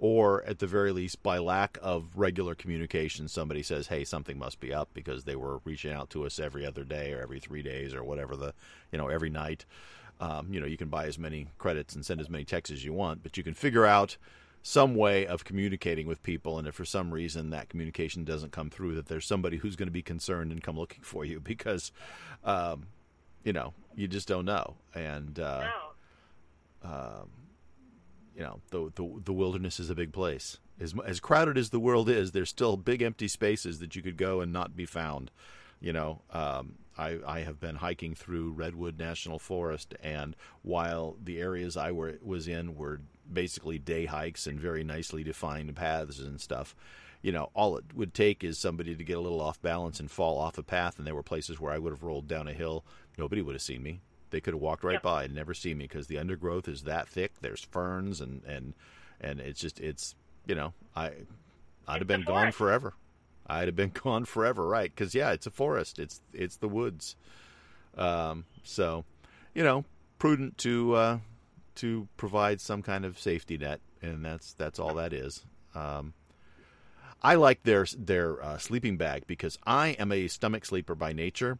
or 0.00 0.42
at 0.44 0.58
the 0.58 0.66
very 0.66 0.92
least, 0.92 1.22
by 1.22 1.38
lack 1.38 1.78
of 1.82 2.08
regular 2.16 2.54
communication, 2.54 3.28
somebody 3.28 3.62
says, 3.62 3.88
"Hey, 3.88 4.04
something 4.04 4.38
must 4.38 4.58
be 4.58 4.72
up," 4.72 4.88
because 4.94 5.24
they 5.24 5.36
were 5.36 5.60
reaching 5.64 5.92
out 5.92 6.10
to 6.10 6.24
us 6.24 6.38
every 6.40 6.64
other 6.66 6.84
day 6.84 7.12
or 7.12 7.20
every 7.20 7.38
three 7.38 7.62
days 7.62 7.94
or 7.94 8.02
whatever 8.02 8.34
the, 8.34 8.54
you 8.90 8.98
know, 8.98 9.08
every 9.08 9.30
night. 9.30 9.66
Um, 10.18 10.52
you 10.52 10.58
know, 10.60 10.66
you 10.66 10.76
can 10.76 10.88
buy 10.88 11.06
as 11.06 11.18
many 11.18 11.48
credits 11.58 11.94
and 11.94 12.04
send 12.04 12.20
as 12.20 12.28
many 12.28 12.44
texts 12.44 12.72
as 12.72 12.84
you 12.84 12.92
want, 12.92 13.22
but 13.22 13.36
you 13.36 13.42
can 13.42 13.54
figure 13.54 13.86
out 13.86 14.16
some 14.62 14.94
way 14.94 15.26
of 15.26 15.44
communicating 15.44 16.06
with 16.06 16.22
people. 16.22 16.58
And 16.58 16.68
if 16.68 16.74
for 16.74 16.84
some 16.84 17.12
reason 17.12 17.50
that 17.50 17.68
communication 17.68 18.24
doesn't 18.24 18.52
come 18.52 18.68
through, 18.70 18.94
that 18.96 19.06
there's 19.06 19.26
somebody 19.26 19.58
who's 19.58 19.76
going 19.76 19.86
to 19.88 19.92
be 19.92 20.02
concerned 20.02 20.52
and 20.52 20.62
come 20.62 20.78
looking 20.78 21.02
for 21.02 21.24
you 21.24 21.40
because, 21.44 21.92
um, 22.44 22.86
you 23.44 23.52
know, 23.52 23.72
you 23.96 24.08
just 24.08 24.28
don't 24.28 24.44
know. 24.44 24.76
And 24.94 25.38
uh, 25.38 25.68
No. 26.82 26.88
You 28.34 28.42
know, 28.42 28.60
the, 28.70 28.90
the 28.94 29.22
the 29.24 29.32
wilderness 29.32 29.80
is 29.80 29.90
a 29.90 29.94
big 29.94 30.12
place. 30.12 30.58
As 30.80 30.94
as 31.06 31.20
crowded 31.20 31.58
as 31.58 31.70
the 31.70 31.80
world 31.80 32.08
is, 32.08 32.32
there's 32.32 32.48
still 32.48 32.76
big 32.76 33.02
empty 33.02 33.28
spaces 33.28 33.78
that 33.80 33.96
you 33.96 34.02
could 34.02 34.16
go 34.16 34.40
and 34.40 34.52
not 34.52 34.76
be 34.76 34.86
found. 34.86 35.30
You 35.80 35.92
know, 35.92 36.22
um, 36.30 36.74
I 36.96 37.18
I 37.26 37.40
have 37.40 37.60
been 37.60 37.76
hiking 37.76 38.14
through 38.14 38.52
Redwood 38.52 38.98
National 38.98 39.38
Forest, 39.38 39.94
and 40.02 40.36
while 40.62 41.16
the 41.22 41.40
areas 41.40 41.76
I 41.76 41.92
were 41.92 42.18
was 42.22 42.48
in 42.48 42.76
were 42.76 43.00
basically 43.32 43.78
day 43.78 44.06
hikes 44.06 44.46
and 44.46 44.58
very 44.58 44.82
nicely 44.82 45.22
defined 45.22 45.74
paths 45.76 46.18
and 46.18 46.40
stuff, 46.40 46.74
you 47.22 47.32
know, 47.32 47.50
all 47.54 47.76
it 47.76 47.84
would 47.94 48.14
take 48.14 48.42
is 48.42 48.58
somebody 48.58 48.94
to 48.94 49.04
get 49.04 49.18
a 49.18 49.20
little 49.20 49.40
off 49.40 49.60
balance 49.62 50.00
and 50.00 50.10
fall 50.10 50.38
off 50.38 50.58
a 50.58 50.62
path, 50.62 50.98
and 50.98 51.06
there 51.06 51.14
were 51.14 51.22
places 51.22 51.60
where 51.60 51.72
I 51.72 51.78
would 51.78 51.92
have 51.92 52.02
rolled 52.02 52.28
down 52.28 52.48
a 52.48 52.52
hill. 52.52 52.84
Nobody 53.18 53.42
would 53.42 53.54
have 53.54 53.62
seen 53.62 53.82
me. 53.82 54.00
They 54.30 54.40
could 54.40 54.54
have 54.54 54.60
walked 54.60 54.84
right 54.84 55.02
by 55.02 55.24
and 55.24 55.34
never 55.34 55.54
see 55.54 55.74
me 55.74 55.84
because 55.84 56.06
the 56.06 56.18
undergrowth 56.18 56.68
is 56.68 56.82
that 56.82 57.08
thick. 57.08 57.32
There's 57.40 57.62
ferns 57.62 58.20
and 58.20 58.42
and 58.44 58.74
and 59.20 59.40
it's 59.40 59.60
just 59.60 59.80
it's 59.80 60.14
you 60.46 60.54
know 60.54 60.72
I 60.94 61.06
I'd 61.06 61.14
It's 61.16 61.98
have 61.98 62.06
been 62.06 62.22
gone 62.22 62.52
forever. 62.52 62.94
I'd 63.46 63.68
have 63.68 63.76
been 63.76 63.90
gone 64.02 64.24
forever, 64.24 64.66
right? 64.66 64.90
Because 64.94 65.14
yeah, 65.14 65.32
it's 65.32 65.46
a 65.46 65.50
forest. 65.50 65.98
It's 65.98 66.20
it's 66.32 66.56
the 66.56 66.68
woods. 66.68 67.16
Um, 67.96 68.44
so, 68.62 69.04
you 69.54 69.64
know, 69.64 69.84
prudent 70.18 70.58
to 70.58 70.94
uh, 70.94 71.18
to 71.76 72.08
provide 72.16 72.60
some 72.60 72.82
kind 72.82 73.04
of 73.04 73.18
safety 73.18 73.58
net, 73.58 73.80
and 74.00 74.24
that's 74.24 74.52
that's 74.54 74.78
all 74.78 74.94
that 74.94 75.12
is. 75.12 75.44
Um, 75.74 76.14
I 77.22 77.34
like 77.34 77.64
their 77.64 77.86
their 77.98 78.42
uh, 78.42 78.58
sleeping 78.58 78.96
bag 78.96 79.26
because 79.26 79.58
I 79.66 79.88
am 79.88 80.12
a 80.12 80.28
stomach 80.28 80.64
sleeper 80.64 80.94
by 80.94 81.12
nature, 81.12 81.58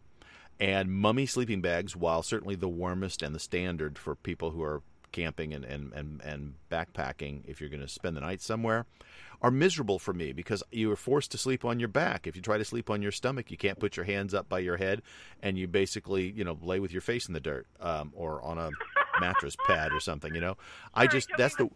and 0.61 0.93
mummy 0.93 1.27
sleeping 1.27 1.63
bags, 1.63 1.97
while 1.97 2.23
certainly 2.23 2.55
the 2.55 2.69
warmest 2.69 3.23
and 3.23 3.35
the 3.35 3.41
standard 3.41 3.99
for 3.99 4.15
people 4.15 4.51
who 4.51 4.63
are 4.63 4.83
camping 5.11 5.53
and 5.53 5.65
and 5.65 5.93
and, 5.93 6.21
and 6.21 6.55
backpacking, 6.71 7.43
if 7.47 7.61
you're 7.61 7.71
going 7.71 7.83
to 7.83 7.89
spend 7.89 8.17
the 8.17 8.21
night 8.21 8.43
somewhere, 8.43 8.87
are 9.43 9.51
miserable 9.51 9.99
for 9.99 10.13
me 10.13 10.33
because 10.33 10.63
you 10.71 10.93
are 10.93 10.97
forced 10.97 11.33
to 11.33 11.39
sleep 11.39 11.65
on 11.65 11.81
your 11.81 11.89
back. 11.89 12.27
If 12.27 12.37
you 12.37 12.43
try 12.43 12.59
to 12.59 12.65
sleep 12.65 12.91
on 12.91 13.03
your 13.03 13.13
stomach, 13.13 13.51
you 13.51 13.57
can't 13.57 13.79
put 13.79 13.97
your 13.97 14.05
hands 14.05 14.35
up 14.35 14.49
by 14.49 14.59
your 14.59 14.77
head, 14.77 15.03
and 15.43 15.59
you 15.59 15.67
basically 15.67 16.31
you 16.31 16.45
know 16.45 16.59
lay 16.63 16.79
with 16.79 16.93
your 16.93 17.01
face 17.01 17.27
in 17.27 17.35
the 17.35 17.41
dirt 17.41 17.67
um, 17.81 18.13
or 18.15 18.43
on 18.43 18.59
a 18.59 18.71
mattress 19.21 19.57
pad 19.67 19.93
or 19.93 20.01
something. 20.01 20.35
You 20.35 20.41
know, 20.43 20.57
I 20.95 21.07
just 21.07 21.31
that's 21.39 21.57
the 21.57 21.65
laugh, 21.65 21.71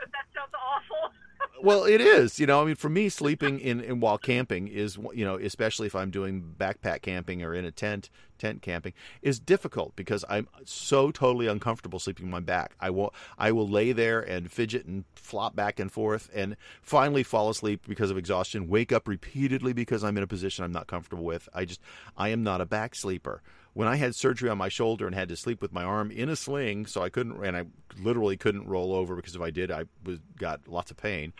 but 0.00 0.12
that 0.12 0.26
sounds 0.34 0.52
awful. 0.54 1.12
well, 1.62 1.84
it 1.84 2.00
is. 2.00 2.38
You 2.38 2.46
know, 2.46 2.62
I 2.62 2.64
mean, 2.64 2.74
for 2.74 2.88
me, 2.88 3.08
sleeping 3.08 3.60
in, 3.60 3.80
in 3.80 4.00
while 4.00 4.18
camping 4.18 4.68
is, 4.68 4.96
you 5.14 5.24
know, 5.24 5.36
especially 5.36 5.86
if 5.86 5.94
I'm 5.94 6.10
doing 6.10 6.54
backpack 6.58 7.02
camping 7.02 7.42
or 7.42 7.54
in 7.54 7.64
a 7.64 7.70
tent, 7.70 8.10
tent 8.38 8.62
camping, 8.62 8.92
is 9.22 9.38
difficult 9.40 9.96
because 9.96 10.24
I'm 10.28 10.48
so 10.64 11.10
totally 11.10 11.46
uncomfortable 11.46 11.98
sleeping 11.98 12.26
on 12.26 12.30
my 12.30 12.40
back. 12.40 12.74
I 12.80 12.90
will, 12.90 13.14
I 13.38 13.52
will 13.52 13.68
lay 13.68 13.92
there 13.92 14.20
and 14.20 14.50
fidget 14.50 14.86
and 14.86 15.04
flop 15.14 15.56
back 15.56 15.80
and 15.80 15.90
forth, 15.90 16.30
and 16.34 16.56
finally 16.82 17.22
fall 17.22 17.50
asleep 17.50 17.82
because 17.86 18.10
of 18.10 18.18
exhaustion. 18.18 18.68
Wake 18.68 18.92
up 18.92 19.08
repeatedly 19.08 19.72
because 19.72 20.04
I'm 20.04 20.16
in 20.16 20.22
a 20.22 20.28
position 20.28 20.64
I'm 20.64 20.72
not 20.72 20.86
comfortable 20.86 21.24
with. 21.24 21.48
I 21.54 21.64
just, 21.64 21.80
I 22.16 22.28
am 22.28 22.42
not 22.42 22.60
a 22.60 22.66
back 22.66 22.94
sleeper. 22.94 23.42
When 23.78 23.86
I 23.86 23.96
had 23.96 24.16
surgery 24.16 24.50
on 24.50 24.58
my 24.58 24.68
shoulder 24.68 25.06
and 25.06 25.14
had 25.14 25.28
to 25.28 25.36
sleep 25.36 25.62
with 25.62 25.72
my 25.72 25.84
arm 25.84 26.10
in 26.10 26.28
a 26.28 26.36
sling, 26.36 26.86
so 26.86 27.02
I 27.02 27.10
couldn't, 27.10 27.44
and 27.44 27.56
I 27.56 27.64
literally 28.02 28.36
couldn't 28.36 28.66
roll 28.66 28.92
over 28.92 29.14
because 29.14 29.36
if 29.36 29.40
I 29.40 29.50
did, 29.50 29.70
I 29.70 29.84
was 30.04 30.18
got 30.36 30.66
lots 30.66 30.90
of 30.90 30.96
pain 30.96 31.32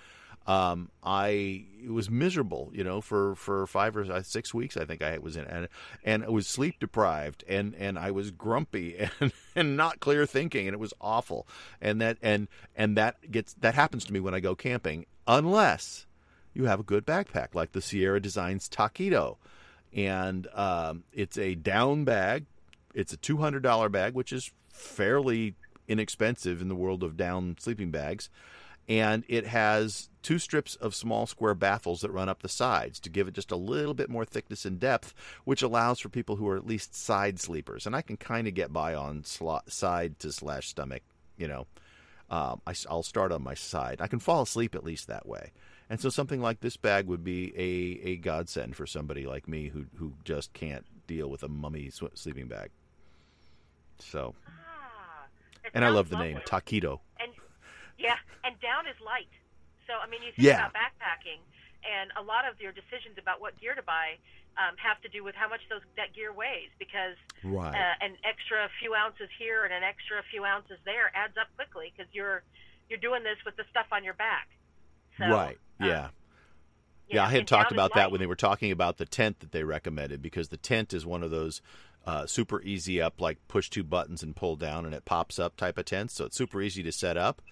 um, 0.48 0.90
I 1.03 1.66
was 1.87 2.09
miserable, 2.09 2.70
you 2.72 2.83
know, 2.83 3.03
for, 3.03 3.35
for 3.35 3.66
five 3.66 3.98
or 3.98 4.11
uh, 4.11 4.22
six 4.22 4.55
weeks. 4.55 4.79
I 4.79 4.87
think 4.87 5.03
I 5.03 5.18
was 5.18 5.37
in, 5.37 5.44
and 5.44 5.68
and 6.03 6.24
I 6.24 6.31
was 6.31 6.48
sleep 6.48 6.81
deprived, 6.81 7.44
and, 7.46 7.74
and 7.74 7.98
I 7.98 8.11
was 8.12 8.31
grumpy 8.31 8.96
and, 9.20 9.33
and 9.55 9.77
not 9.77 10.01
clear 10.01 10.24
thinking, 10.24 10.66
and 10.66 10.72
it 10.74 10.81
was 10.81 10.94
awful. 11.03 11.46
And 11.83 12.01
that 12.01 12.16
and 12.22 12.48
and 12.74 12.96
that 12.96 13.31
gets 13.31 13.53
that 13.61 13.74
happens 13.74 14.07
to 14.07 14.12
me 14.12 14.20
when 14.20 14.35
I 14.35 14.40
go 14.40 14.55
camping, 14.55 15.05
unless 15.27 16.07
you 16.55 16.64
have 16.64 16.81
a 16.81 16.85
good 16.85 17.07
backpack 17.07 17.55
like 17.55 17.72
the 17.72 17.83
Sierra 17.83 18.18
Designs 18.18 18.70
Taquito, 18.70 19.37
and 19.92 20.46
um, 20.55 21.05
it's 21.12 21.38
a 21.38 21.55
down 21.55 22.05
bag. 22.05 22.46
It's 22.94 23.12
a 23.12 23.16
two 23.16 23.38
hundred 23.38 23.62
dollar 23.62 23.88
bag, 23.88 24.14
which 24.14 24.33
is 24.33 24.51
fairly 24.72 25.55
inexpensive 25.87 26.61
in 26.61 26.68
the 26.68 26.74
world 26.74 27.03
of 27.03 27.16
down 27.16 27.57
sleeping 27.59 27.90
bags 27.90 28.29
and 28.88 29.22
it 29.29 29.46
has 29.46 30.09
two 30.22 30.38
strips 30.38 30.74
of 30.77 30.94
small 30.94 31.27
square 31.27 31.55
baffles 31.55 32.01
that 32.01 32.11
run 32.11 32.29
up 32.29 32.42
the 32.42 32.48
sides 32.48 32.98
to 33.01 33.11
give 33.11 33.29
it 33.29 33.35
just 33.35 33.51
a 33.51 33.57
little 33.57 33.92
bit 33.92 34.09
more 34.09 34.24
thickness 34.24 34.64
and 34.64 34.81
depth, 34.81 35.12
which 35.44 35.62
allows 35.62 36.01
for 36.01 36.09
people 36.09 36.37
who 36.37 36.48
are 36.48 36.57
at 36.57 36.66
least 36.66 36.94
side 36.94 37.38
sleepers. 37.38 37.87
And 37.87 37.94
I 37.94 38.01
can 38.01 38.16
kind 38.16 38.48
of 38.48 38.55
get 38.55 38.72
by 38.72 38.94
on 38.94 39.22
sli- 39.22 39.70
side 39.70 40.18
to 40.20 40.33
slash 40.33 40.68
stomach, 40.68 41.03
you 41.37 41.46
know. 41.46 41.66
Um, 42.31 42.61
I, 42.66 42.74
will 42.90 43.03
start 43.03 43.33
on 43.33 43.42
my 43.42 43.55
side. 43.55 44.01
I 44.01 44.07
can 44.07 44.18
fall 44.18 44.42
asleep 44.42 44.74
at 44.74 44.85
least 44.85 45.07
that 45.07 45.27
way. 45.27 45.53
And 45.90 46.01
so 46.01 46.09
something 46.11 46.40
like 46.42 46.61
this 46.61 46.77
bag 46.77 47.07
would 47.07 47.24
be 47.24 47.53
a, 47.57 48.09
a 48.11 48.16
godsend 48.16 48.77
for 48.77 48.87
somebody 48.87 49.27
like 49.27 49.48
me 49.48 49.68
who, 49.68 49.87
who 49.96 50.12
just 50.24 50.53
can't 50.53 50.85
deal 51.07 51.29
with 51.31 51.42
a 51.42 51.48
mummy 51.48 51.88
sw- 51.90 52.12
sleeping 52.14 52.46
bag. 52.46 52.70
So, 53.98 54.35
Ah, 54.46 55.27
and 55.74 55.85
I 55.85 55.88
love 55.88 56.09
the 56.11 56.18
name 56.18 56.35
lovely. 56.37 56.46
Taquito. 56.81 57.01
And 57.18 57.33
yeah, 57.98 58.16
and 58.44 58.59
down 58.61 58.87
is 58.87 58.94
light. 59.05 59.33
So 59.87 59.94
I 59.94 60.07
mean, 60.09 60.20
you 60.22 60.31
think 60.37 60.46
Yeah. 60.46 60.68
about 60.68 60.74
backpacking, 60.74 61.40
and 61.83 62.12
a 62.16 62.22
lot 62.22 62.46
of 62.46 62.61
your 62.61 62.72
decisions 62.72 63.16
about 63.18 63.40
what 63.40 63.59
gear 63.59 63.74
to 63.74 63.83
buy 63.83 64.18
um, 64.61 64.77
have 64.77 65.01
to 65.03 65.09
do 65.09 65.24
with 65.24 65.35
how 65.35 65.48
much 65.48 65.61
those 65.70 65.81
that 65.96 66.12
gear 66.14 66.33
weighs 66.33 66.70
because 66.79 67.16
Right. 67.42 67.74
uh, 67.74 68.05
an 68.05 68.16
extra 68.24 68.68
few 68.79 68.94
ounces 68.94 69.31
here 69.38 69.64
and 69.64 69.72
an 69.72 69.83
extra 69.83 70.22
few 70.31 70.44
ounces 70.44 70.79
there 70.85 71.11
adds 71.16 71.37
up 71.40 71.48
quickly 71.57 71.92
because 71.96 72.12
you're 72.12 72.42
you're 72.90 73.01
doing 73.01 73.22
this 73.24 73.38
with 73.44 73.57
the 73.57 73.64
stuff 73.70 73.87
on 73.90 74.05
your 74.05 74.14
back. 74.14 74.48
So, 75.19 75.27
right. 75.27 75.59
um, 75.81 75.87
Yeah. 75.89 76.09
you 77.09 77.17
yeah, 77.17 77.25
I 77.27 77.31
had 77.31 77.47
talked 77.47 77.73
about 77.73 77.95
that 77.95 78.11
when 78.11 78.21
they 78.21 78.27
were 78.27 78.37
talking 78.37 78.71
about 78.71 78.99
the 78.99 79.07
tent 79.07 79.41
that 79.41 79.53
they 79.53 79.65
recommended 79.65 80.21
because 80.23 80.49
the 80.49 80.57
tent 80.57 80.93
is 80.93 81.05
one 81.07 81.23
of 81.23 81.31
those 81.31 81.61
uh, 82.07 82.27
super 82.27 82.63
easy 82.63 83.01
up, 83.03 83.21
like 83.21 83.39
push 83.49 83.69
two 83.69 83.83
buttons 83.85 84.23
and 84.23 84.35
pull 84.37 84.57
down 84.57 84.87
and 84.87 84.95
it 84.95 85.05
pops 85.05 85.39
up 85.39 85.57
type 85.57 85.77
of 85.79 85.85
tents. 85.85 86.15
So 86.15 86.25
it's 86.27 86.37
super 86.37 86.63
easy 86.63 86.83
to 86.83 86.93
set 86.93 87.17
up, 87.19 87.43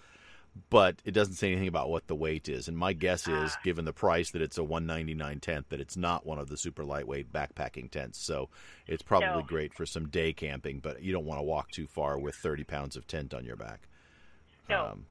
but 0.70 0.96
it 1.04 1.10
doesn't 1.10 1.34
say 1.34 1.48
anything 1.52 1.68
about 1.68 1.90
what 1.90 2.06
the 2.06 2.14
weight 2.14 2.48
is. 2.48 2.66
And 2.68 2.76
my 2.78 2.92
guess 2.94 3.28
is, 3.28 3.56
Ah. 3.56 3.60
given 3.62 3.84
the 3.84 3.92
price 3.92 4.30
that 4.30 4.40
it's 4.40 4.56
a 4.56 4.64
199 4.64 5.40
tent, 5.40 5.68
that 5.68 5.80
it's 5.80 5.96
not 5.96 6.24
one 6.24 6.38
of 6.38 6.48
the 6.48 6.56
super 6.56 6.84
lightweight 6.84 7.32
backpacking 7.32 7.90
tents. 7.90 8.18
So 8.18 8.48
it's 8.86 9.02
probably 9.02 9.42
No. 9.42 9.42
great 9.42 9.74
for 9.74 9.84
some 9.84 10.08
day 10.08 10.32
camping, 10.32 10.78
but 10.80 11.02
you 11.02 11.12
don't 11.12 11.26
want 11.26 11.38
to 11.38 11.42
walk 11.44 11.70
too 11.70 11.86
far 11.86 12.18
with 12.18 12.34
30 12.36 12.64
pounds 12.64 12.96
of 12.96 13.06
tent 13.06 13.34
on 13.34 13.44
your 13.44 13.56
back. 13.56 13.88
No. 14.70 14.86
Um, 14.86 15.06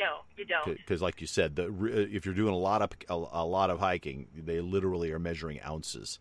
No, 0.00 0.20
you 0.36 0.44
don't. 0.46 0.76
because 0.78 1.02
like 1.02 1.20
you 1.20 1.26
said 1.26 1.56
the 1.56 1.64
if 2.10 2.24
you're 2.24 2.34
doing 2.34 2.54
a 2.54 2.58
lot 2.58 2.80
of 2.82 2.90
a, 3.08 3.14
a 3.42 3.44
lot 3.44 3.68
of 3.70 3.78
hiking 3.78 4.26
they 4.34 4.60
literally 4.60 5.12
are 5.12 5.18
measuring 5.18 5.60
ounces 5.62 6.18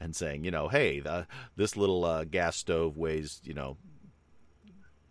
and 0.00 0.14
saying 0.14 0.44
you 0.44 0.50
know 0.50 0.68
hey 0.68 1.00
the, 1.00 1.26
this 1.56 1.76
little 1.76 2.04
uh, 2.04 2.24
gas 2.24 2.56
stove 2.56 2.96
weighs 2.96 3.40
you 3.42 3.52
know 3.54 3.76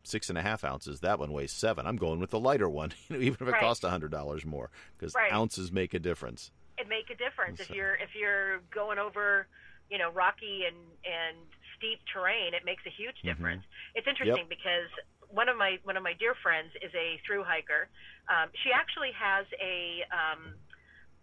six 0.04 0.30
and 0.30 0.38
a 0.38 0.42
half 0.42 0.64
ounces 0.64 1.00
that 1.00 1.20
one 1.20 1.32
weighs 1.32 1.52
seven 1.52 1.86
i'm 1.86 1.98
going 1.98 2.20
with 2.20 2.30
the 2.30 2.40
lighter 2.40 2.70
one 2.70 2.94
you 3.10 3.18
know, 3.18 3.22
even 3.22 3.38
if 3.42 3.42
it 3.42 3.52
Right. 3.52 3.62
costs 3.62 3.84
a 3.84 3.90
hundred 3.90 4.12
dollars 4.12 4.46
more 4.46 4.70
because 4.98 5.14
Right. 5.16 5.32
ounces 5.34 5.72
make 5.72 5.94
a 5.94 6.00
difference 6.00 6.52
it 6.78 6.88
make 6.88 7.10
a 7.10 7.16
difference 7.18 7.60
if 7.60 7.70
you're 7.72 7.96
if 7.96 8.10
you're 8.20 8.60
going 8.74 9.00
over 9.00 9.48
you 9.90 9.98
know 9.98 10.12
rocky 10.12 10.62
and 10.68 10.78
and 11.04 11.38
steep 11.78 12.00
terrain 12.14 12.54
it 12.54 12.64
makes 12.66 12.84
a 12.86 12.94
huge 12.96 13.16
Mm-hmm. 13.26 13.34
difference 13.34 13.64
it's 13.96 14.08
interesting 14.08 14.46
because 14.48 14.90
one 15.32 15.50
of 15.50 15.58
my 15.58 15.80
one 15.84 15.98
of 15.98 16.04
my 16.04 16.14
dear 16.14 16.36
friends 16.42 16.72
is 16.82 16.94
a 16.96 17.20
through 17.26 17.44
hiker 17.44 17.88
um, 18.30 18.50
she 18.64 18.72
actually 18.72 19.12
has 19.18 19.46
a 19.62 20.04
um, 20.12 20.54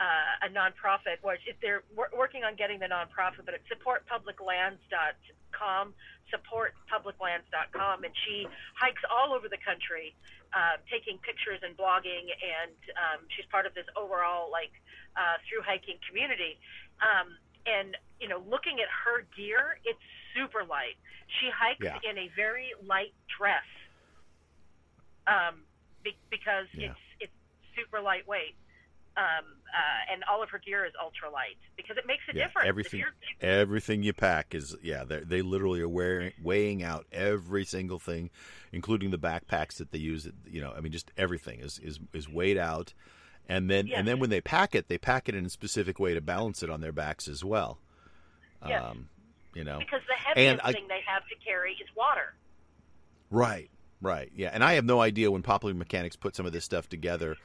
uh, 0.00 0.46
a 0.46 0.48
nonprofit 0.50 1.18
where 1.22 1.38
they're 1.60 1.82
wor- 1.94 2.10
working 2.16 2.44
on 2.44 2.54
getting 2.56 2.78
the 2.78 2.86
nonprofit 2.86 3.44
but 3.44 3.54
it's 3.54 3.68
supportpubliclands.com 3.70 5.94
supportpubliclands.com 6.32 8.04
and 8.04 8.14
she 8.26 8.46
hikes 8.74 9.02
all 9.10 9.32
over 9.34 9.48
the 9.48 9.58
country 9.64 10.14
uh, 10.52 10.76
taking 10.90 11.18
pictures 11.18 11.60
and 11.62 11.76
blogging 11.76 12.28
and 12.32 12.76
um, 12.96 13.20
she's 13.36 13.46
part 13.50 13.66
of 13.66 13.74
this 13.74 13.86
overall 13.96 14.50
like 14.50 14.72
uh, 15.16 15.36
through 15.48 15.60
hiking 15.64 15.96
community. 16.08 16.56
Um, 17.00 17.36
and 17.68 17.96
you 18.20 18.28
know, 18.28 18.40
looking 18.48 18.80
at 18.80 18.88
her 18.90 19.24
gear, 19.36 19.78
it's 19.84 20.00
super 20.34 20.64
light. 20.64 20.96
She 21.40 21.48
hikes 21.52 21.84
Yeah. 21.84 21.98
in 22.04 22.18
a 22.18 22.28
very 22.36 22.72
light 22.86 23.12
dress 23.38 23.64
um, 25.26 25.62
be- 26.02 26.16
because 26.30 26.66
Yeah. 26.72 26.90
it's 26.90 27.00
it's 27.20 27.32
super 27.76 28.00
lightweight. 28.00 28.56
Um, 29.14 29.44
uh, 29.68 30.12
and 30.12 30.24
all 30.24 30.42
of 30.42 30.48
her 30.48 30.58
gear 30.58 30.87
is 30.87 30.92
ultra 30.98 31.28
light 31.30 31.58
because 31.76 31.98
it 31.98 32.06
makes 32.06 32.22
a 32.30 32.35
Yeah, 32.35 32.46
difference. 32.46 32.66
Everything- 32.68 33.04
everything 33.42 34.02
you 34.02 34.14
pack 34.14 34.54
is 34.54 34.74
yeah 34.82 35.04
they 35.04 35.20
they 35.20 35.42
literally 35.42 35.82
are 35.82 35.88
wearing, 35.88 36.32
weighing 36.42 36.82
out 36.82 37.06
every 37.12 37.64
single 37.66 37.98
thing 37.98 38.30
including 38.72 39.11
the 39.11 39.18
backpacks 39.18 39.76
that 39.76 39.90
they 39.90 39.98
use 39.98 40.28
you 40.46 40.61
know 40.62 40.72
i 40.76 40.80
mean 40.80 40.92
just 40.92 41.11
everything 41.18 41.61
is 41.61 41.78
is 41.80 41.98
is 42.14 42.26
weighed 42.28 42.56
out 42.56 42.94
and 43.48 43.68
then 43.68 43.87
Yes. 43.87 43.98
and 43.98 44.08
then 44.08 44.18
when 44.18 44.30
they 44.30 44.40
pack 44.40 44.74
it 44.74 44.88
they 44.88 44.96
pack 44.96 45.28
it 45.28 45.35
in 45.35 45.44
a 45.44 45.50
specific 45.50 45.98
way 45.98 46.14
to 46.14 46.20
balance 46.22 46.62
it 46.62 46.70
on 46.70 46.80
their 46.80 46.92
backs 46.92 47.26
as 47.28 47.44
well 47.44 47.78
Yes. 48.66 48.82
um 48.82 49.08
you 49.54 49.64
know 49.64 49.78
because 49.78 50.00
the 50.08 50.14
heaviest 50.14 50.64
I- 50.64 50.72
thing 50.72 50.87
they 50.88 51.02
have 51.06 51.26
to 51.28 51.35
carry 51.44 51.72
is 51.72 51.88
water. 51.96 52.32
right 53.30 53.70
right 54.02 54.30
yeah 54.36 54.50
and 54.52 54.62
i 54.62 54.74
have 54.74 54.84
no 54.84 55.00
idea 55.00 55.30
when 55.30 55.40
popular 55.40 55.74
mechanics 55.74 56.16
put 56.16 56.36
some 56.36 56.44
of 56.44 56.52
this 56.52 56.64
stuff 56.64 56.88
together 56.88 57.36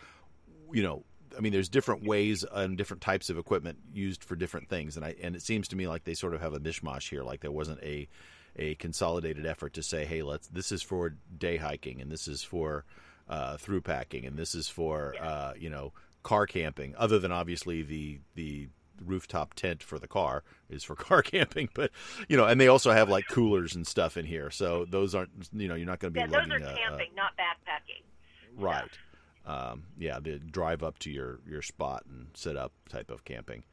you 0.74 0.84
know 0.84 1.04
I 1.38 1.40
mean, 1.40 1.54
there's 1.54 1.70
different 1.70 2.04
ways 2.04 2.44
and 2.52 2.78
different 2.78 3.02
types 3.02 3.30
of 3.30 3.38
equipment 3.38 3.78
used 3.94 4.24
for 4.24 4.36
different 4.36 4.70
things, 4.70 4.98
and 4.98 5.06
I 5.06 5.16
and 5.22 5.36
it 5.36 5.42
seems 5.42 5.68
to 5.70 5.76
me 5.76 5.88
like 5.88 6.04
they 6.04 6.16
sort 6.16 6.34
of 6.34 6.42
have 6.42 6.54
a 6.54 6.60
mishmash 6.60 7.10
here. 7.10 7.24
Like 7.24 7.42
there 7.42 7.52
wasn't 7.52 7.82
a 7.84 8.08
a 8.56 8.76
consolidated 8.76 9.46
effort 9.46 9.74
to 9.74 9.84
say, 9.84 10.06
hey, 10.06 10.24
let's 10.24 10.48
this 10.48 10.72
is 10.72 10.82
for 10.82 11.16
day 11.38 11.58
hiking, 11.58 12.02
and 12.02 12.12
this 12.12 12.28
is 12.28 12.44
for 12.44 12.86
uh, 13.30 13.58
through 13.58 13.82
packing, 13.82 14.26
and 14.26 14.38
this 14.38 14.56
is 14.56 14.68
for 14.68 15.16
uh, 15.22 15.54
you 15.58 15.70
know 15.70 15.94
car 16.24 16.48
camping. 16.48 16.96
Other 16.98 17.20
than 17.20 17.32
obviously 17.32 17.84
the 17.84 18.20
the 18.36 18.70
rooftop 19.06 19.54
tent 19.54 19.84
for 19.84 20.00
the 20.00 20.08
car 20.08 20.44
is 20.70 20.84
for 20.84 20.96
car 21.08 21.22
camping, 21.22 21.70
but 21.74 21.92
you 22.28 22.38
know, 22.38 22.46
and 22.46 22.60
they 22.60 22.68
also 22.68 22.92
have 22.92 23.10
like 23.10 23.28
coolers 23.30 23.76
and 23.76 23.86
stuff 23.88 24.18
in 24.18 24.26
here. 24.26 24.50
So 24.52 24.86
those 24.86 25.14
aren't 25.16 25.30
you 25.54 25.68
know 25.68 25.76
you're 25.76 25.86
not 25.88 26.00
going 26.00 26.14
to 26.14 26.14
be 26.14 26.20
Yeah, 26.22 26.28
those 26.28 26.48
lugging 26.48 26.52
are 26.64 26.68
a- 26.68 26.74
a- 26.74 26.76
camping, 26.78 27.10
not 27.16 27.32
backpacking. 27.38 28.04
Right. 28.56 28.90
Um, 29.46 29.84
yeah, 29.98 30.20
the 30.20 30.40
drive 30.40 30.84
up 30.84 31.00
to 31.00 31.10
your, 31.10 31.40
your 31.48 31.62
spot 31.62 32.04
and 32.10 32.28
set 32.34 32.58
up 32.58 32.74
type 32.90 33.10
of 33.10 33.24
camping. 33.24 33.64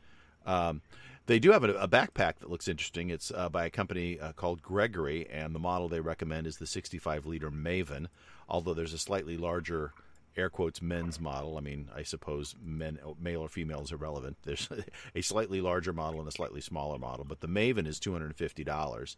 Um, 0.46 0.82
they 1.26 1.38
do 1.40 1.50
have 1.52 1.64
a, 1.64 1.72
a 1.74 1.88
backpack 1.88 2.37
that 2.38 2.50
looks 2.50 2.68
interesting. 2.68 3.10
It's 3.10 3.32
uh, 3.34 3.48
by 3.48 3.64
a 3.66 3.70
company 3.70 4.20
uh, 4.20 4.32
called 4.32 4.62
Gregory, 4.62 5.26
and 5.28 5.52
the 5.54 5.58
model 5.58 5.88
they 5.88 5.98
recommend 6.00 6.46
is 6.46 6.58
the 6.58 6.66
65 6.66 7.26
liter 7.26 7.50
Maven. 7.50 8.06
Although 8.48 8.74
there's 8.74 8.92
a 8.92 8.98
slightly 8.98 9.37
larger, 9.37 9.94
air 10.36 10.50
quotes, 10.50 10.82
men's 10.82 11.20
model. 11.20 11.56
I 11.56 11.60
mean, 11.60 11.88
I 11.94 12.02
suppose 12.02 12.54
men, 12.64 12.98
male 13.20 13.40
or 13.42 13.48
female 13.48 13.82
is 13.82 13.92
irrelevant. 13.92 14.36
There's 14.42 14.68
a 15.14 15.20
slightly 15.20 15.60
larger 15.60 15.92
model 15.92 16.18
and 16.20 16.28
a 16.28 16.32
slightly 16.32 16.60
smaller 16.60 16.98
model, 16.98 17.24
but 17.24 17.40
the 17.40 17.48
Maven 17.48 17.86
is 17.86 17.98
$250 18.00 19.16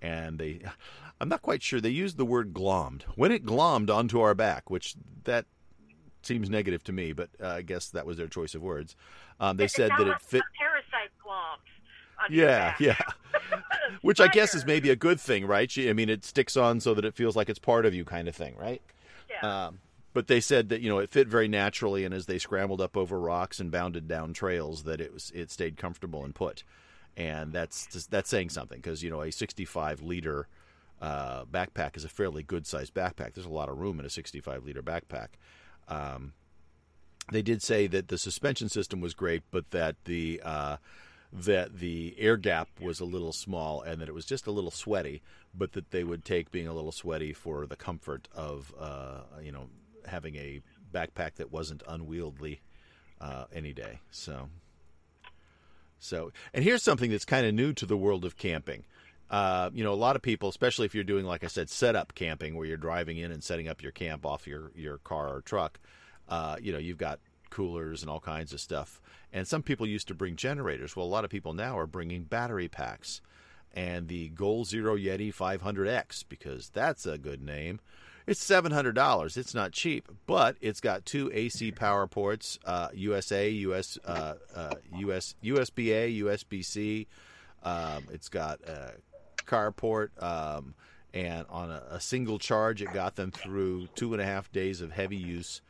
and 0.00 0.38
they 0.38 0.60
i'm 1.20 1.28
not 1.28 1.42
quite 1.42 1.60
sure 1.60 1.80
they 1.80 1.88
used 1.88 2.16
the 2.18 2.24
word 2.24 2.52
glommed 2.54 3.02
when 3.16 3.32
it 3.32 3.44
glommed 3.44 3.90
onto 3.90 4.20
our 4.20 4.32
back 4.32 4.70
which 4.70 4.94
that 5.24 5.44
seems 6.22 6.48
negative 6.48 6.84
to 6.84 6.92
me 6.92 7.12
but 7.12 7.28
uh, 7.42 7.48
i 7.48 7.62
guess 7.62 7.90
that 7.90 8.06
was 8.06 8.16
their 8.16 8.28
choice 8.28 8.54
of 8.54 8.62
words 8.62 8.94
um, 9.40 9.56
they 9.56 9.64
It- 9.64 9.72
said 9.72 9.90
that 9.98 10.06
it 10.06 10.22
fit 10.22 10.42
parasite 10.56 11.10
glomps. 11.26 12.30
yeah 12.30 12.76
yeah 12.78 12.96
which 14.02 14.20
i 14.20 14.28
guess 14.28 14.54
is 14.54 14.64
maybe 14.64 14.88
a 14.90 14.94
good 14.96 15.18
thing 15.20 15.44
right 15.46 15.72
i 15.76 15.92
mean 15.92 16.08
it 16.08 16.24
sticks 16.24 16.56
on 16.56 16.78
so 16.78 16.94
that 16.94 17.04
it 17.04 17.14
feels 17.16 17.34
like 17.34 17.48
it's 17.48 17.58
part 17.58 17.84
of 17.84 17.92
you 17.92 18.04
kind 18.04 18.28
of 18.28 18.36
thing 18.36 18.54
right 18.56 18.82
Yeah. 19.28 19.66
um, 19.66 19.80
but 20.12 20.26
they 20.26 20.40
said 20.40 20.68
that 20.70 20.80
you 20.80 20.88
know 20.88 20.98
it 20.98 21.10
fit 21.10 21.28
very 21.28 21.48
naturally, 21.48 22.04
and 22.04 22.14
as 22.14 22.26
they 22.26 22.38
scrambled 22.38 22.80
up 22.80 22.96
over 22.96 23.18
rocks 23.18 23.60
and 23.60 23.70
bounded 23.70 24.08
down 24.08 24.32
trails, 24.32 24.84
that 24.84 25.00
it 25.00 25.12
was 25.12 25.30
it 25.34 25.50
stayed 25.50 25.76
comfortable 25.76 26.24
and 26.24 26.34
put, 26.34 26.64
and 27.16 27.52
that's 27.52 28.06
that's 28.06 28.30
saying 28.30 28.50
something 28.50 28.78
because 28.78 29.02
you 29.02 29.10
know 29.10 29.22
a 29.22 29.30
65 29.30 30.02
liter 30.02 30.48
uh, 31.00 31.44
backpack 31.44 31.96
is 31.96 32.04
a 32.04 32.08
fairly 32.08 32.42
good 32.42 32.66
sized 32.66 32.94
backpack. 32.94 33.34
There's 33.34 33.46
a 33.46 33.50
lot 33.50 33.68
of 33.68 33.78
room 33.78 34.00
in 34.00 34.06
a 34.06 34.10
65 34.10 34.64
liter 34.64 34.82
backpack. 34.82 35.28
Um, 35.88 36.32
they 37.30 37.42
did 37.42 37.62
say 37.62 37.86
that 37.88 38.08
the 38.08 38.18
suspension 38.18 38.68
system 38.68 39.00
was 39.00 39.14
great, 39.14 39.42
but 39.50 39.70
that 39.70 39.96
the 40.04 40.40
uh, 40.44 40.76
that 41.32 41.78
the 41.78 42.14
air 42.18 42.36
gap 42.36 42.68
was 42.80 43.00
a 43.00 43.04
little 43.04 43.32
small 43.32 43.82
and 43.82 44.00
that 44.00 44.08
it 44.08 44.14
was 44.14 44.24
just 44.24 44.46
a 44.46 44.50
little 44.50 44.70
sweaty, 44.70 45.22
but 45.54 45.72
that 45.72 45.90
they 45.90 46.04
would 46.04 46.24
take 46.24 46.50
being 46.50 46.66
a 46.66 46.72
little 46.72 46.92
sweaty 46.92 47.32
for 47.32 47.66
the 47.66 47.76
comfort 47.76 48.28
of 48.34 48.74
uh, 48.78 49.20
you 49.42 49.52
know 49.52 49.68
having 50.08 50.36
a 50.36 50.60
backpack 50.92 51.34
that 51.36 51.52
wasn't 51.52 51.82
unwieldy 51.86 52.60
uh, 53.20 53.44
any 53.52 53.72
day. 53.72 54.00
So, 54.10 54.48
so 55.98 56.32
and 56.52 56.64
here's 56.64 56.82
something 56.82 57.10
that's 57.10 57.24
kind 57.24 57.46
of 57.46 57.54
new 57.54 57.72
to 57.74 57.86
the 57.86 57.96
world 57.96 58.24
of 58.24 58.36
camping. 58.36 58.84
Uh, 59.30 59.70
you 59.74 59.84
know, 59.84 59.92
a 59.92 59.94
lot 59.94 60.16
of 60.16 60.22
people, 60.22 60.48
especially 60.48 60.86
if 60.86 60.94
you're 60.94 61.04
doing, 61.04 61.26
like 61.26 61.44
I 61.44 61.48
said, 61.48 61.68
setup 61.68 62.14
camping, 62.14 62.54
where 62.56 62.66
you're 62.66 62.78
driving 62.78 63.18
in 63.18 63.30
and 63.30 63.44
setting 63.44 63.68
up 63.68 63.82
your 63.82 63.92
camp 63.92 64.24
off 64.24 64.46
your 64.46 64.72
your 64.74 64.98
car 64.98 65.34
or 65.34 65.42
truck. 65.42 65.78
Uh, 66.28 66.56
you 66.60 66.72
know, 66.72 66.78
you've 66.78 66.98
got 66.98 67.20
coolers 67.50 68.02
and 68.02 68.10
all 68.10 68.20
kinds 68.20 68.52
of 68.52 68.60
stuff. 68.60 69.00
And 69.32 69.46
some 69.46 69.62
people 69.62 69.86
used 69.86 70.08
to 70.08 70.14
bring 70.14 70.36
generators. 70.36 70.96
Well, 70.96 71.06
a 71.06 71.08
lot 71.08 71.24
of 71.24 71.30
people 71.30 71.52
now 71.52 71.78
are 71.78 71.86
bringing 71.86 72.24
battery 72.24 72.68
packs. 72.68 73.20
And 73.74 74.08
the 74.08 74.30
Goal 74.30 74.64
Zero 74.64 74.96
Yeti 74.96 75.34
500X, 75.34 76.24
because 76.28 76.70
that's 76.70 77.04
a 77.06 77.18
good 77.18 77.42
name, 77.42 77.80
it's 78.28 78.46
$700. 78.46 79.36
It's 79.36 79.54
not 79.54 79.72
cheap, 79.72 80.08
but 80.26 80.56
it's 80.60 80.80
got 80.80 81.06
two 81.06 81.30
AC 81.32 81.72
power 81.72 82.06
ports, 82.06 82.58
uh, 82.64 82.88
USA, 82.92 83.48
US, 83.48 83.98
uh, 84.04 84.34
uh, 84.54 84.74
US, 84.98 85.34
USB-A, 85.42 86.20
USB-C. 86.20 87.06
Um, 87.62 88.04
it's 88.12 88.28
got 88.28 88.60
a 88.62 88.92
carport, 89.46 90.10
um, 90.22 90.74
and 91.14 91.46
on 91.48 91.70
a, 91.70 91.82
a 91.90 92.00
single 92.00 92.38
charge, 92.38 92.82
it 92.82 92.92
got 92.92 93.16
them 93.16 93.30
through 93.30 93.88
two 93.94 94.12
and 94.12 94.20
a 94.22 94.24
half 94.24 94.52
days 94.52 94.80
of 94.80 94.92
heavy 94.92 95.16
use. 95.16 95.62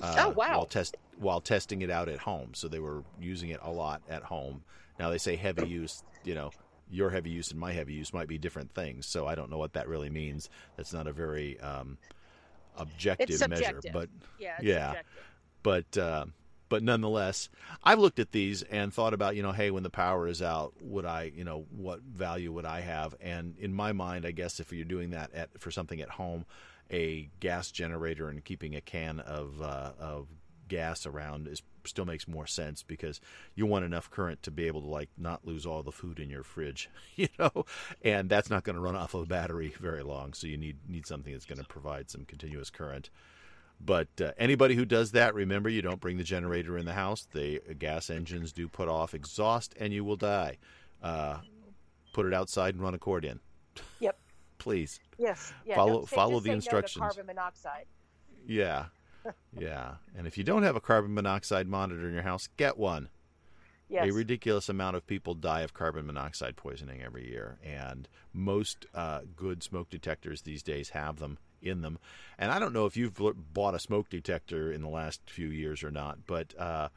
Uh, 0.00 0.14
Oh, 0.18 0.28
wow. 0.30 0.58
While 0.58 0.66
test 0.66 0.96
while 1.18 1.40
testing 1.40 1.82
it 1.82 1.90
out 1.90 2.08
at 2.08 2.18
home, 2.18 2.50
so 2.54 2.68
they 2.68 2.78
were 2.78 3.02
using 3.20 3.48
it 3.50 3.60
a 3.62 3.70
lot 3.70 4.02
at 4.08 4.22
home. 4.22 4.62
Now 4.98 5.10
they 5.10 5.18
say 5.18 5.34
heavy 5.36 5.66
use, 5.66 6.02
you 6.24 6.34
know, 6.34 6.50
your 6.90 7.10
heavy 7.10 7.30
use 7.30 7.50
and 7.50 7.58
my 7.58 7.72
heavy 7.72 7.94
use 7.94 8.12
might 8.12 8.28
be 8.28 8.38
different 8.38 8.72
things. 8.74 9.06
So 9.06 9.26
I 9.26 9.34
don't 9.34 9.50
know 9.50 9.58
what 9.58 9.72
that 9.74 9.88
really 9.88 10.10
means. 10.10 10.48
That's 10.76 10.92
not 10.92 11.06
a 11.06 11.12
very 11.12 11.58
um, 11.60 11.98
objective 12.76 13.28
measure, 13.48 13.80
but 13.92 14.08
Yeah. 14.38 14.54
It's 14.58 14.66
Yeah. 14.66 14.86
subjective. 14.88 15.22
but 15.62 15.98
uh, 15.98 16.26
but 16.68 16.82
nonetheless, 16.82 17.48
I've 17.84 18.00
looked 18.00 18.18
at 18.18 18.32
these 18.32 18.62
and 18.62 18.92
thought 18.92 19.14
about, 19.14 19.36
you 19.36 19.42
know, 19.42 19.52
hey, 19.52 19.70
when 19.70 19.84
the 19.84 19.90
power 19.90 20.26
is 20.26 20.42
out, 20.42 20.74
would 20.80 21.04
I, 21.04 21.30
you 21.34 21.44
know, 21.44 21.64
what 21.70 22.00
value 22.00 22.50
would 22.52 22.64
I 22.64 22.80
have? 22.80 23.14
And 23.20 23.56
in 23.58 23.72
my 23.72 23.92
mind, 23.92 24.26
I 24.26 24.32
guess 24.32 24.58
if 24.58 24.72
you're 24.72 24.84
doing 24.84 25.10
that 25.10 25.32
at, 25.32 25.60
for 25.60 25.70
something 25.70 26.00
at 26.00 26.08
home, 26.10 26.44
a 26.90 27.28
gas 27.38 27.70
generator 27.70 28.28
and 28.28 28.44
keeping 28.44 28.74
a 28.74 28.80
can 28.80 29.20
of 29.20 29.60
uh, 29.62 29.92
of 29.98 30.26
gas 30.68 31.06
around 31.06 31.46
is 31.46 31.62
still 31.86 32.04
makes 32.04 32.28
more 32.28 32.46
sense 32.46 32.82
because 32.82 33.20
you 33.54 33.66
want 33.66 33.84
enough 33.84 34.10
current 34.10 34.42
to 34.42 34.50
be 34.50 34.66
able 34.66 34.82
to 34.82 34.88
like 34.88 35.10
not 35.16 35.46
lose 35.46 35.64
all 35.66 35.82
the 35.82 35.92
food 35.92 36.18
in 36.18 36.28
your 36.30 36.42
fridge, 36.42 36.90
you 37.16 37.28
know, 37.38 37.64
and 38.02 38.28
that's 38.28 38.50
not 38.50 38.64
going 38.64 38.76
to 38.76 38.82
run 38.82 38.96
off 38.96 39.14
of 39.14 39.22
a 39.22 39.26
battery 39.26 39.74
very 39.80 40.02
long. 40.02 40.32
So 40.32 40.46
you 40.46 40.56
need 40.56 40.76
need 40.88 41.06
something 41.06 41.32
that's 41.32 41.46
going 41.46 41.58
to 41.60 41.64
provide 41.64 42.10
some 42.10 42.24
continuous 42.24 42.70
current. 42.70 43.10
But 43.84 44.08
uh, 44.20 44.32
anybody 44.38 44.74
who 44.74 44.84
does 44.84 45.12
that, 45.12 45.34
remember 45.34 45.68
you 45.68 45.82
don't 45.82 46.00
bring 46.00 46.16
the 46.16 46.24
generator 46.24 46.78
in 46.78 46.86
the 46.86 46.94
house. 46.94 47.26
The 47.32 47.60
uh, 47.68 47.74
gas 47.78 48.08
engines 48.08 48.52
do 48.52 48.68
put 48.68 48.88
off 48.88 49.14
exhaust, 49.14 49.74
and 49.78 49.92
you 49.92 50.04
will 50.04 50.16
die. 50.16 50.56
Uh, 51.02 51.38
put 52.14 52.26
it 52.26 52.32
outside 52.32 52.74
and 52.74 52.82
run 52.82 52.94
a 52.94 52.98
cord 52.98 53.24
in. 53.24 53.38
Yep. 54.00 54.18
Please. 54.58 54.98
Yes. 55.18 55.52
Yeah. 55.66 55.74
Follow- 55.74 56.06
follow 56.06 56.40
the 56.40 56.44
say 56.44 56.50
no 56.50 56.54
instructions. 56.54 57.00
carbon 57.02 57.26
monoxide. 57.26 57.84
Yeah. 58.46 58.86
Yeah. 59.58 59.94
And 60.16 60.26
if 60.26 60.38
you 60.38 60.44
don't 60.44 60.62
have 60.62 60.76
a 60.76 60.80
carbon 60.80 61.14
monoxide 61.14 61.68
monitor 61.68 62.06
in 62.06 62.14
your 62.14 62.22
house, 62.22 62.48
get 62.56 62.76
one. 62.78 63.08
Yes. 63.88 64.08
A 64.08 64.12
ridiculous 64.12 64.68
amount 64.68 64.96
of 64.96 65.06
people 65.06 65.34
die 65.34 65.60
of 65.60 65.72
carbon 65.72 66.06
monoxide 66.06 66.56
poisoning 66.56 67.02
every 67.02 67.28
year, 67.28 67.58
and 67.62 68.08
most 68.32 68.86
uh, 68.92 69.20
good 69.36 69.62
smoke 69.62 69.90
detectors 69.90 70.42
these 70.42 70.62
days 70.64 70.88
have 70.90 71.20
them 71.20 71.38
in 71.62 71.82
them. 71.82 71.98
And 72.36 72.50
I 72.50 72.58
don't 72.58 72.72
know 72.72 72.86
if 72.86 72.96
you've 72.96 73.14
bought 73.14 73.74
a 73.74 73.78
smoke 73.78 74.08
detector 74.08 74.72
in 74.72 74.82
the 74.82 74.88
last 74.88 75.20
few 75.30 75.48
years 75.48 75.84
or 75.84 75.92
not, 75.92 76.26
but 76.26 76.58
uh, 76.58 76.88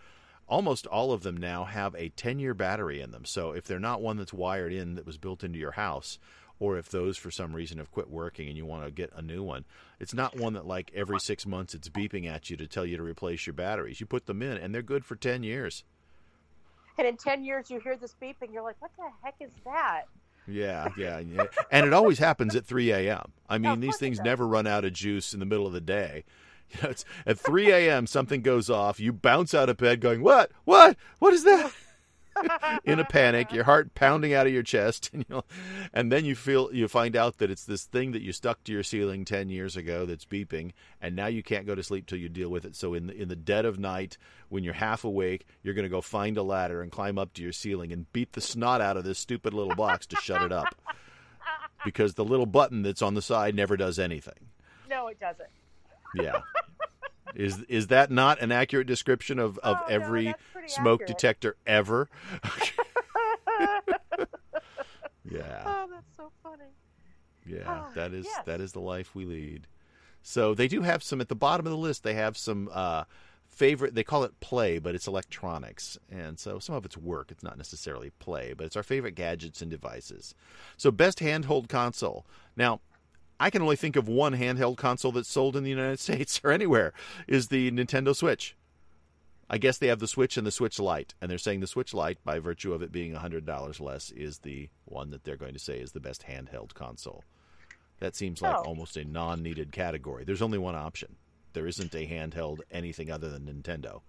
almost 0.47 0.87
all 0.87 1.11
of 1.11 1.21
them 1.21 1.37
now 1.37 1.63
have 1.65 1.95
a 1.95 2.09
10 2.09 2.39
year 2.39 2.53
battery 2.53 3.01
in 3.01 3.11
them. 3.11 3.25
So 3.25 3.51
if 3.51 3.65
they're 3.65 3.79
not 3.79 4.01
one 4.01 4.17
that's 4.17 4.33
wired 4.33 4.73
in 4.73 4.95
that 4.95 5.05
was 5.05 5.17
built 5.17 5.43
into 5.43 5.59
your 5.59 5.71
house, 5.71 6.17
or 6.59 6.77
if 6.77 6.89
those 6.89 7.17
for 7.17 7.31
some 7.31 7.55
reason 7.55 7.77
have 7.77 7.91
quit 7.91 8.09
working 8.09 8.47
and 8.47 8.57
you 8.57 8.65
want 8.65 8.85
to 8.85 8.91
get 8.91 9.11
a 9.15 9.21
new 9.21 9.41
one, 9.41 9.65
it's 9.99 10.13
not 10.13 10.37
one 10.37 10.53
that 10.53 10.67
like 10.67 10.91
every 10.93 11.19
six 11.19 11.45
months 11.45 11.73
it's 11.73 11.89
beeping 11.89 12.27
at 12.27 12.49
you 12.49 12.57
to 12.57 12.67
tell 12.67 12.85
you 12.85 12.97
to 12.97 13.03
replace 13.03 13.47
your 13.47 13.53
batteries. 13.53 13.99
You 13.99 14.05
put 14.05 14.25
them 14.25 14.41
in 14.41 14.57
and 14.57 14.73
they're 14.73 14.81
good 14.81 15.05
for 15.05 15.15
10 15.15 15.43
years. 15.43 15.83
And 16.99 17.07
in 17.07 17.15
ten 17.15 17.45
years, 17.45 17.71
you 17.71 17.79
hear 17.79 17.95
this 17.95 18.13
beeping, 18.21 18.51
you're 18.51 18.61
like, 18.61 18.75
"What 18.79 18.91
the 18.97 19.09
heck 19.23 19.35
is 19.39 19.51
that?" 19.63 20.01
Yeah, 20.45 20.89
yeah, 20.97 21.19
yeah. 21.19 21.45
And 21.71 21.87
it 21.87 21.93
always 21.93 22.19
happens 22.19 22.57
at 22.57 22.65
3 22.65 22.91
a.m. 22.91 23.31
I 23.47 23.57
mean, 23.57 23.71
of 23.71 23.79
these 23.81 23.95
things 23.95 24.19
never 24.19 24.45
run 24.45 24.67
out 24.67 24.83
of 24.83 24.91
juice 24.91 25.33
in 25.33 25.39
the 25.39 25.45
middle 25.45 25.65
of 25.65 25.73
the 25.73 25.81
day. 25.81 26.25
You 26.71 26.83
know, 26.83 26.89
it's 26.89 27.03
at 27.25 27.39
3 27.39 27.71
a.m. 27.71 28.05
something 28.05 28.43
goes 28.43 28.69
off. 28.69 28.99
You 28.99 29.11
bounce 29.11 29.55
out 29.55 29.69
of 29.69 29.77
bed, 29.77 30.01
going, 30.01 30.21
"What? 30.21 30.51
What? 30.65 30.97
What 31.17 31.33
is 31.33 31.43
that?" 31.43 31.73
in 32.83 32.99
a 32.99 33.05
panic, 33.05 33.51
your 33.51 33.63
heart 33.63 33.93
pounding 33.95 34.33
out 34.33 34.47
of 34.47 34.53
your 34.53 34.63
chest, 34.63 35.09
and 35.13 35.25
you 35.29 35.43
and 35.93 36.11
then 36.11 36.25
you 36.25 36.35
feel 36.35 36.73
you 36.73 36.87
find 36.87 37.15
out 37.15 37.37
that 37.37 37.51
it's 37.51 37.65
this 37.65 37.85
thing 37.85 38.11
that 38.11 38.21
you 38.21 38.31
stuck 38.31 38.63
to 38.63 38.71
your 38.71 38.83
ceiling 38.83 39.25
ten 39.25 39.49
years 39.49 39.75
ago 39.75 40.05
that's 40.05 40.25
beeping, 40.25 40.71
and 41.01 41.15
now 41.15 41.27
you 41.27 41.43
can't 41.43 41.65
go 41.65 41.75
to 41.75 41.83
sleep 41.83 42.05
till 42.05 42.17
you 42.17 42.29
deal 42.29 42.49
with 42.49 42.65
it. 42.65 42.75
So 42.75 42.93
in 42.93 43.07
the, 43.07 43.13
in 43.13 43.27
the 43.27 43.35
dead 43.35 43.65
of 43.65 43.79
night, 43.79 44.17
when 44.49 44.63
you're 44.63 44.73
half 44.73 45.03
awake, 45.03 45.45
you're 45.63 45.73
going 45.73 45.83
to 45.83 45.89
go 45.89 46.01
find 46.01 46.37
a 46.37 46.43
ladder 46.43 46.81
and 46.81 46.91
climb 46.91 47.17
up 47.17 47.33
to 47.33 47.43
your 47.43 47.51
ceiling 47.51 47.91
and 47.91 48.11
beat 48.13 48.33
the 48.33 48.41
snot 48.41 48.81
out 48.81 48.97
of 48.97 49.03
this 49.03 49.19
stupid 49.19 49.53
little 49.53 49.75
box 49.75 50.05
to 50.07 50.15
shut 50.17 50.41
it 50.41 50.51
up, 50.51 50.75
because 51.85 52.13
the 52.13 52.25
little 52.25 52.45
button 52.45 52.83
that's 52.83 53.01
on 53.01 53.13
the 53.13 53.21
side 53.21 53.55
never 53.55 53.75
does 53.77 53.99
anything. 53.99 54.49
No, 54.89 55.07
it 55.07 55.19
doesn't. 55.19 55.49
Yeah. 56.15 56.41
Is 57.35 57.61
is 57.69 57.87
that 57.87 58.09
not 58.11 58.41
an 58.41 58.51
accurate 58.51 58.87
description 58.87 59.39
of, 59.39 59.57
of 59.59 59.77
Oh, 59.81 59.85
every 59.87 60.33
pretty 60.51 60.67
smoke 60.67 61.01
accurate. 61.01 61.17
detector 61.17 61.55
ever? 61.67 62.09
yeah. 65.29 65.61
Oh, 65.65 65.87
that's 65.91 66.15
so 66.17 66.31
funny. 66.43 66.63
Yeah, 67.45 67.63
Ah, 67.65 67.89
that 67.95 68.13
is 68.13 68.25
yes. 68.25 68.43
that 68.45 68.61
is 68.61 68.71
the 68.73 68.79
life 68.81 69.15
we 69.15 69.25
lead. 69.25 69.67
So 70.21 70.53
they 70.53 70.67
do 70.67 70.81
have 70.81 71.01
some 71.01 71.21
at 71.21 71.29
the 71.29 71.35
bottom 71.35 71.65
of 71.65 71.71
the 71.71 71.77
list. 71.77 72.03
They 72.03 72.13
have 72.13 72.37
some 72.37 72.69
uh, 72.71 73.05
favorite. 73.47 73.95
They 73.95 74.03
call 74.03 74.23
it 74.23 74.39
play, 74.39 74.77
but 74.79 74.93
it's 74.95 75.07
electronics, 75.07 75.97
and 76.11 76.37
so 76.39 76.59
some 76.59 76.75
of 76.75 76.85
it's 76.85 76.97
work. 76.97 77.31
It's 77.31 77.43
not 77.43 77.57
necessarily 77.57 78.11
play, 78.19 78.53
but 78.53 78.65
it's 78.65 78.75
our 78.75 78.83
favorite 78.83 79.15
gadgets 79.15 79.61
and 79.61 79.71
devices. 79.71 80.35
So 80.77 80.91
best 80.91 81.19
handheld 81.19 81.69
console. 81.69 82.25
Now, 82.55 82.81
I 83.39 83.49
can 83.49 83.61
only 83.61 83.75
think 83.75 83.95
of 83.95 84.07
one 84.07 84.33
handheld 84.35 84.77
console 84.77 85.11
that's 85.11 85.29
sold 85.29 85.55
in 85.55 85.63
the 85.63 85.69
United 85.69 85.99
States 85.99 86.41
or 86.43 86.51
anywhere 86.51 86.93
is 87.27 87.47
the 87.47 87.71
Nintendo 87.71 88.15
Switch. 88.15 88.55
I 89.49 89.57
guess 89.57 89.77
they 89.79 89.87
have 89.87 89.99
the 89.99 90.07
Switch 90.07 90.37
and 90.37 90.45
the 90.45 90.51
Switch 90.51 90.79
Lite, 90.79 91.15
and 91.19 91.31
they're 91.31 91.39
saying 91.39 91.61
the 91.61 91.65
Switch 91.67 91.91
Lite, 91.93 92.23
by 92.23 92.37
virtue 92.37 92.71
of 92.73 92.83
it 92.83 92.91
being 92.91 93.13
hundred 93.15 93.45
dollars 93.47 93.79
less, 93.79 94.11
is 94.11 94.39
the 94.39 94.69
one 94.85 95.09
that 95.09 95.23
they're 95.23 95.37
going 95.37 95.53
to 95.53 95.59
say 95.59 95.79
is 95.79 95.91
the 95.91 95.99
best 95.99 96.25
handheld 96.27 96.75
console. 96.75 97.23
That 97.99 98.15
seems 98.15 98.41
like 98.43 98.55
Oh. 98.55 98.61
almost 98.63 98.95
a 98.95 99.03
non-needed 99.03 99.71
category. 99.71 100.23
There's 100.23 100.43
only 100.43 100.59
one 100.59 100.75
option. 100.75 101.15
There 101.53 101.65
isn't 101.65 101.95
a 101.95 102.07
handheld 102.07 102.59
anything 102.69 103.09
other 103.09 103.27
than 103.29 103.45
Nintendo. 103.47 104.01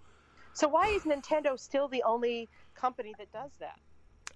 So 0.53 0.69
why 0.69 0.89
is 0.89 1.05
Nintendo 1.05 1.59
still 1.59 1.89
the 1.89 2.03
only 2.03 2.49
company 2.75 3.15
that 3.19 3.33
does 3.33 3.53
that? 3.61 3.79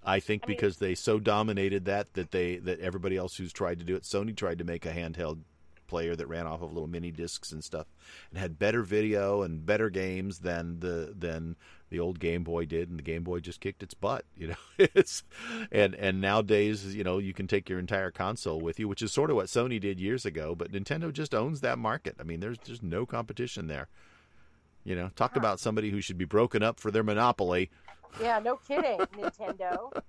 I 0.05 0.19
think 0.19 0.43
I 0.43 0.47
mean- 0.47 0.57
because 0.57 0.77
they 0.77 0.95
so 0.95 1.19
dominated 1.19 1.85
that 1.85 2.13
that 2.13 2.31
they 2.31 2.57
that 2.57 2.79
everybody 2.79 3.17
else 3.17 3.35
who's 3.37 3.53
tried 3.53 3.79
to 3.79 3.85
do 3.85 3.95
it, 3.95 4.03
Sony 4.03 4.35
tried 4.35 4.59
to 4.59 4.63
make 4.63 4.85
a 4.85 4.91
handheld 4.91 5.39
player 5.87 6.15
that 6.15 6.27
ran 6.27 6.47
off 6.47 6.61
of 6.61 6.73
little 6.73 6.87
mini 6.87 7.11
discs 7.11 7.51
and 7.51 7.63
stuff, 7.63 7.87
and 8.29 8.39
had 8.39 8.57
better 8.59 8.81
video 8.81 9.41
and 9.43 9.65
better 9.65 9.89
games 9.89 10.39
than 10.39 10.79
the 10.79 11.13
than 11.17 11.55
the 11.89 11.99
old 11.99 12.19
Game 12.19 12.43
Boy 12.43 12.65
did, 12.65 12.89
and 12.89 12.97
the 12.97 13.03
Game 13.03 13.23
Boy 13.23 13.39
just 13.39 13.59
kicked 13.59 13.83
its 13.83 13.93
butt. 13.93 14.25
You 14.37 14.49
know, 14.49 14.55
it's 14.77 15.23
and 15.71 15.95
and 15.95 16.21
nowadays 16.21 16.95
you 16.95 17.03
know 17.03 17.17
you 17.17 17.33
can 17.33 17.47
take 17.47 17.69
your 17.69 17.79
entire 17.79 18.11
console 18.11 18.59
with 18.59 18.79
you, 18.79 18.87
which 18.87 19.01
is 19.01 19.11
sort 19.11 19.29
of 19.29 19.35
what 19.35 19.47
Sony 19.47 19.79
did 19.79 19.99
years 19.99 20.25
ago. 20.25 20.55
But 20.55 20.71
Nintendo 20.71 21.11
just 21.11 21.33
owns 21.33 21.61
that 21.61 21.79
market. 21.79 22.15
I 22.19 22.23
mean, 22.23 22.39
there's 22.41 22.57
just 22.57 22.83
no 22.83 23.05
competition 23.05 23.67
there. 23.67 23.87
You 24.83 24.95
know, 24.95 25.09
talk 25.15 25.35
about 25.35 25.59
somebody 25.59 25.89
who 25.89 25.99
should 25.99 26.17
be 26.17 26.25
broken 26.25 26.61
up 26.61 26.79
for 26.79 26.91
their 26.91 27.03
monopoly. 27.03 27.71
Yeah, 28.21 28.39
no 28.39 28.57
kidding, 28.57 28.99
Nintendo. 29.17 29.91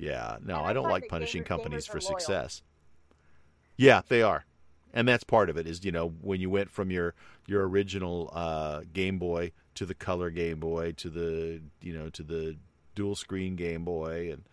Yeah, 0.00 0.36
no, 0.44 0.54
I 0.58 0.70
I 0.70 0.72
don't 0.72 0.88
like 0.88 1.08
punishing 1.08 1.42
gamers- 1.42 1.46
companies 1.46 1.88
gamers 1.88 1.90
for 1.90 2.00
success. 2.00 2.62
Yeah, 3.76 4.02
they 4.08 4.22
are, 4.22 4.44
and 4.94 5.08
that's 5.08 5.24
part 5.24 5.50
of 5.50 5.56
it. 5.56 5.66
Is 5.66 5.84
you 5.84 5.90
know 5.90 6.10
when 6.20 6.40
you 6.40 6.48
went 6.50 6.70
from 6.70 6.92
your 6.92 7.14
your 7.46 7.68
original 7.68 8.30
uh, 8.32 8.82
Game 8.92 9.18
Boy 9.18 9.50
to 9.74 9.84
the 9.84 9.94
color 9.94 10.30
Game 10.30 10.60
Boy 10.60 10.92
to 10.92 11.10
the 11.10 11.60
you 11.82 11.92
know 11.92 12.10
to 12.10 12.22
the 12.22 12.56
dual 12.94 13.16
screen 13.16 13.56
Game 13.56 13.84
Boy, 13.84 14.30
and 14.30 14.44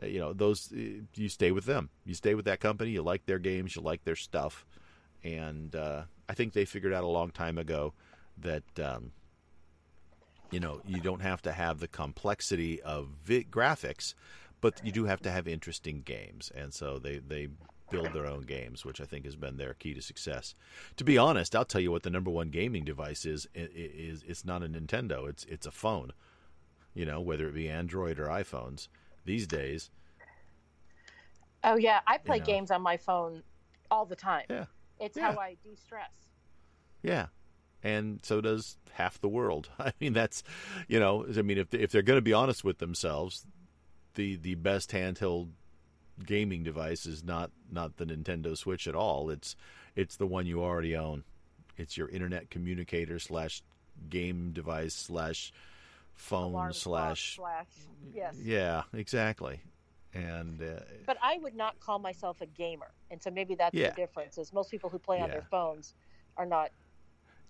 uh, 0.00 0.06
you 0.06 0.20
know 0.20 0.32
those 0.32 0.72
uh, 0.72 1.02
you 1.14 1.28
stay 1.28 1.50
with 1.50 1.64
them. 1.64 1.90
You 2.04 2.14
stay 2.14 2.36
with 2.36 2.44
that 2.44 2.60
company. 2.60 2.90
You 2.90 3.02
like 3.02 3.26
their 3.26 3.40
games. 3.40 3.74
You 3.74 3.82
like 3.82 4.04
their 4.04 4.14
stuff, 4.14 4.64
and 5.24 5.74
uh, 5.74 6.02
I 6.28 6.34
think 6.34 6.52
they 6.52 6.64
figured 6.64 6.92
out 6.92 7.02
a 7.02 7.08
long 7.08 7.30
time 7.32 7.58
ago 7.58 7.92
that. 8.38 8.62
Um, 8.78 9.10
you 10.50 10.60
know, 10.60 10.80
you 10.86 11.00
don't 11.00 11.20
have 11.22 11.42
to 11.42 11.52
have 11.52 11.80
the 11.80 11.88
complexity 11.88 12.80
of 12.82 13.08
vi- 13.24 13.44
graphics, 13.44 14.14
but 14.60 14.80
you 14.84 14.92
do 14.92 15.04
have 15.04 15.20
to 15.22 15.30
have 15.30 15.46
interesting 15.48 16.02
games, 16.02 16.50
and 16.54 16.72
so 16.72 16.98
they 16.98 17.18
they 17.18 17.48
build 17.90 18.12
their 18.12 18.26
own 18.26 18.42
games, 18.42 18.84
which 18.84 19.00
I 19.00 19.04
think 19.04 19.24
has 19.24 19.36
been 19.36 19.58
their 19.58 19.74
key 19.74 19.94
to 19.94 20.02
success. 20.02 20.54
To 20.96 21.04
be 21.04 21.16
honest, 21.18 21.54
I'll 21.54 21.64
tell 21.64 21.80
you 21.80 21.92
what 21.92 22.02
the 22.02 22.10
number 22.10 22.30
one 22.30 22.48
gaming 22.50 22.84
device 22.84 23.24
is. 23.24 23.46
i- 23.54 23.60
i- 23.60 23.68
Is 23.74 24.24
it's 24.26 24.44
not 24.44 24.62
a 24.62 24.68
Nintendo. 24.68 25.28
It's 25.28 25.44
it's 25.44 25.66
a 25.66 25.70
phone. 25.70 26.12
You 26.94 27.04
know, 27.06 27.20
whether 27.20 27.46
it 27.48 27.54
be 27.54 27.68
Android 27.68 28.18
or 28.18 28.26
iPhones 28.26 28.88
these 29.24 29.46
days. 29.46 29.90
Oh 31.64 31.76
yeah, 31.76 32.00
I 32.06 32.18
play 32.18 32.38
know. 32.38 32.44
games 32.44 32.70
on 32.70 32.82
my 32.82 32.96
phone 32.96 33.42
all 33.90 34.04
the 34.06 34.16
time. 34.16 34.46
Yeah. 34.48 34.66
It's 34.98 35.16
Yeah. 35.16 35.32
how 35.32 35.38
I 35.38 35.56
de-stress. 35.62 36.10
Yeah, 37.02 37.26
and 37.82 38.20
so 38.22 38.40
does 38.40 38.76
half 38.92 39.20
the 39.20 39.28
world. 39.28 39.68
I 39.78 39.92
mean, 40.00 40.12
that's 40.12 40.42
you 40.88 40.98
know, 41.00 41.26
I 41.36 41.42
mean, 41.42 41.58
if 41.58 41.72
if 41.74 41.90
they're 41.92 42.02
going 42.02 42.18
to 42.18 42.22
be 42.22 42.32
honest 42.32 42.64
with 42.64 42.78
themselves, 42.78 43.46
the 44.14 44.36
the 44.36 44.54
best 44.54 44.90
handheld 44.90 45.50
gaming 46.24 46.62
device 46.62 47.04
is 47.06 47.22
not 47.22 47.50
not 47.70 47.96
the 47.98 48.06
Nintendo 48.06 48.56
Switch 48.56 48.86
at 48.88 48.94
all. 48.94 49.30
It's 49.30 49.56
it's 49.94 50.16
the 50.16 50.26
one 50.26 50.46
you 50.46 50.62
already 50.62 50.96
own. 50.96 51.24
It's 51.76 51.96
your 51.96 52.08
internet 52.08 52.50
communicator 52.50 53.18
slash 53.18 53.62
game 54.08 54.52
device 54.52 54.94
slash 54.94 55.52
phone 56.14 56.72
slash 56.72 57.36
slash. 57.36 57.78
Yes. 58.14 58.34
yeah, 58.42 58.82
exactly. 58.94 59.60
And 60.14 60.62
uh, 60.62 60.80
But 61.04 61.18
I 61.22 61.36
would 61.42 61.54
not 61.54 61.78
call 61.80 61.98
myself 61.98 62.40
a 62.40 62.46
gamer, 62.46 62.90
and 63.10 63.22
so 63.22 63.30
maybe 63.30 63.54
that's 63.54 63.74
Yeah. 63.74 63.90
the 63.90 63.96
difference. 63.96 64.38
Is 64.38 64.52
most 64.52 64.70
people 64.70 64.88
who 64.88 64.98
play 64.98 65.20
on 65.20 65.28
their 65.30 65.46
phones 65.50 65.94
are 66.38 66.46
not. 66.46 66.70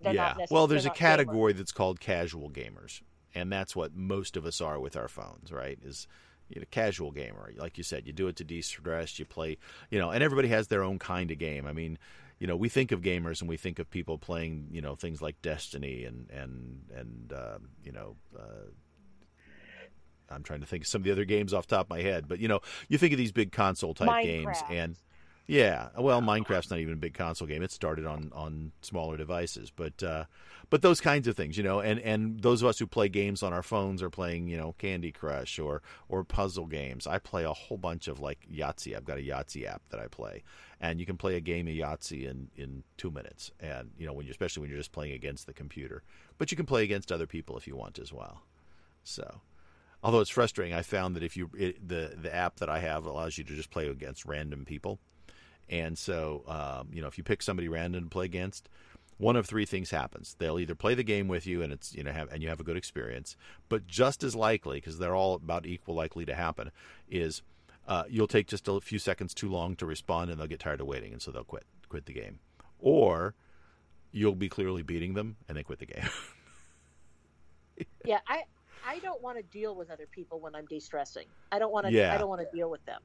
They're 0.01 0.13
yeah. 0.13 0.35
well, 0.49 0.67
there's 0.67 0.85
a 0.85 0.91
category 0.91 1.53
that's 1.53 1.71
called 1.71 1.99
casual 1.99 2.49
gamers, 2.49 3.01
and 3.33 3.51
that's 3.51 3.75
what 3.75 3.95
most 3.95 4.37
of 4.37 4.45
us 4.45 4.61
are 4.61 4.79
with 4.79 4.95
our 4.95 5.07
phones, 5.07 5.51
right? 5.51 5.79
Is 5.83 6.07
you 6.49 6.61
know, 6.61 6.67
casual 6.71 7.11
gamer, 7.11 7.51
like 7.57 7.77
you 7.77 7.83
said, 7.83 8.07
you 8.07 8.13
do 8.13 8.27
it 8.27 8.35
to 8.37 8.43
de-stress. 8.43 9.19
You 9.19 9.25
play, 9.25 9.57
you 9.89 9.99
know, 9.99 10.11
and 10.11 10.23
everybody 10.23 10.47
has 10.49 10.67
their 10.67 10.83
own 10.83 10.97
kind 10.99 11.29
of 11.31 11.37
game. 11.37 11.67
I 11.67 11.73
mean, 11.73 11.97
you 12.39 12.47
know, 12.47 12.55
we 12.55 12.69
think 12.69 12.91
of 12.91 13.01
gamers 13.01 13.41
and 13.41 13.49
we 13.49 13.57
think 13.57 13.79
of 13.79 13.89
people 13.89 14.17
playing, 14.17 14.67
you 14.71 14.81
know, 14.81 14.95
things 14.95 15.21
like 15.21 15.41
Destiny 15.41 16.05
and 16.05 16.29
and 16.29 16.81
and 16.95 17.33
uh, 17.33 17.57
you 17.83 17.91
know. 17.91 18.15
Uh, 18.37 18.71
I'm 20.29 20.43
trying 20.43 20.59
to 20.59 20.65
think 20.65 20.83
of 20.83 20.87
some 20.87 21.01
of 21.01 21.05
the 21.05 21.11
other 21.13 21.23
games 21.23 21.53
off 21.53 21.67
the 21.67 21.77
top 21.77 21.85
of 21.85 21.89
my 21.89 22.01
head, 22.01 22.27
but 22.27 22.39
you 22.39 22.49
know, 22.49 22.59
you 22.89 22.97
think 22.97 23.13
of 23.13 23.17
these 23.17 23.31
big 23.31 23.53
console 23.53 23.93
type 23.93 24.09
Minecraft. 24.09 24.23
games, 24.23 24.57
and 24.69 24.97
yeah, 25.47 25.87
well, 25.97 26.21
Minecraft's 26.21 26.69
not 26.69 26.79
even 26.79 26.93
a 26.93 26.97
big 26.97 27.13
console 27.13 27.47
game. 27.47 27.63
It 27.63 27.71
started 27.71 28.05
on 28.05 28.31
on 28.35 28.73
smaller 28.81 29.15
devices, 29.15 29.71
but 29.73 30.03
uh, 30.03 30.25
but 30.69 30.81
those 30.81 30.99
kinds 30.99 31.25
of 31.25 31.37
things, 31.37 31.57
you 31.57 31.63
know, 31.63 31.79
and 31.79 32.01
and 32.01 32.41
those 32.41 32.61
of 32.61 32.67
us 32.67 32.79
who 32.79 32.85
play 32.85 33.07
games 33.07 33.41
on 33.41 33.53
our 33.53 33.63
phones 33.63 34.03
are 34.03 34.09
playing, 34.09 34.49
you 34.49 34.57
know, 34.57 34.75
Candy 34.77 35.13
Crush 35.13 35.57
or 35.57 35.81
or 36.09 36.25
puzzle 36.25 36.65
games. 36.65 37.07
I 37.07 37.19
play 37.19 37.45
a 37.45 37.53
whole 37.53 37.77
bunch 37.77 38.09
of 38.09 38.19
like 38.19 38.39
Yahtzee. 38.53 38.95
I've 38.95 39.05
got 39.05 39.19
a 39.19 39.21
Yahtzee 39.21 39.65
app 39.65 39.83
that 39.89 40.01
I 40.01 40.07
play, 40.07 40.43
and 40.81 40.99
you 40.99 41.05
can 41.05 41.15
play 41.15 41.37
a 41.37 41.41
game 41.41 41.67
of 41.69 41.73
Yahtzee 41.73 42.29
in 42.29 42.49
in 42.57 42.83
two 42.97 43.09
minutes, 43.09 43.51
and 43.61 43.91
you 43.97 44.05
know, 44.05 44.11
when 44.11 44.25
you 44.25 44.31
especially 44.31 44.61
when 44.61 44.69
you're 44.69 44.79
just 44.79 44.91
playing 44.91 45.13
against 45.13 45.47
the 45.47 45.53
computer, 45.53 46.03
but 46.37 46.51
you 46.51 46.57
can 46.57 46.65
play 46.65 46.83
against 46.83 47.09
other 47.09 47.25
people 47.25 47.55
if 47.55 47.67
you 47.67 47.77
want 47.77 47.99
as 47.99 48.11
well. 48.11 48.41
So 49.05 49.39
although 50.03 50.19
it's 50.19 50.29
frustrating, 50.29 50.73
I 50.73 50.81
found 50.81 51.15
that 51.15 51.23
if 51.23 51.37
you 51.37 51.49
it, 51.57 51.87
the 51.87 52.15
the 52.21 52.35
app 52.35 52.57
that 52.57 52.69
I 52.69 52.79
have 52.79 53.05
allows 53.05 53.37
you 53.37 53.45
to 53.45 53.55
just 53.55 53.69
play 53.69 53.87
against 53.87 54.25
random 54.25 54.65
people, 54.65 54.99
and 55.69 55.97
so 55.97 56.43
um, 56.47 56.89
you 56.91 57.01
know 57.01 57.07
if 57.07 57.17
you 57.17 57.23
pick 57.23 57.41
somebody 57.41 57.67
random 57.67 58.05
to 58.05 58.09
play 58.09 58.25
against, 58.25 58.69
one 59.17 59.35
of 59.35 59.45
three 59.45 59.65
things 59.65 59.91
happens: 59.91 60.35
they'll 60.39 60.59
either 60.59 60.75
play 60.75 60.93
the 60.93 61.03
game 61.03 61.27
with 61.27 61.45
you 61.47 61.61
and 61.61 61.73
it's 61.73 61.93
you 61.95 62.03
know 62.03 62.11
have 62.11 62.31
and 62.31 62.41
you 62.41 62.49
have 62.49 62.59
a 62.59 62.63
good 62.63 62.77
experience, 62.77 63.35
but 63.69 63.87
just 63.87 64.23
as 64.23 64.35
likely 64.35 64.77
because 64.77 64.97
they're 64.97 65.15
all 65.15 65.35
about 65.35 65.65
equal 65.65 65.95
likely 65.95 66.25
to 66.25 66.35
happen 66.35 66.71
is 67.09 67.41
uh, 67.87 68.03
you'll 68.09 68.27
take 68.27 68.47
just 68.47 68.67
a 68.67 68.79
few 68.81 68.99
seconds 68.99 69.33
too 69.33 69.49
long 69.49 69.75
to 69.75 69.85
respond 69.85 70.29
and 70.29 70.39
they'll 70.39 70.47
get 70.47 70.59
tired 70.59 70.81
of 70.81 70.87
waiting 70.87 71.13
and 71.13 71.21
so 71.21 71.31
they'll 71.31 71.43
quit 71.43 71.65
quit 71.89 72.05
the 72.05 72.13
game, 72.13 72.39
or 72.79 73.33
you'll 74.11 74.35
be 74.35 74.49
clearly 74.49 74.81
beating 74.83 75.13
them 75.13 75.37
and 75.47 75.57
they 75.57 75.63
quit 75.63 75.79
the 75.79 75.85
game. 75.85 76.07
Yeah, 78.05 78.19
I 78.27 78.43
I 78.85 78.99
don't 78.99 79.21
want 79.21 79.37
to 79.37 79.43
deal 79.43 79.75
with 79.75 79.91
other 79.91 80.07
people 80.09 80.39
when 80.39 80.55
I'm 80.55 80.65
de-stressing. 80.65 81.25
I 81.51 81.59
don't 81.59 81.71
want 81.71 81.87
to. 81.87 81.91
Yeah. 81.91 82.13
I 82.13 82.17
don't 82.17 82.29
want 82.29 82.41
to 82.41 82.55
deal 82.55 82.69
with 82.69 82.83
them. 82.85 83.01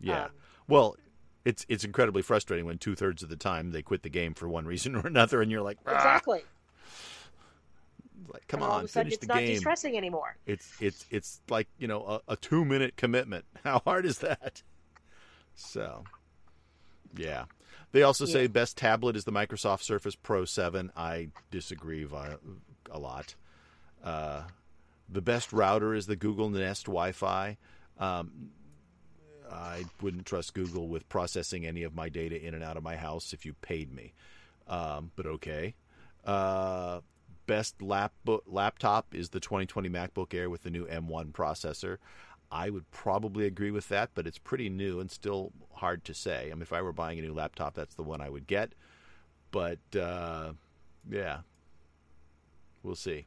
Yeah. 0.00 0.24
Um, 0.24 0.30
well, 0.68 0.96
it's 1.44 1.64
it's 1.68 1.84
incredibly 1.84 2.22
frustrating 2.22 2.66
when 2.66 2.78
two 2.78 2.94
thirds 2.94 3.22
of 3.22 3.28
the 3.28 3.36
time 3.36 3.70
they 3.72 3.82
quit 3.82 4.02
the 4.02 4.08
game 4.10 4.34
for 4.34 4.48
one 4.48 4.66
reason 4.66 4.94
or 4.96 5.06
another, 5.06 5.42
and 5.42 5.50
you're 5.50 5.62
like, 5.62 5.78
"Ah." 5.86 5.96
Exactly. 5.96 6.42
like 8.32 8.46
come 8.48 8.62
and 8.62 8.70
on, 8.72 8.78
of 8.80 8.84
a 8.84 8.88
sudden 8.88 9.06
finish 9.10 9.14
it's 9.18 9.26
the 9.26 9.32
not 9.34 9.38
game. 9.40 9.46
de-stressing 9.48 9.96
anymore. 9.96 10.36
It's 10.46 10.72
it's 10.80 11.06
it's 11.10 11.40
like 11.48 11.68
you 11.78 11.88
know 11.88 12.20
a, 12.28 12.32
a 12.32 12.36
two 12.36 12.64
minute 12.64 12.96
commitment. 12.96 13.44
How 13.64 13.80
hard 13.84 14.06
is 14.06 14.18
that? 14.18 14.62
So, 15.54 16.04
yeah. 17.16 17.44
They 17.92 18.02
also 18.02 18.24
say 18.24 18.42
Yeah. 18.42 18.48
best 18.48 18.78
tablet 18.78 19.16
is 19.16 19.24
the 19.24 19.32
Microsoft 19.32 19.82
Surface 19.82 20.14
Pro 20.14 20.46
7. 20.46 20.90
I 20.96 21.28
disagree 21.50 22.04
vi- 22.04 22.36
a 22.90 22.98
lot. 22.98 23.34
Uh, 24.02 24.44
the 25.10 25.20
best 25.20 25.52
router 25.52 25.94
is 25.94 26.06
the 26.06 26.16
Google 26.16 26.48
Nest 26.48 26.86
Wi-Fi. 26.86 27.58
Um, 27.98 28.50
I 29.52 29.84
wouldn't 30.00 30.26
trust 30.26 30.54
Google 30.54 30.88
with 30.88 31.08
processing 31.08 31.66
any 31.66 31.82
of 31.82 31.94
my 31.94 32.08
data 32.08 32.40
in 32.40 32.54
and 32.54 32.64
out 32.64 32.76
of 32.76 32.82
my 32.82 32.96
house 32.96 33.32
if 33.32 33.44
you 33.44 33.54
paid 33.54 33.92
me. 33.92 34.12
Um, 34.68 35.10
but 35.16 35.26
okay. 35.26 35.74
Uh, 36.24 37.00
best 37.46 37.82
lap 37.82 38.12
laptop 38.46 39.14
is 39.14 39.30
the 39.30 39.40
2020 39.40 39.88
MacBook 39.88 40.32
Air 40.34 40.48
with 40.48 40.62
the 40.62 40.70
new 40.70 40.86
M1 40.86 41.32
processor. 41.32 41.98
I 42.50 42.70
would 42.70 42.90
probably 42.90 43.46
agree 43.46 43.70
with 43.70 43.88
that, 43.88 44.10
but 44.14 44.26
it's 44.26 44.38
pretty 44.38 44.68
new 44.68 45.00
and 45.00 45.10
still 45.10 45.52
hard 45.74 46.04
to 46.04 46.14
say. 46.14 46.50
I 46.50 46.54
mean, 46.54 46.62
if 46.62 46.72
I 46.72 46.82
were 46.82 46.92
buying 46.92 47.18
a 47.18 47.22
new 47.22 47.32
laptop, 47.32 47.74
that's 47.74 47.94
the 47.94 48.02
one 48.02 48.20
I 48.20 48.28
would 48.28 48.46
get. 48.46 48.72
But 49.50 49.78
uh, 49.98 50.52
yeah, 51.10 51.40
we'll 52.82 52.94
see. 52.94 53.26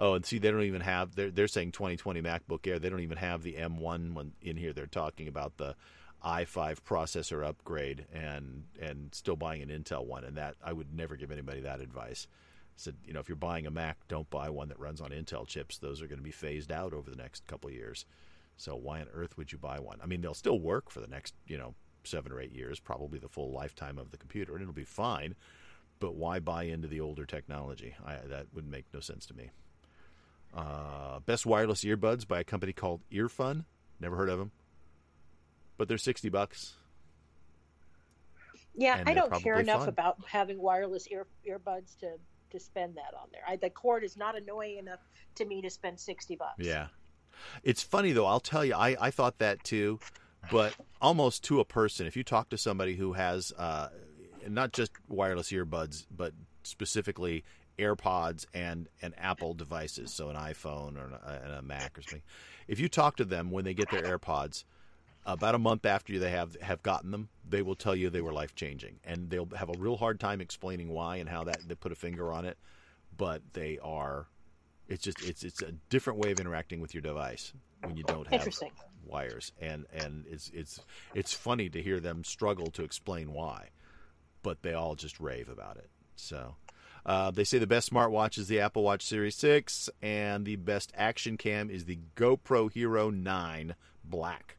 Oh, 0.00 0.14
and 0.14 0.24
see, 0.24 0.38
they 0.38 0.50
don't 0.50 0.62
even 0.62 0.80
have. 0.80 1.14
They're 1.14 1.30
they're 1.30 1.46
saying 1.46 1.72
2020 1.72 2.22
MacBook 2.22 2.66
Air. 2.66 2.78
They 2.78 2.88
don't 2.88 3.00
even 3.00 3.18
have 3.18 3.42
the 3.42 3.52
M1 3.52 4.14
one 4.14 4.32
in 4.40 4.56
here. 4.56 4.72
They're 4.72 4.86
talking 4.86 5.28
about 5.28 5.58
the 5.58 5.76
i5 6.24 6.78
processor 6.80 7.46
upgrade 7.46 8.06
and 8.12 8.64
and 8.80 9.14
still 9.14 9.36
buying 9.36 9.62
an 9.62 9.68
Intel 9.68 10.06
one. 10.06 10.24
And 10.24 10.38
that 10.38 10.56
I 10.64 10.72
would 10.72 10.94
never 10.94 11.16
give 11.16 11.30
anybody 11.30 11.60
that 11.60 11.82
advice. 11.82 12.26
I 12.30 12.34
Said 12.76 12.96
you 13.04 13.12
know 13.12 13.20
if 13.20 13.28
you're 13.28 13.36
buying 13.36 13.66
a 13.66 13.70
Mac, 13.70 13.98
don't 14.08 14.28
buy 14.30 14.48
one 14.48 14.68
that 14.68 14.80
runs 14.80 15.02
on 15.02 15.10
Intel 15.10 15.46
chips. 15.46 15.76
Those 15.76 16.00
are 16.00 16.06
going 16.06 16.18
to 16.18 16.24
be 16.24 16.30
phased 16.30 16.72
out 16.72 16.94
over 16.94 17.10
the 17.10 17.16
next 17.16 17.46
couple 17.46 17.70
years. 17.70 18.06
So 18.56 18.76
why 18.76 19.00
on 19.00 19.06
earth 19.12 19.36
would 19.36 19.52
you 19.52 19.58
buy 19.58 19.80
one? 19.80 19.98
I 20.02 20.06
mean, 20.06 20.22
they'll 20.22 20.32
still 20.32 20.60
work 20.60 20.90
for 20.90 21.00
the 21.00 21.08
next 21.08 21.34
you 21.46 21.58
know 21.58 21.74
seven 22.04 22.32
or 22.32 22.40
eight 22.40 22.52
years, 22.52 22.80
probably 22.80 23.18
the 23.18 23.28
full 23.28 23.52
lifetime 23.52 23.98
of 23.98 24.12
the 24.12 24.16
computer, 24.16 24.54
and 24.54 24.62
it'll 24.62 24.72
be 24.72 24.84
fine. 24.84 25.34
But 25.98 26.14
why 26.14 26.38
buy 26.38 26.62
into 26.62 26.88
the 26.88 27.00
older 27.00 27.26
technology? 27.26 27.94
I, 28.02 28.16
that 28.28 28.46
would 28.54 28.66
make 28.66 28.86
no 28.94 29.00
sense 29.00 29.26
to 29.26 29.34
me. 29.34 29.50
Uh, 30.54 31.20
best 31.20 31.46
wireless 31.46 31.84
earbuds 31.84 32.26
by 32.26 32.40
a 32.40 32.44
company 32.44 32.72
called 32.72 33.00
Earfun. 33.12 33.64
Never 34.00 34.16
heard 34.16 34.28
of 34.28 34.38
them, 34.38 34.50
but 35.76 35.86
they're 35.86 35.98
sixty 35.98 36.28
bucks. 36.28 36.74
Yeah, 38.74 39.02
I 39.06 39.14
don't 39.14 39.32
care 39.42 39.60
enough 39.60 39.80
fun. 39.80 39.88
about 39.88 40.16
having 40.26 40.60
wireless 40.60 41.06
ear 41.08 41.26
earbuds 41.48 41.96
to 41.98 42.16
to 42.50 42.58
spend 42.58 42.96
that 42.96 43.14
on 43.20 43.28
there. 43.32 43.42
I, 43.46 43.56
the 43.56 43.70
cord 43.70 44.02
is 44.02 44.16
not 44.16 44.36
annoying 44.36 44.78
enough 44.78 45.00
to 45.36 45.44
me 45.44 45.62
to 45.62 45.70
spend 45.70 46.00
sixty 46.00 46.34
bucks. 46.34 46.54
Yeah, 46.58 46.88
it's 47.62 47.82
funny 47.82 48.10
though. 48.10 48.26
I'll 48.26 48.40
tell 48.40 48.64
you, 48.64 48.74
I 48.74 48.96
I 49.00 49.10
thought 49.12 49.38
that 49.38 49.62
too, 49.62 50.00
but 50.50 50.74
almost 51.00 51.44
to 51.44 51.60
a 51.60 51.64
person. 51.64 52.06
If 52.08 52.16
you 52.16 52.24
talk 52.24 52.48
to 52.50 52.58
somebody 52.58 52.96
who 52.96 53.12
has 53.12 53.52
uh, 53.56 53.88
not 54.48 54.72
just 54.72 54.92
wireless 55.08 55.52
earbuds, 55.52 56.06
but 56.10 56.32
specifically 56.62 57.44
AirPods 57.80 58.46
and 58.54 58.88
and 59.02 59.14
Apple 59.18 59.54
devices, 59.54 60.12
so 60.12 60.28
an 60.28 60.36
iPhone 60.36 60.96
or 60.96 61.10
a, 61.14 61.28
uh, 61.28 61.40
and 61.44 61.52
a 61.54 61.62
Mac 61.62 61.98
or 61.98 62.02
something. 62.02 62.22
If 62.68 62.78
you 62.78 62.88
talk 62.88 63.16
to 63.16 63.24
them 63.24 63.50
when 63.50 63.64
they 63.64 63.74
get 63.74 63.90
their 63.90 64.02
AirPods, 64.02 64.64
about 65.26 65.54
a 65.54 65.58
month 65.58 65.84
after 65.86 66.18
they 66.18 66.30
have 66.30 66.56
have 66.60 66.82
gotten 66.82 67.10
them, 67.10 67.28
they 67.48 67.62
will 67.62 67.74
tell 67.74 67.94
you 67.94 68.10
they 68.10 68.20
were 68.20 68.32
life 68.32 68.54
changing, 68.54 69.00
and 69.04 69.30
they'll 69.30 69.48
have 69.56 69.68
a 69.68 69.78
real 69.78 69.96
hard 69.96 70.20
time 70.20 70.40
explaining 70.40 70.88
why 70.88 71.16
and 71.16 71.28
how 71.28 71.44
that 71.44 71.60
they 71.66 71.74
put 71.74 71.92
a 71.92 71.96
finger 71.96 72.32
on 72.32 72.44
it. 72.44 72.56
But 73.16 73.42
they 73.52 73.78
are, 73.82 74.26
it's 74.88 75.02
just 75.02 75.22
it's 75.22 75.42
it's 75.42 75.62
a 75.62 75.72
different 75.90 76.18
way 76.20 76.30
of 76.32 76.40
interacting 76.40 76.80
with 76.80 76.94
your 76.94 77.02
device 77.02 77.52
when 77.82 77.96
you 77.96 78.04
don't 78.04 78.26
have 78.32 78.48
wires, 79.04 79.52
and 79.60 79.86
and 79.92 80.24
it's 80.30 80.50
it's 80.54 80.80
it's 81.14 81.32
funny 81.32 81.68
to 81.68 81.82
hear 81.82 82.00
them 82.00 82.24
struggle 82.24 82.68
to 82.68 82.82
explain 82.82 83.32
why, 83.32 83.68
but 84.42 84.62
they 84.62 84.72
all 84.74 84.94
just 84.94 85.20
rave 85.20 85.48
about 85.48 85.76
it. 85.76 85.90
So. 86.16 86.54
Uh, 87.04 87.30
they 87.30 87.44
say 87.44 87.58
the 87.58 87.66
best 87.66 87.90
smartwatch 87.90 88.38
is 88.38 88.48
the 88.48 88.60
Apple 88.60 88.82
Watch 88.82 89.02
Series 89.02 89.36
6, 89.36 89.90
and 90.02 90.44
the 90.44 90.56
best 90.56 90.92
action 90.94 91.36
cam 91.36 91.70
is 91.70 91.84
the 91.84 91.98
GoPro 92.16 92.72
Hero 92.72 93.10
9 93.10 93.74
Black 94.04 94.56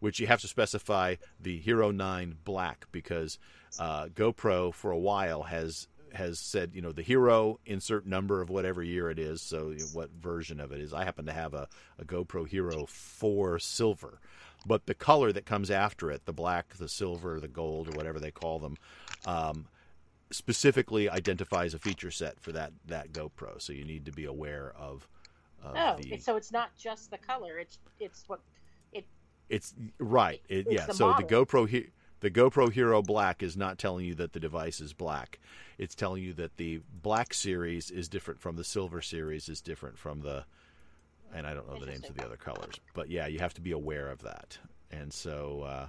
which 0.00 0.20
you 0.20 0.26
have 0.26 0.40
to 0.40 0.48
specify 0.48 1.16
the 1.40 1.58
Hero 1.58 1.90
9 1.90 2.36
Black 2.44 2.86
because 2.92 3.38
uh, 3.78 4.06
GoPro 4.06 4.72
for 4.72 4.90
a 4.90 4.98
while 4.98 5.44
has 5.44 5.88
has 6.14 6.38
said 6.38 6.70
you 6.72 6.80
know 6.80 6.92
the 6.92 7.02
Hero 7.02 7.60
insert 7.66 8.06
number 8.06 8.40
of 8.40 8.48
whatever 8.48 8.82
year 8.82 9.10
it 9.10 9.18
is, 9.18 9.42
so 9.42 9.74
what 9.92 10.10
version 10.10 10.60
of 10.60 10.72
it 10.72 10.80
is. 10.80 10.94
I 10.94 11.04
happen 11.04 11.26
to 11.26 11.32
have 11.32 11.54
a, 11.54 11.68
a 11.98 12.04
GoPro 12.04 12.48
Hero 12.48 12.86
4 12.86 13.58
Silver, 13.58 14.20
but 14.66 14.86
the 14.86 14.94
color 14.94 15.32
that 15.32 15.44
comes 15.44 15.70
after 15.70 16.10
it, 16.10 16.24
the 16.24 16.32
black, 16.32 16.74
the 16.76 16.88
silver, 16.88 17.40
the 17.40 17.48
gold, 17.48 17.88
or 17.88 17.96
whatever 17.96 18.18
they 18.18 18.30
call 18.30 18.58
them. 18.58 18.76
Um, 19.26 19.66
specifically 20.30 21.08
identifies 21.08 21.74
a 21.74 21.78
feature 21.78 22.10
set 22.10 22.40
for 22.40 22.52
that 22.52 22.72
that 22.86 23.12
GoPro, 23.12 23.60
so 23.60 23.72
you 23.72 23.84
need 23.84 24.04
to 24.06 24.12
be 24.12 24.24
aware 24.24 24.72
of. 24.76 25.08
of 25.62 25.74
Oh, 25.76 25.96
the, 26.02 26.18
so 26.18 26.36
it's 26.36 26.52
not 26.52 26.76
just 26.76 27.10
the 27.10 27.18
color; 27.18 27.58
it's 27.58 27.78
it's 28.00 28.24
what 28.28 28.40
it. 28.92 29.04
It's 29.48 29.74
right. 29.98 30.40
It, 30.48 30.66
It's 30.66 30.72
yeah. 30.72 30.86
the 30.86 30.94
so 30.94 31.14
the. 31.16 31.24
GoPro 31.24 31.68
he- 31.68 31.90
the 32.20 32.30
GoPro 32.30 32.72
Hero 32.72 33.00
Black 33.00 33.42
is 33.44 33.56
not 33.56 33.78
telling 33.78 34.04
you 34.04 34.14
that 34.16 34.32
the 34.32 34.40
device 34.40 34.80
is 34.80 34.92
black. 34.92 35.38
It's 35.78 35.94
telling 35.94 36.22
you 36.24 36.32
that 36.34 36.56
the 36.56 36.80
Black 37.02 37.32
series 37.32 37.90
is 37.92 38.08
different 38.08 38.40
from 38.40 38.56
the 38.56 38.64
Silver 38.64 39.00
series 39.00 39.48
is 39.48 39.60
different 39.60 39.96
from 39.98 40.22
the 40.22 40.44
and 41.32 41.46
I 41.46 41.54
don't 41.54 41.68
know 41.68 41.78
the 41.78 41.86
names 41.86 42.08
of 42.08 42.16
the 42.16 42.24
other 42.24 42.36
colors. 42.36 42.74
But 42.94 43.08
yeah, 43.10 43.26
you 43.26 43.38
have 43.38 43.54
to 43.54 43.60
be 43.60 43.70
aware 43.72 44.08
of 44.10 44.22
that. 44.22 44.58
And 44.90 45.12
so 45.12 45.62
uh 45.62 45.86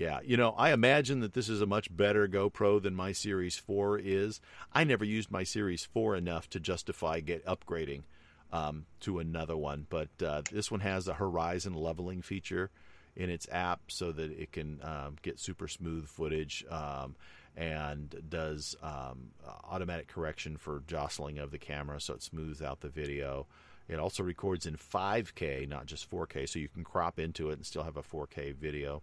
yeah, 0.00 0.20
you 0.24 0.38
know, 0.38 0.54
I 0.56 0.72
imagine 0.72 1.20
that 1.20 1.34
this 1.34 1.50
is 1.50 1.60
a 1.60 1.66
much 1.66 1.94
better 1.94 2.26
GoPro 2.26 2.82
than 2.82 2.94
my 2.94 3.12
Series 3.12 3.58
4 3.58 3.98
is. 3.98 4.40
I 4.72 4.82
never 4.82 5.04
used 5.04 5.30
my 5.30 5.44
Series 5.44 5.84
4 5.84 6.16
enough 6.16 6.48
to 6.50 6.58
justify 6.58 7.20
get 7.20 7.44
upgrading 7.44 8.04
um, 8.50 8.86
to 9.00 9.18
another 9.18 9.58
one, 9.58 9.86
but 9.90 10.08
uh, 10.24 10.40
this 10.50 10.70
one 10.70 10.80
has 10.80 11.06
a 11.06 11.12
horizon 11.12 11.74
leveling 11.74 12.22
feature 12.22 12.70
in 13.14 13.28
its 13.28 13.46
app 13.52 13.80
so 13.88 14.10
that 14.10 14.30
it 14.30 14.52
can 14.52 14.80
um, 14.82 15.16
get 15.20 15.38
super 15.38 15.68
smooth 15.68 16.08
footage 16.08 16.64
um, 16.70 17.14
and 17.54 18.22
does 18.26 18.76
um, 18.82 19.32
automatic 19.70 20.08
correction 20.08 20.56
for 20.56 20.82
jostling 20.86 21.36
of 21.38 21.50
the 21.50 21.58
camera 21.58 22.00
so 22.00 22.14
it 22.14 22.22
smooths 22.22 22.62
out 22.62 22.80
the 22.80 22.88
video. 22.88 23.46
It 23.86 23.98
also 23.98 24.22
records 24.22 24.64
in 24.64 24.76
5K, 24.76 25.68
not 25.68 25.84
just 25.84 26.10
4K, 26.10 26.48
so 26.48 26.58
you 26.58 26.68
can 26.68 26.84
crop 26.84 27.18
into 27.18 27.50
it 27.50 27.58
and 27.58 27.66
still 27.66 27.82
have 27.82 27.98
a 27.98 28.02
4K 28.02 28.54
video. 28.54 29.02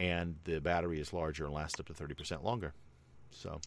And 0.00 0.36
the 0.44 0.60
battery 0.60 0.98
is 0.98 1.12
larger 1.12 1.44
and 1.44 1.54
lasts 1.54 1.78
up 1.78 1.86
to 1.86 1.92
30% 1.92 2.42
longer. 2.42 2.72
So, 3.30 3.60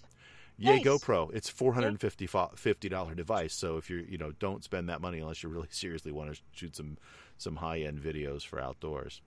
yay 0.57 0.77
Nice. 0.77 0.83
GoPro! 0.83 1.33
It's 1.33 1.47
four 1.49 1.73
hundred 1.73 1.89
and 1.89 2.01
fifty 2.01 2.27
fifty 2.27 2.89
dollar 2.89 3.15
device. 3.15 3.53
So 3.53 3.77
if 3.77 3.89
you're 3.89 4.01
you 4.01 4.17
know 4.17 4.31
don't 4.39 4.63
spend 4.63 4.89
that 4.89 4.99
money 4.99 5.19
unless 5.19 5.41
you 5.43 5.49
really 5.49 5.67
seriously 5.71 6.11
want 6.11 6.33
to 6.33 6.41
shoot 6.51 6.75
some 6.75 6.97
some 7.37 7.55
high 7.55 7.79
end 7.81 7.99
videos 8.01 8.45
for 8.45 8.59
outdoors. 8.59 9.21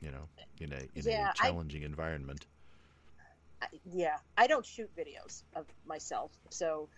You 0.00 0.10
know, 0.10 0.28
in 0.60 0.72
a 0.72 0.80
in 0.94 1.06
Yeah, 1.06 1.28
a 1.28 1.30
I- 1.30 1.46
challenging 1.46 1.82
environment. 1.84 2.46
I, 3.62 3.66
yeah, 3.84 4.16
I 4.36 4.48
don't 4.48 4.66
shoot 4.66 4.90
videos 4.96 5.44
of 5.54 5.66
myself, 5.86 6.32
so 6.50 6.88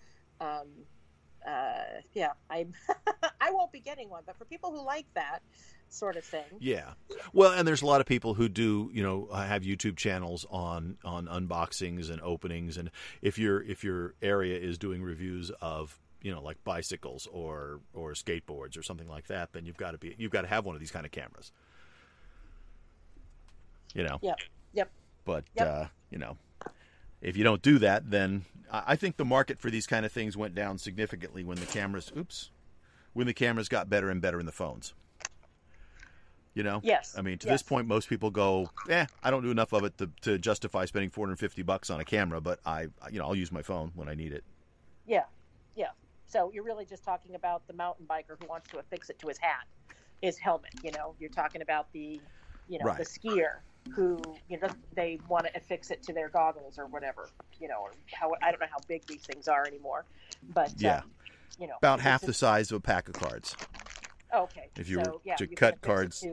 um, 0.41 0.69
uh, 1.47 2.01
yeah, 2.15 2.33
I'm 2.49 2.73
I 3.41 3.51
won't 3.51 3.71
be 3.71 3.81
getting 3.81 4.09
one. 4.09 4.23
But 4.27 4.37
for 4.39 4.47
people 4.47 4.73
who 4.73 4.83
like 4.85 5.07
that 5.15 5.41
sort 5.89 6.17
of 6.17 6.25
thing, 6.25 6.43
Yeah, 6.59 6.95
well, 7.33 7.53
and 7.53 7.67
there's 7.69 7.83
a 7.83 7.87
lot 7.87 8.01
of 8.01 8.07
people 8.07 8.35
who 8.35 8.49
do, 8.49 8.91
you 8.93 9.03
know, 9.03 9.29
have 9.33 9.63
YouTube 9.63 9.97
channels 9.97 10.45
on 10.51 10.99
on 11.05 11.27
unboxings 11.27 12.11
and 12.11 12.21
openings, 12.21 12.77
and 12.77 12.91
if 13.23 13.39
your 13.39 13.63
if 13.63 13.85
your 13.85 14.15
area 14.23 14.59
is 14.59 14.77
doing 14.79 15.03
reviews 15.03 15.51
of, 15.61 15.99
you 16.21 16.33
know, 16.33 16.43
like 16.43 16.63
bicycles 16.65 17.29
or 17.33 17.81
or 17.93 18.13
skateboards 18.13 18.77
or 18.79 18.83
something 18.83 19.09
like 19.09 19.27
that, 19.29 19.53
then 19.53 19.67
you've 19.67 19.77
got 19.77 19.93
to 19.93 19.99
be 19.99 20.15
you've 20.19 20.33
got 20.33 20.43
to 20.43 20.49
have 20.49 20.65
one 20.65 20.75
of 20.75 20.81
these 20.81 20.91
kind 20.91 21.07
of 21.07 21.13
cameras. 21.13 21.53
You 23.95 24.05
know. 24.05 24.19
Yep. 24.23 24.39
Yep. 24.73 24.91
But 25.25 25.45
Yep. 25.55 25.67
uh, 25.67 25.87
you 26.11 26.19
know, 26.19 26.37
if 27.21 27.37
you 27.37 27.45
don't 27.45 27.63
do 27.63 27.79
that, 27.79 28.11
then 28.11 28.45
I 28.71 28.83
I 28.89 28.97
think 28.97 29.17
the 29.17 29.25
market 29.25 29.59
for 29.61 29.71
these 29.71 29.87
kind 29.87 30.05
of 30.05 30.13
things 30.13 30.37
went 30.37 30.55
down 30.55 30.79
significantly 30.79 31.45
when 31.45 31.59
the 31.59 31.67
cameras, 31.67 32.13
oops, 32.17 32.51
when 33.13 33.27
the 33.27 33.35
cameras 33.35 33.69
got 33.69 33.89
better 33.89 34.11
and 34.11 34.21
better 34.21 34.41
in 34.41 34.47
the 34.47 34.53
phones. 34.53 34.93
You 36.55 36.63
know. 36.63 36.81
Yes, 36.85 37.15
I 37.19 37.23
mean, 37.23 37.39
to 37.39 37.47
yes. 37.49 37.55
this 37.55 37.63
point, 37.63 37.89
most 37.89 38.09
people 38.09 38.31
go, 38.31 38.71
"Eh, 38.89 39.07
I 39.23 39.31
don't 39.31 39.43
do 39.43 39.51
enough 39.51 39.73
of 39.73 39.85
it 39.85 39.99
to, 39.99 40.09
to 40.23 40.39
justify 40.39 40.85
spending 40.85 41.11
450 41.11 41.63
bucks 41.63 41.91
on 41.91 42.01
a 42.01 42.05
camera, 42.05 42.41
but 42.41 42.61
I, 42.65 42.83
you 43.11 43.19
know, 43.19 43.25
I'll 43.27 43.35
use 43.35 43.51
my 43.51 43.63
phone 43.63 43.91
when 43.95 44.09
I 44.09 44.15
need 44.15 44.33
it." 44.33 44.45
yeah, 45.07 45.25
yeah. 45.75 45.89
So 46.27 46.51
you're 46.55 46.65
really 46.65 46.85
just 46.87 47.05
talking 47.05 47.35
about 47.35 47.67
the 47.67 47.75
mountain 47.75 48.07
biker 48.09 48.41
who 48.41 48.47
wants 48.49 48.71
to 48.71 48.79
affix 48.79 49.11
it 49.11 49.19
to 49.19 49.29
his 49.29 49.39
hat, 49.39 49.67
his 50.23 50.39
helmet. 50.39 50.73
You 50.83 50.91
know, 50.93 51.15
you're 51.21 51.29
talking 51.31 51.61
about 51.61 51.93
the, 51.93 52.21
you 52.69 52.79
know, 52.79 52.85
Right. 52.87 52.99
the 52.99 53.05
skier 53.05 53.59
who 53.95 54.19
you 54.49 54.59
know 54.61 54.69
they 54.95 55.19
want 55.29 55.45
to 55.47 55.55
affix 55.57 55.91
it 55.91 56.03
to 56.05 56.13
their 56.15 56.29
goggles 56.29 56.79
or 56.79 56.87
whatever. 56.87 57.29
You 57.61 57.69
know, 57.69 57.81
or 57.81 57.91
how 58.13 58.33
I 58.43 58.51
don't 58.53 58.61
know 58.61 58.67
how 58.71 58.79
big 58.89 59.05
these 59.07 59.23
things 59.23 59.49
are 59.49 59.67
anymore, 59.67 60.05
but 60.55 60.73
Yeah. 60.79 60.99
um, 60.99 61.11
you 61.59 61.67
know, 61.67 61.75
About 61.79 62.01
half 62.01 62.21
just- 62.21 62.27
the 62.29 62.35
size 62.35 62.71
of 62.71 62.77
a 62.77 62.81
pack 62.81 63.09
of 63.09 63.15
cards. 63.15 63.57
Okay. 64.35 64.69
If 64.77 64.89
you 64.89 64.99
were 64.99 65.15
yeah, 65.25 65.37
to 65.37 65.49
you 65.49 65.57
cut 65.57 65.81
cards 65.81 66.25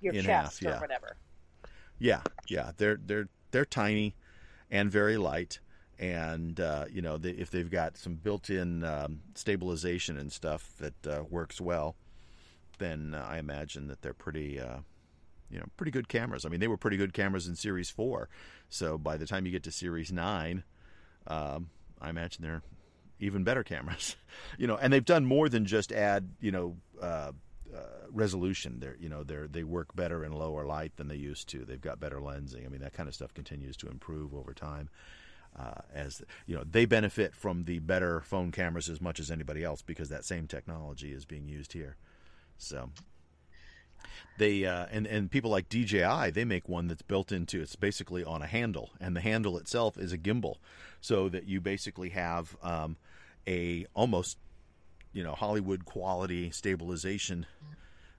your 0.00 0.14
in 0.14 0.24
chest 0.24 0.60
half, 0.60 0.62
yeah. 0.62 0.78
or 0.78 0.80
whatever. 0.80 1.16
Yeah, 1.98 2.20
yeah, 2.48 2.72
they're 2.76 3.00
they're 3.04 3.28
they're 3.50 3.64
tiny 3.64 4.14
and 4.70 4.90
very 4.90 5.16
light, 5.16 5.60
and 5.98 6.60
uh, 6.60 6.84
you 6.90 7.02
know 7.02 7.16
they, 7.16 7.30
if 7.30 7.50
they've 7.50 7.70
got 7.70 7.96
some 7.96 8.14
built-in 8.14 8.84
um, 8.84 9.20
stabilization 9.34 10.18
and 10.18 10.32
stuff 10.32 10.72
that 10.78 11.06
uh, 11.06 11.24
works 11.28 11.60
well, 11.60 11.96
then 12.78 13.14
uh, 13.14 13.26
I 13.28 13.38
imagine 13.38 13.88
that 13.88 14.02
they're 14.02 14.14
pretty. 14.14 14.60
Uh, 14.60 14.78
you 15.48 15.60
know, 15.60 15.66
pretty 15.76 15.92
good 15.92 16.08
cameras. 16.08 16.44
I 16.44 16.48
mean, 16.48 16.58
they 16.58 16.66
were 16.66 16.76
pretty 16.76 16.96
good 16.96 17.12
cameras 17.12 17.46
in 17.46 17.54
Series 17.54 17.88
Four. 17.88 18.28
So 18.68 18.98
by 18.98 19.16
the 19.16 19.26
time 19.26 19.46
you 19.46 19.52
get 19.52 19.62
to 19.62 19.70
Series 19.70 20.10
Nine, 20.10 20.64
um, 21.28 21.70
I 22.00 22.10
imagine 22.10 22.42
they're 22.42 22.62
even 23.20 23.44
better 23.44 23.64
cameras. 23.64 24.16
you 24.58 24.66
know, 24.66 24.76
and 24.76 24.92
they've 24.92 25.04
done 25.04 25.24
more 25.24 25.48
than 25.48 25.64
just 25.64 25.92
add, 25.92 26.30
you 26.40 26.52
know, 26.52 26.76
uh, 27.00 27.32
uh, 27.74 27.80
resolution. 28.10 28.80
They're, 28.80 28.96
you 28.98 29.08
know, 29.08 29.22
they're 29.22 29.48
they 29.48 29.64
work 29.64 29.94
better 29.94 30.24
in 30.24 30.32
lower 30.32 30.64
light 30.64 30.96
than 30.96 31.08
they 31.08 31.16
used 31.16 31.48
to. 31.50 31.64
They've 31.64 31.80
got 31.80 32.00
better 32.00 32.18
lensing. 32.20 32.64
I 32.64 32.68
mean, 32.68 32.80
that 32.80 32.92
kind 32.92 33.08
of 33.08 33.14
stuff 33.14 33.34
continues 33.34 33.76
to 33.78 33.88
improve 33.88 34.34
over 34.34 34.54
time. 34.54 34.88
Uh, 35.58 35.80
as 35.94 36.22
you 36.46 36.54
know, 36.54 36.64
they 36.70 36.84
benefit 36.84 37.34
from 37.34 37.64
the 37.64 37.78
better 37.78 38.20
phone 38.20 38.52
cameras 38.52 38.90
as 38.90 39.00
much 39.00 39.18
as 39.18 39.30
anybody 39.30 39.64
else 39.64 39.80
because 39.80 40.10
that 40.10 40.24
same 40.24 40.46
technology 40.46 41.12
is 41.12 41.24
being 41.24 41.48
used 41.48 41.72
here. 41.72 41.96
So 42.58 42.90
they 44.38 44.64
uh, 44.64 44.86
and 44.90 45.06
and 45.06 45.30
people 45.30 45.50
like 45.50 45.68
DJI 45.68 46.30
they 46.30 46.44
make 46.44 46.68
one 46.68 46.88
that's 46.88 47.02
built 47.02 47.32
into 47.32 47.60
it's 47.60 47.76
basically 47.76 48.24
on 48.24 48.42
a 48.42 48.46
handle 48.46 48.90
and 49.00 49.16
the 49.16 49.20
handle 49.20 49.58
itself 49.58 49.98
is 49.98 50.12
a 50.12 50.18
gimbal 50.18 50.56
so 51.00 51.28
that 51.28 51.46
you 51.46 51.60
basically 51.60 52.10
have 52.10 52.56
um, 52.62 52.96
a 53.46 53.86
almost 53.94 54.38
you 55.12 55.22
know 55.22 55.32
Hollywood 55.32 55.84
quality 55.84 56.50
stabilization 56.50 57.46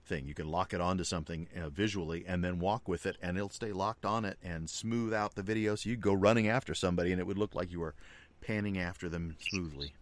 thing 0.06 0.26
you 0.26 0.34
can 0.34 0.48
lock 0.48 0.74
it 0.74 0.80
onto 0.80 1.04
something 1.04 1.48
uh, 1.62 1.70
visually 1.70 2.24
and 2.26 2.44
then 2.44 2.60
walk 2.60 2.88
with 2.88 3.06
it 3.06 3.18
and 3.22 3.36
it'll 3.36 3.50
stay 3.50 3.74
locked 3.74 4.06
on 4.06 4.24
it 4.24 4.38
and 4.42 4.70
smooth 4.70 5.14
out 5.14 5.36
the 5.36 5.44
video 5.44 5.76
so 5.76 5.90
you 5.90 5.98
go 5.98 6.14
running 6.14 6.48
after 6.48 6.74
somebody 6.74 7.12
and 7.12 7.20
it 7.20 7.28
would 7.28 7.38
look 7.38 7.54
like 7.54 7.72
you 7.72 7.80
were 7.82 7.94
panning 8.40 8.78
after 8.78 9.10
them 9.10 9.36
smoothly 9.42 9.94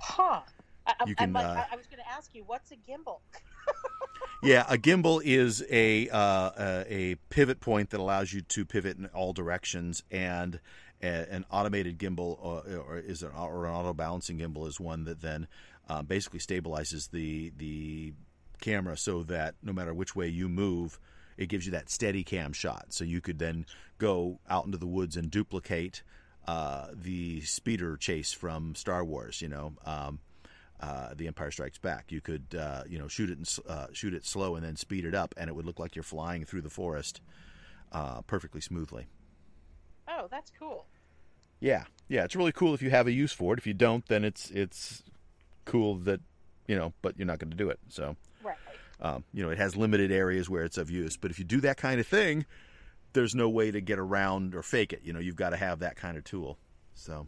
Huh. 0.00 0.40
I, 0.86 0.94
I, 1.00 1.12
can, 1.12 1.36
uh, 1.36 1.64
I 1.70 1.76
was 1.76 1.86
going 1.86 1.98
to 1.98 2.10
ask 2.10 2.34
you, 2.34 2.44
what's 2.46 2.70
a 2.70 2.76
gimbal? 2.76 3.20
Yeah, 4.42 4.64
a 4.68 4.78
gimbal 4.78 5.20
is 5.24 5.64
a 5.68 6.08
uh, 6.10 6.84
a 6.88 7.16
pivot 7.28 7.60
point 7.60 7.90
that 7.90 7.98
allows 8.00 8.32
you 8.32 8.40
to 8.42 8.64
pivot 8.64 8.96
in 8.96 9.06
all 9.06 9.32
directions, 9.32 10.04
and 10.10 10.60
an 11.00 11.44
automated 11.50 11.98
gimbal 11.98 12.38
or, 12.40 12.62
or 12.76 12.98
is 12.98 13.22
an, 13.22 13.30
or 13.36 13.66
an 13.66 13.72
auto 13.72 13.92
balancing 13.92 14.38
gimbal 14.38 14.66
is 14.66 14.80
one 14.80 15.04
that 15.04 15.20
then 15.20 15.46
uh, 15.88 16.02
basically 16.02 16.38
stabilizes 16.38 17.10
the 17.10 17.52
the 17.56 18.12
camera 18.60 18.96
so 18.96 19.22
that 19.24 19.54
no 19.62 19.72
matter 19.72 19.94
which 19.94 20.16
way 20.16 20.28
you 20.28 20.48
move, 20.48 20.98
it 21.36 21.48
gives 21.48 21.66
you 21.66 21.72
that 21.72 21.90
steady 21.90 22.24
cam 22.24 22.52
shot. 22.52 22.86
So 22.90 23.04
you 23.04 23.20
could 23.20 23.38
then 23.38 23.66
go 23.98 24.40
out 24.48 24.66
into 24.66 24.78
the 24.78 24.86
woods 24.86 25.16
and 25.16 25.30
duplicate 25.30 26.02
uh, 26.46 26.88
the 26.92 27.40
speeder 27.42 27.96
chase 27.96 28.32
from 28.32 28.74
Star 28.74 29.04
Wars. 29.04 29.42
You 29.42 29.48
know. 29.48 29.72
Um, 29.84 30.20
uh, 30.80 31.14
The 31.16 31.26
Empire 31.26 31.50
Strikes 31.50 31.78
Back. 31.78 32.10
You 32.12 32.20
could, 32.20 32.54
uh, 32.58 32.84
you 32.88 32.98
know, 32.98 33.08
shoot 33.08 33.30
it 33.30 33.38
and 33.38 33.58
uh, 33.68 33.86
shoot 33.92 34.14
it 34.14 34.24
slow 34.24 34.54
and 34.56 34.64
then 34.64 34.76
speed 34.76 35.04
it 35.04 35.14
up, 35.14 35.34
and 35.36 35.48
it 35.48 35.54
would 35.54 35.66
look 35.66 35.78
like 35.78 35.96
you're 35.96 36.02
flying 36.02 36.44
through 36.44 36.62
the 36.62 36.70
forest 36.70 37.20
uh, 37.92 38.22
perfectly 38.22 38.60
smoothly. 38.60 39.06
Oh, 40.08 40.26
that's 40.30 40.50
cool. 40.58 40.86
Yeah, 41.60 41.84
yeah, 42.08 42.24
it's 42.24 42.36
really 42.36 42.52
cool 42.52 42.74
if 42.74 42.82
you 42.82 42.90
have 42.90 43.06
a 43.06 43.12
use 43.12 43.32
for 43.32 43.52
it. 43.52 43.58
If 43.58 43.66
you 43.66 43.74
don't, 43.74 44.06
then 44.06 44.24
it's 44.24 44.50
it's 44.50 45.02
cool 45.64 45.96
that 45.96 46.20
you 46.66 46.76
know, 46.76 46.92
but 47.02 47.18
you're 47.18 47.26
not 47.26 47.38
going 47.38 47.50
to 47.50 47.56
do 47.56 47.70
it. 47.70 47.78
So, 47.88 48.16
Right. 48.42 48.56
um, 49.00 49.24
you 49.32 49.42
know, 49.42 49.50
it 49.50 49.58
has 49.58 49.74
limited 49.74 50.12
areas 50.12 50.48
where 50.48 50.64
it's 50.64 50.78
of 50.78 50.90
use. 50.90 51.16
But 51.16 51.30
if 51.30 51.38
you 51.38 51.44
do 51.44 51.60
that 51.62 51.78
kind 51.78 51.98
of 51.98 52.06
thing, 52.06 52.44
there's 53.14 53.34
no 53.34 53.48
way 53.48 53.70
to 53.70 53.80
get 53.80 53.98
around 53.98 54.54
or 54.54 54.62
fake 54.62 54.92
it. 54.92 55.00
You 55.02 55.12
know, 55.12 55.18
you've 55.18 55.34
got 55.36 55.50
to 55.50 55.56
have 55.56 55.80
that 55.80 55.96
kind 55.96 56.16
of 56.16 56.24
tool. 56.24 56.58
So. 56.94 57.26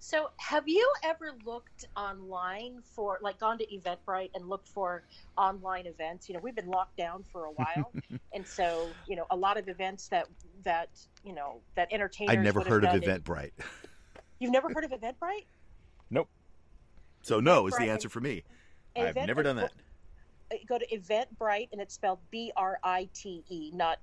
So, 0.00 0.30
have 0.36 0.68
you 0.68 0.90
ever 1.02 1.32
looked 1.44 1.86
online 1.96 2.80
for, 2.94 3.18
like, 3.20 3.40
gone 3.40 3.58
to 3.58 3.66
Eventbrite 3.66 4.30
and 4.34 4.48
looked 4.48 4.68
for 4.68 5.02
online 5.36 5.86
events? 5.86 6.28
You 6.28 6.34
know, 6.36 6.40
we've 6.40 6.54
been 6.54 6.68
locked 6.68 6.96
down 6.96 7.24
for 7.32 7.46
a 7.46 7.50
while, 7.50 7.92
and 8.32 8.46
so 8.46 8.88
you 9.08 9.16
know, 9.16 9.26
a 9.30 9.36
lot 9.36 9.56
of 9.58 9.68
events 9.68 10.06
that 10.08 10.28
that 10.64 10.88
you 11.24 11.34
know 11.34 11.60
that 11.74 11.88
entertainers. 11.92 12.32
I'd 12.36 12.42
never 12.44 12.60
heard 12.60 12.84
of 12.84 12.90
done 12.92 13.02
in- 13.02 13.22
Eventbrite. 13.22 13.52
You've 14.38 14.52
never 14.52 14.68
heard 14.72 14.84
of 14.84 14.92
Eventbrite? 14.92 15.46
Nope. 16.10 16.28
So 17.22 17.40
no 17.40 17.66
is 17.66 17.76
the 17.76 17.90
answer 17.90 18.08
for 18.08 18.20
me. 18.20 18.44
I've 18.96 19.16
never 19.16 19.42
done 19.42 19.56
that. 19.56 19.72
uh, 20.52 20.56
Go 20.68 20.78
to 20.78 20.86
Eventbrite, 20.96 21.68
and 21.72 21.80
it's 21.80 21.94
spelled 21.94 22.20
B 22.30 22.52
R 22.56 22.78
I 22.84 23.08
T 23.12 23.42
E, 23.48 23.72
not 23.74 23.98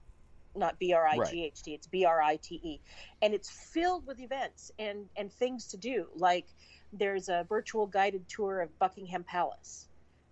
not 0.56 0.80
B 0.80 0.94
R 0.94 1.08
I 1.08 1.18
G 1.30 1.44
H 1.46 1.62
T. 1.64 1.74
It's 1.74 1.88
B 1.88 2.06
R 2.06 2.22
I 2.22 2.38
T 2.38 2.56
E, 2.64 2.80
and 3.22 3.34
it's 3.34 3.50
filled 3.50 4.06
with 4.08 4.20
events 4.20 4.72
and 4.80 5.06
and 5.16 5.32
things 5.32 5.68
to 5.68 5.78
do. 5.78 6.08
Like 6.16 6.46
there's 6.94 7.30
a 7.30 7.46
virtual 7.50 7.88
guided 7.88 8.28
tour 8.30 8.62
of 8.62 8.78
Buckingham 8.80 9.24
Palace, 9.24 9.88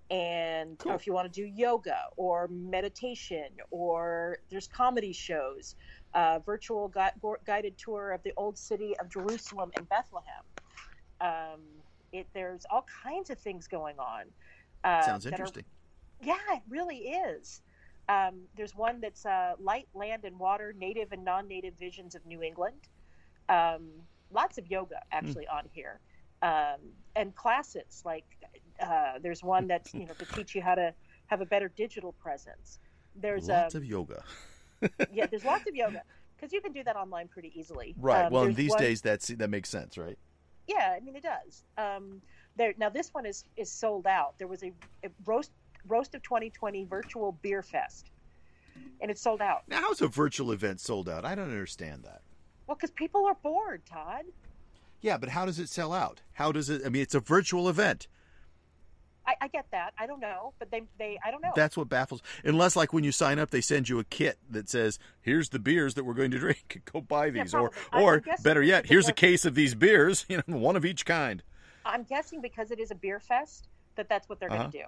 and 0.09 0.78
Cool. 0.78 0.93
if 0.93 1.05
you 1.07 1.13
want 1.13 1.32
to 1.32 1.41
do 1.41 1.45
yoga 1.45 1.99
or 2.15 2.47
meditation, 2.49 3.47
or 3.71 4.38
there's 4.49 4.67
comedy 4.67 5.11
shows, 5.13 5.76
uh, 6.13 6.39
virtual 6.45 6.88
go- 6.88 7.38
guided 7.45 7.78
tour 7.78 8.11
of 8.11 8.24
the 8.24 8.34
old 8.38 8.57
city 8.57 8.95
of 8.99 9.09
Jerusalem 9.09 9.71
and 9.76 9.88
Bethlehem. 9.89 10.43
Um, 11.21 11.61
it, 12.11 12.28
there's 12.34 12.65
all 12.69 12.86
kinds 13.03 13.30
of 13.30 13.39
things 13.39 13.67
going 13.67 13.97
on. 13.99 14.26
Uh, 14.84 15.01
Sounds 15.01 15.24
that 15.24 15.32
are 15.32 15.34
interesting. 15.34 15.63
yeah, 16.21 16.36
it 16.51 16.61
really 16.69 16.97
is. 16.97 17.61
Um, 18.09 18.41
there's 18.57 18.75
one 18.75 18.99
that's 18.99 19.25
uh, 19.25 19.53
light, 19.59 19.87
land, 19.93 20.25
and 20.25 20.37
water, 20.37 20.73
native 20.77 21.11
and 21.11 21.23
non-native 21.23 21.75
visions 21.79 22.15
of 22.15 22.25
New 22.25 22.41
England. 22.43 22.87
Um, 23.49 23.89
lots 24.31 24.57
of 24.57 24.69
yoga 24.69 24.97
actually 25.11 25.47
on 25.47 25.63
here, 25.71 25.99
um, 26.41 26.79
and 27.15 27.35
classes 27.35 28.01
like 28.05 28.25
uh, 28.81 29.19
there's 29.21 29.43
one 29.43 29.67
that's 29.67 29.93
you 29.93 30.05
know 30.05 30.13
to 30.17 30.25
teach 30.25 30.55
you 30.55 30.61
how 30.61 30.75
to 30.75 30.93
have 31.27 31.41
a 31.41 31.45
better 31.45 31.69
digital 31.69 32.11
presence. 32.13 32.79
There's 33.15 33.47
Lots 33.47 33.75
um, 33.75 33.81
of 33.81 33.85
yoga. 33.85 34.23
yeah, 35.13 35.27
there's 35.27 35.45
lots 35.45 35.67
of 35.67 35.75
yoga 35.75 36.01
because 36.35 36.51
you 36.51 36.61
can 36.61 36.73
do 36.73 36.83
that 36.83 36.95
online 36.95 37.27
pretty 37.29 37.53
easily. 37.55 37.95
Right. 37.97 38.25
Um, 38.25 38.33
well, 38.33 38.43
there's 38.43 38.55
these 38.55 38.71
one- 38.71 38.79
days 38.79 39.01
that's 39.01 39.27
that 39.27 39.49
makes 39.49 39.69
sense, 39.69 39.97
right? 39.97 40.17
yeah, 40.67 40.93
I 40.95 40.99
mean 40.99 41.15
it 41.15 41.23
does. 41.23 41.63
Um, 41.77 42.21
there 42.55 42.73
now 42.77 42.89
this 42.89 43.13
one 43.13 43.25
is 43.25 43.45
is 43.57 43.71
sold 43.71 44.07
out. 44.07 44.37
There 44.37 44.47
was 44.47 44.63
a, 44.63 44.71
a 45.03 45.09
roast 45.25 45.51
roast 45.88 46.15
of 46.15 46.23
2020 46.23 46.86
virtual 46.86 47.34
beer 47.41 47.61
fest, 47.61 48.11
and 49.01 49.09
it's 49.11 49.21
sold 49.21 49.41
out. 49.41 49.63
Now, 49.67 49.81
how's 49.81 50.01
a 50.01 50.07
virtual 50.07 50.51
event 50.51 50.79
sold 50.79 51.09
out? 51.09 51.25
I 51.25 51.36
don't 51.36 51.49
understand 51.49 52.03
that. 52.03 52.21
Well, 52.67 52.75
because 52.75 52.91
people 52.91 53.25
are 53.25 53.36
bored, 53.43 53.81
Todd. 53.86 54.23
Yeah, 55.01 55.17
but 55.17 55.29
how 55.29 55.45
does 55.45 55.59
it 55.59 55.67
sell 55.69 55.91
out? 55.91 56.21
How 56.34 56.51
does 56.51 56.69
it? 56.69 56.81
I 56.86 56.89
mean, 56.89 57.01
it's 57.01 57.15
a 57.15 57.19
virtual 57.19 57.67
event. 57.67 58.07
I, 59.25 59.36
I 59.41 59.47
get 59.47 59.65
that. 59.71 59.93
I 59.97 60.05
don't 60.05 60.19
know, 60.19 60.53
but 60.59 60.69
they, 60.69 60.81
they, 60.99 61.17
I 61.25 61.31
don't 61.31 61.41
know. 61.41 61.53
That's 61.55 61.77
what 61.77 61.88
baffles. 61.88 62.21
Unless, 62.43 62.75
like, 62.75 62.91
when 62.91 63.05
you 63.05 63.13
sign 63.13 63.39
up, 63.39 63.51
they 63.51 63.61
send 63.61 63.88
you 63.88 63.99
a 63.99 64.03
kit 64.03 64.38
that 64.49 64.69
says, 64.69 64.99
"Here's 65.21 65.49
the 65.49 65.59
beers 65.59 65.93
that 65.93 66.03
we're 66.03 66.13
going 66.13 66.31
to 66.31 66.39
drink. 66.39 66.81
Go 66.91 66.99
buy 67.01 67.27
Yeah, 67.27 67.43
these." 67.43 67.53
or. 67.53 67.71
I- 67.91 67.97
I'm 67.99 68.03
or 68.03 68.23
better 68.43 68.61
yet, 68.61 68.86
here's 68.86 69.07
a 69.07 69.13
case 69.13 69.45
of 69.45 69.55
these 69.55 69.75
beers. 69.75 70.25
You 70.29 70.41
know, 70.47 70.57
one 70.57 70.75
of 70.75 70.84
each 70.86 71.05
kind. 71.05 71.41
I'm 71.86 72.03
guessing 72.03 72.41
because 72.41 72.71
it 72.71 72.79
is 72.79 72.91
a 72.91 72.95
beer 72.95 73.19
fest 73.19 73.67
that 73.95 74.07
that's 74.09 74.27
what 74.29 74.39
they're 74.39 74.49
Uh-huh. 74.51 74.59
going 74.63 74.71
to 74.71 74.77
do. 74.79 74.84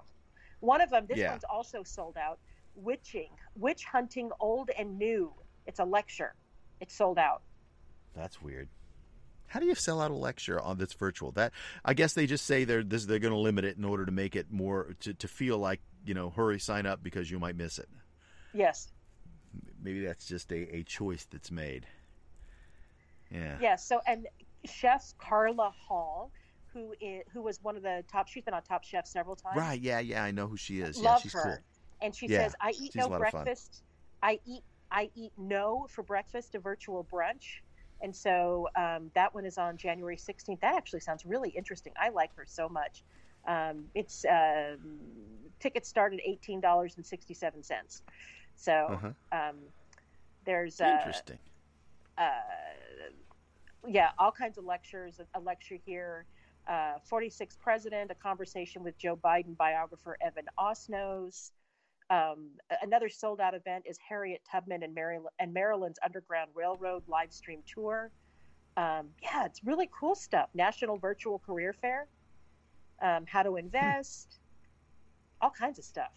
One 0.60 0.82
of 0.82 0.89
them, 0.89 1.06
this 1.08 1.18
Yeah. 1.18 1.32
one's 1.32 1.43
also 1.45 1.84
sold 1.84 2.18
out. 2.18 2.39
Witching, 2.76 3.30
witch 3.56 3.86
hunting, 3.86 4.32
old 4.39 4.70
and 4.78 4.97
new. 4.97 5.34
It's 5.66 5.80
a 5.80 5.86
lecture. 5.86 6.34
It's 6.82 6.93
sold 6.93 7.18
out. 7.18 7.41
That's 8.14 8.41
weird. 8.41 8.68
How 9.47 9.60
do 9.60 9.66
you 9.66 9.76
sell 9.76 10.01
out 10.01 10.12
a 10.12 10.16
lecture 10.16 10.60
on 10.60 10.78
that's 10.78 10.93
virtual? 10.93 11.32
That 11.34 11.53
I 11.86 11.93
guess 11.93 12.14
they 12.14 12.26
just 12.26 12.45
say 12.45 12.64
they're 12.66 12.84
this, 12.84 13.06
they're 13.06 13.20
going 13.20 13.34
to 13.34 13.39
limit 13.39 13.64
it 13.64 13.78
in 13.78 13.86
order 13.86 14.06
to 14.06 14.12
make 14.12 14.36
it 14.36 14.51
more 14.51 14.95
to, 15.01 15.14
to 15.14 15.28
feel 15.28 15.58
like 15.58 15.80
you 16.06 16.14
know 16.14 16.30
hurry 16.32 16.60
sign 16.60 16.86
up 16.86 17.01
because 17.03 17.30
you 17.32 17.39
might 17.39 17.56
miss 17.56 17.80
it. 17.80 17.88
Yes, 18.53 18.91
Maybe 19.82 20.03
that's 20.03 20.26
just 20.28 20.51
a, 20.51 20.76
a 20.78 20.84
choice 20.84 21.26
that's 21.30 21.51
made. 21.51 21.86
Yeah. 23.32 23.58
yes. 23.62 23.86
So, 23.88 24.01
and 24.08 24.28
chef 24.66 25.14
Carla 25.18 25.72
Hall, 25.88 26.32
who 26.76 26.94
is 27.00 27.24
who 27.34 27.42
was 27.42 27.60
one 27.64 27.78
of 27.78 27.84
the 27.84 28.04
top. 28.12 28.28
She's 28.28 28.44
been 28.44 28.54
on 28.54 28.62
Top 28.62 28.84
Chef 28.84 29.08
several 29.08 29.36
times. 29.36 29.58
Right. 29.58 29.80
Yeah. 29.82 30.00
Yeah. 30.00 30.24
I 30.24 30.32
know 30.32 30.46
who 30.48 30.58
she 30.58 30.82
is. 30.82 30.98
Love 30.98 31.04
yeah. 31.06 31.18
She's 31.24 31.34
her. 31.34 31.44
cool. 31.44 31.64
And 32.02 32.14
she 32.16 32.28
Yeah, 32.28 32.40
says, 32.44 32.56
"I 32.62 32.72
eat 32.72 32.96
no 32.96 33.08
a 33.08 33.08
lot 33.08 33.22
of 33.22 33.30
fun. 33.30 33.44
breakfast. 33.46 33.82
I 34.22 34.40
eat 34.46 34.64
I 34.92 35.10
eat 35.16 35.32
no 35.38 35.88
for 35.90 36.04
breakfast, 36.04 36.54
a 36.56 36.60
virtual 36.60 37.08
brunch." 37.12 37.62
And 38.02 38.14
so 38.14 38.68
um, 38.76 39.10
that 39.16 39.34
one 39.34 39.46
is 39.46 39.58
on 39.58 39.78
January 39.78 40.18
16th. 40.18 40.60
That 40.60 40.76
actually 40.76 41.00
sounds 41.00 41.26
really 41.26 41.50
interesting. 41.50 41.94
I 41.98 42.10
like 42.10 42.36
her 42.36 42.46
so 42.46 42.68
much. 42.68 43.04
Um, 43.48 43.86
it's 43.96 44.26
um, 44.26 45.00
tickets 45.62 45.88
start 45.88 46.14
at 46.14 46.20
eighteen 46.26 46.60
dollars 46.60 46.96
and 46.98 47.06
sixty 47.06 47.34
seven 47.34 47.64
cents. 47.64 48.02
So 48.58 48.72
Uh-huh. 48.90 49.12
um, 49.32 49.56
there's 50.46 50.82
uh, 50.82 50.90
Interesting. 50.92 51.40
uh, 52.18 52.30
yeah, 53.88 54.10
all 54.20 54.32
kinds 54.32 54.58
of 54.58 54.66
lectures. 54.66 55.22
A 55.36 55.40
lecture 55.40 55.78
here, 55.86 56.26
uh, 56.68 56.93
46th 57.09 57.59
president, 57.59 58.11
a 58.11 58.16
conversation 58.16 58.84
with 58.84 58.97
Joe 58.97 59.16
Biden 59.16 59.55
biographer 59.57 60.18
Evan 60.22 60.45
Osnos. 60.59 61.51
Um, 62.09 62.49
another 62.82 63.09
sold 63.09 63.39
out 63.39 63.53
event 63.53 63.86
is 63.88 63.97
Harriet 64.07 64.41
Tubman 64.49 64.84
and, 64.84 64.93
Maryland, 64.93 65.30
and 65.39 65.53
Maryland's 65.53 65.99
Underground 66.03 66.51
Railroad 66.53 67.03
live 67.07 67.32
stream 67.32 67.61
tour. 67.72 68.11
Um, 68.78 69.09
yeah, 69.22 69.45
it's 69.45 69.63
really 69.63 69.89
cool 69.97 70.16
stuff. 70.16 70.49
National 70.53 70.97
Virtual 70.97 71.39
Career 71.39 71.74
Fair, 71.74 72.07
um, 73.01 73.26
how 73.28 73.43
to 73.43 73.55
invest, 73.55 74.39
all 75.41 75.49
kinds 75.49 75.80
of 75.80 75.86
stuff. 75.86 76.11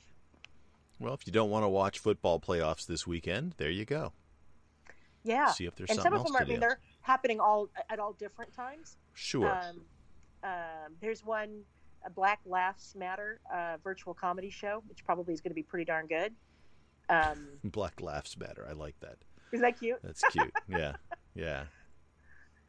Well, 0.98 1.14
if 1.14 1.26
you 1.26 1.32
don't 1.32 1.50
want 1.50 1.64
to 1.64 1.68
watch 1.68 2.00
football 2.00 2.40
playoffs 2.40 2.86
this 2.86 3.06
weekend, 3.06 3.54
there 3.56 3.70
you 3.70 3.84
go. 3.84 4.12
Yeah, 5.24 5.50
See 5.52 5.66
if 5.66 5.76
there's 5.76 5.90
and 5.90 6.00
some 6.00 6.14
of 6.14 6.24
them 6.24 6.36
are. 6.36 6.42
I 6.42 6.44
mean, 6.44 6.60
they're 6.60 6.80
happening 7.02 7.38
all 7.38 7.68
at 7.90 7.98
all 7.98 8.14
different 8.14 8.54
times. 8.54 8.96
Sure. 9.14 9.50
Um, 9.50 9.82
um, 10.42 10.94
there's 11.00 11.24
one, 11.24 11.62
a 12.04 12.10
Black 12.10 12.40
Laughs 12.46 12.94
Matter 12.96 13.40
uh, 13.52 13.76
virtual 13.82 14.14
comedy 14.14 14.50
show, 14.50 14.82
which 14.88 15.04
probably 15.04 15.34
is 15.34 15.40
going 15.40 15.50
to 15.50 15.54
be 15.54 15.62
pretty 15.62 15.84
darn 15.84 16.06
good. 16.06 16.32
Um, 17.08 17.48
Black 17.64 18.00
laughs 18.00 18.34
better. 18.34 18.66
I 18.68 18.72
like 18.72 18.98
that. 19.00 19.16
isn't 19.52 19.62
that 19.62 19.78
cute? 19.78 19.98
That's 20.02 20.22
cute. 20.30 20.52
yeah. 20.68 20.96
Yeah. 21.34 21.64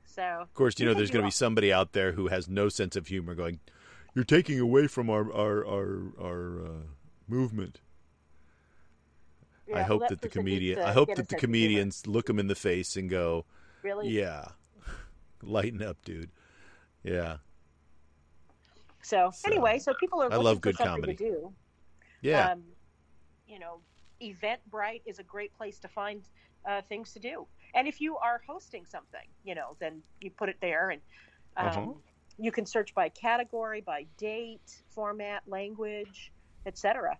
So, 0.05 0.23
Of 0.23 0.53
course, 0.53 0.79
you 0.79 0.85
know 0.85 0.93
there's 0.93 1.11
going 1.11 1.23
to 1.23 1.27
be 1.27 1.31
somebody 1.31 1.71
out 1.71 1.93
there 1.93 2.13
who 2.13 2.27
has 2.27 2.49
no 2.49 2.67
sense 2.67 2.95
of 2.95 3.07
humor 3.07 3.35
going, 3.35 3.59
"You're 4.15 4.25
taking 4.25 4.59
away 4.59 4.87
from 4.87 5.09
our 5.09 5.31
our 5.31 5.65
our 5.65 6.13
our 6.19 6.65
uh, 6.65 6.81
movement." 7.27 7.79
I 9.73 9.83
hope 9.83 10.01
well, 10.01 10.09
that 10.09 10.21
the 10.21 10.29
comedian 10.29 10.79
I 10.79 10.93
hope 10.93 11.09
that 11.09 11.15
the 11.15 11.21
sense 11.21 11.33
of 11.33 11.39
humor. 11.39 11.41
comedians 11.41 12.07
look 12.07 12.25
them 12.25 12.39
in 12.39 12.47
the 12.47 12.55
face 12.55 12.95
and 12.95 13.07
go, 13.09 13.45
really. 13.83 14.09
"Yeah. 14.09 14.47
Lighten 15.43 15.83
up, 15.83 16.03
dude." 16.03 16.31
Yeah. 17.03 17.37
So, 19.01 19.31
So, 19.33 19.47
anyway, 19.49 19.79
so 19.79 19.93
people 19.93 20.21
are 20.21 20.25
I 20.31 20.35
looking 20.37 20.43
love 20.45 20.55
for 20.57 20.61
good 20.61 20.77
comedy. 20.77 21.15
to 21.15 21.23
do. 21.23 21.53
Yeah. 22.21 22.51
Um, 22.51 22.63
you 23.47 23.59
know, 23.59 23.81
Eventbrite 24.21 25.01
is 25.05 25.19
a 25.19 25.23
great 25.23 25.53
place 25.53 25.79
to 25.79 25.87
find 25.87 26.21
uh, 26.65 26.81
things 26.89 27.13
to 27.13 27.19
do. 27.19 27.47
And 27.73 27.87
if 27.87 28.01
you 28.01 28.17
are 28.17 28.41
hosting 28.45 28.85
something, 28.85 29.27
you 29.43 29.55
know, 29.55 29.77
then 29.79 30.03
you 30.21 30.31
put 30.31 30.49
it 30.49 30.57
there, 30.61 30.89
and 30.89 31.01
um, 31.57 31.67
Uh-huh. 31.67 31.93
you 32.37 32.51
can 32.51 32.65
search 32.65 32.93
by 32.93 33.09
category, 33.09 33.81
by 33.81 34.05
date, 34.17 34.83
format, 34.89 35.43
language, 35.47 36.31
etc. 36.65 37.17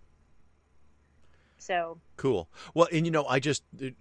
So, 1.58 1.98
Cool. 2.16 2.48
Well, 2.74 2.88
and 2.92 3.06
you 3.06 3.10
know, 3.12 3.24
I 3.26 3.40
just 3.40 3.62
it 3.78 3.94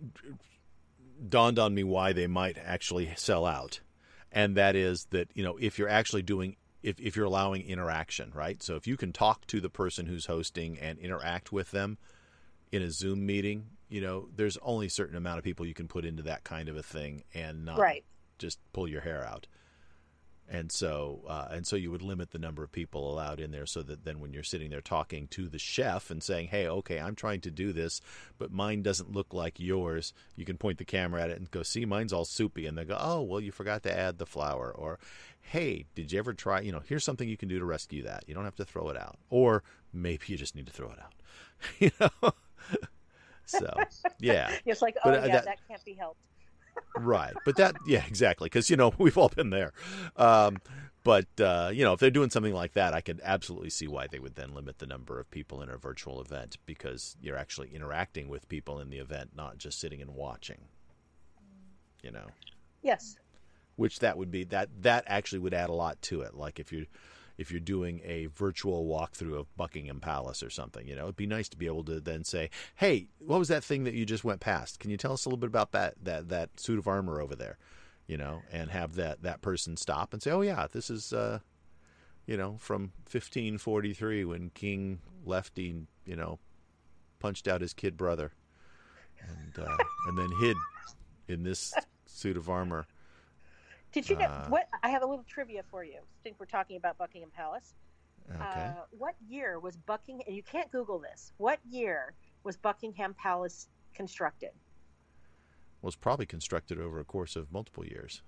dawned 1.28 1.60
on 1.60 1.74
me 1.74 1.84
why 1.84 2.14
they 2.14 2.28
might 2.28 2.58
actually 2.58 3.12
sell 3.16 3.46
out, 3.46 3.82
and 4.32 4.56
that 4.56 4.76
is 4.76 5.08
that 5.12 5.30
you 5.34 5.44
know 5.44 5.58
if 5.58 5.78
you're 5.80 5.90
actually 5.90 6.22
doing 6.22 6.56
if 6.84 7.00
if 7.00 7.16
you're 7.16 7.26
allowing 7.26 7.64
interaction, 7.64 8.32
right? 8.34 8.62
So 8.62 8.76
if 8.76 8.88
you 8.88 8.98
can 8.98 9.12
talk 9.12 9.46
to 9.48 9.60
the 9.60 9.70
person 9.70 10.06
who's 10.06 10.26
hosting 10.26 10.78
and 10.80 10.98
interact 11.00 11.52
with 11.52 11.72
them 11.72 11.98
in 12.72 12.82
a 12.82 12.92
Zoom 12.92 13.26
meeting, 13.26 13.68
you 13.90 14.02
know, 14.02 14.30
there's 14.36 14.58
only 14.62 14.88
a 14.88 14.92
certain 14.92 15.18
amount 15.18 15.40
of 15.40 15.44
people 15.44 15.66
you 15.66 15.74
can 15.74 15.88
put 15.88 16.06
into 16.06 16.24
that 16.24 16.44
kind 16.44 16.70
of 16.70 16.78
a 16.78 16.84
thing 16.84 17.24
and 17.34 17.66
not 17.66 17.80
right. 17.80 18.04
just 18.38 18.60
pull 18.74 18.88
your 18.88 19.02
hair 19.02 19.26
out. 19.26 19.48
And 20.52 20.72
so, 20.72 21.22
uh, 21.28 21.48
and 21.52 21.68
so 21.68 21.76
you 21.76 21.92
would 21.92 22.02
limit 22.02 22.32
the 22.32 22.40
number 22.40 22.64
of 22.64 22.72
people 22.72 23.14
allowed 23.14 23.40
in 23.40 23.52
there, 23.52 23.68
so 23.68 23.84
that 23.84 24.04
then 24.04 24.20
when 24.20 24.34
you're 24.34 24.42
sitting 24.42 24.72
there 24.72 24.82
talking 24.82 25.28
to 25.28 25.48
the 25.48 25.60
chef 25.60 26.10
and 26.10 26.24
saying, 26.24 26.48
"Hey, 26.48 26.68
okay, 26.68 27.00
I'm 27.00 27.14
trying 27.14 27.42
to 27.42 27.52
do 27.52 27.72
this, 27.72 28.02
but 28.40 28.52
mine 28.52 28.82
doesn't 28.82 29.12
look 29.12 29.32
like 29.32 29.60
yours," 29.60 30.12
you 30.36 30.46
can 30.46 30.58
point 30.58 30.80
the 30.80 30.86
camera 30.86 31.22
at 31.22 31.30
it 31.30 31.38
and 31.38 31.52
go, 31.52 31.62
"See, 31.62 31.86
mine's 31.86 32.12
all 32.12 32.26
soupy," 32.26 32.66
and 32.66 32.76
they 32.76 32.84
go, 32.84 32.98
"Oh, 33.00 33.22
well, 33.22 33.40
you 33.40 33.52
forgot 33.52 33.84
to 33.84 33.96
add 33.96 34.18
the 34.18 34.26
flour," 34.26 34.72
or, 34.72 34.98
"Hey, 35.40 35.86
did 35.94 36.12
you 36.12 36.18
ever 36.18 36.34
try? 36.34 36.62
You 36.62 36.72
know, 36.72 36.82
here's 36.84 37.04
something 37.04 37.30
you 37.30 37.38
can 37.38 37.48
do 37.48 37.60
to 37.60 37.66
rescue 37.66 38.02
that. 38.04 38.24
You 38.28 38.34
don't 38.34 38.46
have 38.46 38.56
to 38.56 38.66
throw 38.66 38.90
it 38.90 38.98
out, 38.98 39.20
or 39.30 39.62
maybe 39.94 40.24
you 40.28 40.38
just 40.38 40.56
need 40.56 40.66
to 40.66 40.74
throw 40.74 40.90
it 40.92 40.98
out." 41.00 41.14
you 41.80 41.92
know. 42.00 42.34
so, 43.46 43.72
yeah. 44.20 44.52
It's 44.66 44.82
like, 44.82 44.96
oh 45.06 45.12
But, 45.12 45.20
uh, 45.20 45.28
yeah, 45.28 45.34
that- 45.34 45.46
that 45.46 45.68
can't 45.68 45.86
be 45.86 45.94
helped. 45.94 46.22
Right 46.98 47.34
but 47.46 47.56
that 47.56 47.76
yeah 47.86 48.04
exactly 48.08 48.46
because 48.48 48.70
you 48.70 48.76
know 48.76 48.94
we've 48.98 49.18
all 49.18 49.30
been 49.30 49.50
there. 49.50 49.72
Um, 50.16 50.58
but 51.04 51.28
uh, 51.40 51.72
you 51.74 51.84
know 51.84 51.94
if 51.94 52.00
they're 52.00 52.10
doing 52.12 52.30
something 52.30 52.54
like 52.54 52.74
that 52.74 52.94
i 52.94 53.00
could 53.02 53.22
absolutely 53.24 53.70
see 53.70 53.88
why 53.88 54.06
they 54.08 54.20
would 54.20 54.36
then 54.36 54.54
limit 54.54 54.80
the 54.80 54.86
number 54.86 55.20
of 55.20 55.32
people 55.32 55.62
in 55.62 55.70
a 55.70 55.78
virtual 55.78 56.20
event 56.22 56.58
because 56.66 57.16
you're 57.22 57.38
actually 57.38 57.70
interacting 57.74 58.28
with 58.28 58.48
people 58.50 58.80
in 58.80 58.90
the 58.90 58.98
event 58.98 59.32
not 59.36 59.58
just 59.58 59.80
sitting 59.80 60.02
and 60.02 60.14
watching 60.14 60.66
you 62.04 62.12
know? 62.12 62.28
Yes. 62.82 63.18
which 63.76 64.00
that 64.00 64.18
would 64.18 64.32
be 64.32 64.44
that 64.46 64.70
that 64.82 65.04
actually 65.08 65.40
would 65.40 65.54
add 65.54 65.70
a 65.70 65.74
lot 65.74 66.02
to 66.04 66.22
it. 66.22 66.34
Like 66.34 66.60
if 66.60 66.72
you're 66.72 66.86
if 67.40 67.52
you're 67.52 67.62
doing 67.62 68.02
a 68.04 68.26
virtual 68.26 68.86
walkthrough 68.86 69.40
of 69.40 69.56
Buckingham 69.56 70.02
Palace 70.02 70.44
or 70.44 70.50
something, 70.50 70.86
you 70.86 70.94
know, 70.94 71.04
it'd 71.04 71.16
be 71.16 71.26
nice 71.26 71.48
to 71.48 71.58
be 71.58 71.68
able 71.68 71.86
to 71.86 72.02
then 72.02 72.26
say, 72.26 72.50
"Hey, 72.76 73.08
what 73.18 73.40
was 73.40 73.48
that 73.48 73.64
thing 73.64 73.86
that 73.86 73.94
you 73.94 74.06
just 74.06 74.26
went 74.26 74.42
past? 74.42 74.78
Can 74.82 74.92
you 74.92 74.98
tell 74.98 75.14
us 75.14 75.24
a 75.24 75.30
little 75.30 75.40
bit 75.40 75.48
about 75.48 75.72
that 75.72 75.96
that 76.04 76.28
that 76.28 76.60
suit 76.60 76.78
of 76.78 76.86
armor 76.86 77.22
over 77.22 77.38
there?" 77.38 77.58
You 78.08 78.18
know, 78.18 78.42
and 78.52 78.70
have 78.72 78.96
that 78.96 79.24
that 79.24 79.42
person 79.42 79.78
stop 79.78 80.12
and 80.12 80.22
say, 80.22 80.32
"Oh 80.32 80.42
yeah, 80.42 80.68
this 80.70 80.90
is 80.90 81.14
uh, 81.14 81.40
you 82.28 82.36
know, 82.36 82.58
from 82.60 82.92
1543 83.10 84.26
when 84.26 84.50
King 84.50 85.00
Lefty, 85.24 85.88
you 86.06 86.16
know, 86.18 86.40
punched 87.20 87.48
out 87.48 87.62
his 87.62 87.74
kid 87.74 87.96
brother 87.96 88.34
and 89.22 89.66
uh, 89.66 89.78
and 90.08 90.18
then 90.18 90.30
hid 90.42 90.58
in 91.30 91.44
this 91.44 91.74
suit 92.06 92.36
of 92.36 92.50
armor." 92.50 92.86
Did 93.92 94.10
you 94.10 94.18
know 94.18 94.26
Uh, 94.26 94.48
what? 94.50 94.68
I 94.84 94.90
have 94.90 95.02
a 95.02 95.06
little 95.06 95.26
trivia 95.28 95.64
for 95.70 95.84
you. 95.84 96.02
Since 96.24 96.40
we're 96.40 96.46
talking 96.46 96.78
about 96.78 96.98
Buckingham 96.98 97.32
Palace, 97.32 97.74
Okay. 98.30 98.40
uh, 98.42 98.86
what 98.92 99.16
year 99.28 99.60
was 99.60 99.76
Buckingham? 99.78 100.24
And 100.28 100.36
you 100.36 100.44
can't 100.44 100.72
Google 100.72 101.00
this. 101.00 101.34
What 101.38 101.60
year 101.70 102.14
was 102.44 102.58
Buckingham 102.58 103.14
Palace 103.16 103.68
constructed? 103.94 104.52
was 105.82 105.96
probably 105.96 106.26
constructed 106.26 106.78
over 106.78 107.00
a 107.00 107.06
course 107.06 107.38
of 107.38 107.50
multiple 107.54 107.86
years. 107.86 108.22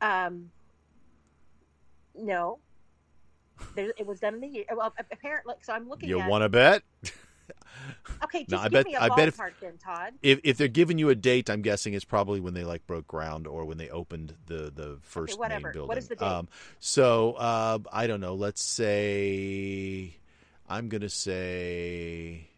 Um, 0.00 0.50
no, 2.16 2.58
there, 3.76 3.92
it 3.96 4.04
was 4.04 4.18
done 4.18 4.34
in 4.34 4.40
the 4.40 4.48
year. 4.48 4.64
Well, 4.74 4.92
apparently, 5.12 5.54
so 5.62 5.72
I'm 5.72 5.88
looking 5.88 6.08
You 6.08 6.18
want 6.18 6.42
to 6.42 6.48
bet? 6.48 6.82
okay, 8.24 8.40
just 8.40 8.50
No, 8.50 8.58
I 8.58 8.68
bet- 8.68 8.86
me 8.86 8.94
a 8.94 9.00
I 9.00 9.08
bet 9.14 9.28
if- 9.28 9.36
then, 9.60 9.76
Todd. 9.78 10.14
If 10.22 10.40
if 10.44 10.56
they're 10.56 10.68
giving 10.68 10.98
you 10.98 11.08
a 11.10 11.14
date, 11.14 11.48
I'm 11.50 11.62
guessing 11.62 11.94
it's 11.94 12.04
probably 12.04 12.40
when 12.40 12.54
they 12.54 12.64
like 12.64 12.86
broke 12.86 13.06
ground 13.06 13.46
or 13.46 13.64
when 13.64 13.78
they 13.78 13.88
opened 13.90 14.34
the 14.46 14.70
the 14.74 14.98
first 15.02 15.38
whatever. 15.38 15.68
main 15.68 15.72
building. 15.74 15.88
What 15.88 15.98
is 15.98 16.08
the 16.08 16.16
date? 16.16 16.26
Um, 16.26 16.48
so 16.80 17.32
uh, 17.34 17.78
I 17.92 18.06
don't 18.06 18.20
know. 18.20 18.34
Let's 18.34 18.62
say 18.64 20.16
I'm 20.68 20.88
gonna 20.88 21.08
say 21.08 22.48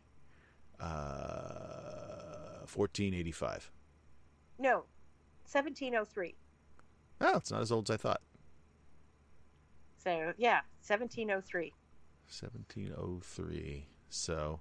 uh, 0.80 2.64
1485. 2.72 3.70
No, 4.58 4.84
1703. 5.50 6.34
Oh, 7.20 7.36
it's 7.36 7.50
not 7.50 7.62
as 7.62 7.72
old 7.72 7.88
as 7.90 7.94
I 7.94 7.96
thought. 7.96 8.20
So 10.02 10.32
yeah, 10.36 10.60
1703. 10.86 11.72
1703. 12.28 13.86
So, 14.08 14.60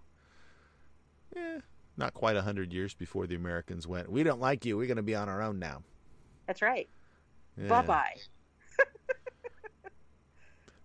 yeah, 1.33 1.59
not 1.95 2.13
quite 2.13 2.35
a 2.35 2.41
hundred 2.41 2.73
years 2.73 2.93
before 2.93 3.25
the 3.27 3.35
Americans 3.35 3.87
went. 3.87 4.11
We 4.11 4.23
don't 4.23 4.41
like 4.41 4.65
you. 4.65 4.75
We're 4.77 4.87
going 4.87 4.97
to 4.97 5.03
be 5.03 5.15
on 5.15 5.29
our 5.29 5.41
own 5.41 5.59
now. 5.59 5.83
That's 6.47 6.61
right. 6.61 6.89
Yeah. 7.57 7.69
Bye 7.69 7.81
bye. 7.81 8.15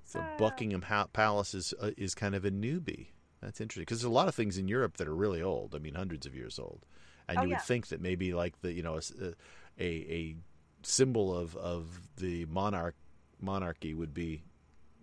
So 0.05 0.21
Buckingham 0.39 0.83
Palace 1.13 1.55
is 1.55 1.73
uh, 1.81 1.93
is 1.97 2.15
kind 2.17 2.35
of 2.35 2.45
a 2.45 2.51
newbie. 2.51 3.09
That's 3.41 3.61
interesting 3.61 3.83
because 3.83 4.01
there's 4.01 4.11
a 4.11 4.13
lot 4.13 4.27
of 4.27 4.35
things 4.35 4.59
in 4.59 4.67
Europe 4.67 4.97
that 4.97 5.07
are 5.07 5.15
really 5.15 5.41
old. 5.41 5.73
I 5.75 5.79
mean, 5.79 5.95
hundreds 5.95 6.27
of 6.27 6.35
years 6.35 6.59
old, 6.59 6.85
and 7.29 7.39
Oh, 7.39 7.43
you 7.43 7.49
would 7.51 7.59
yeah. 7.59 7.63
think 7.63 7.87
that 7.89 8.01
maybe 8.01 8.35
like 8.35 8.61
the 8.61 8.73
you 8.73 8.83
know 8.83 8.97
a 8.97 9.29
uh, 9.29 9.33
a 9.79 10.35
symbol 10.83 11.33
of 11.37 11.55
of 11.57 12.01
the 12.17 12.45
monarch 12.47 12.97
monarchy 13.41 13.95
would 13.95 14.13
be 14.13 14.43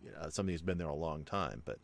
you 0.03 0.11
know, 0.11 0.27
something 0.29 0.53
that's 0.53 0.61
been 0.61 0.77
there 0.77 0.87
a 0.89 0.93
long 0.95 1.23
time. 1.23 1.61
But 1.63 1.79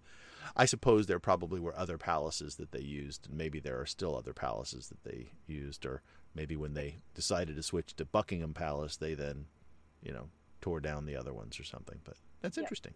I 0.56 0.66
suppose 0.66 1.06
there 1.08 1.20
probably 1.20 1.60
were 1.60 1.78
other 1.78 1.98
palaces 1.98 2.56
that 2.56 2.72
they 2.72 2.82
used, 2.82 3.28
and 3.28 3.38
maybe 3.38 3.60
there 3.60 3.80
are 3.80 3.86
still 3.86 4.16
other 4.16 4.34
palaces 4.34 4.90
that 4.90 5.04
they 5.04 5.32
used, 5.48 5.86
or 5.86 6.02
maybe 6.36 6.56
when 6.56 6.74
they 6.74 6.98
decided 7.16 7.56
to 7.56 7.64
switch 7.64 7.96
to 7.96 8.06
Buckingham 8.06 8.54
Palace, 8.54 8.98
they 8.98 9.14
then 9.14 9.46
you 10.02 10.12
know 10.14 10.30
tore 10.62 10.80
down 10.80 11.06
the 11.06 11.16
other 11.16 11.34
ones 11.34 11.60
or 11.60 11.64
something. 11.64 12.00
But 12.04 12.16
that's 12.42 12.58
Yeah. 12.58 12.62
interesting. 12.64 12.94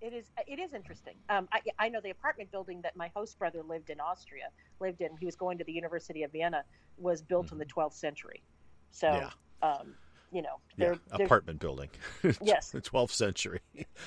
It 0.00 0.12
is. 0.12 0.32
It 0.48 0.58
is 0.58 0.72
interesting. 0.74 1.14
Um, 1.28 1.48
I, 1.52 1.60
I 1.78 1.88
know 1.88 2.00
the 2.00 2.10
apartment 2.10 2.50
building 2.50 2.80
that 2.82 2.96
my 2.96 3.08
host 3.14 3.38
brother 3.38 3.62
lived 3.62 3.88
in 3.88 4.00
Austria 4.00 4.48
lived 4.80 5.00
in. 5.00 5.16
He 5.20 5.26
was 5.26 5.36
going 5.36 5.58
to 5.58 5.64
the 5.64 5.72
University 5.72 6.24
of 6.24 6.32
Vienna. 6.32 6.64
Was 6.98 7.22
built 7.22 7.52
in 7.52 7.58
the 7.58 7.64
12th 7.66 7.94
century. 7.94 8.42
So, 8.90 9.06
Mm-hmm. 9.06 9.28
Yeah. 9.62 9.72
um, 9.76 9.94
you 10.32 10.42
know, 10.42 10.58
Yeah, 10.76 10.86
they're, 10.86 10.98
they're 11.16 11.26
apartment 11.26 11.60
building. 11.60 11.90
Yes. 12.42 12.70
the 12.70 12.80
12th 12.80 13.12
century. 13.12 13.60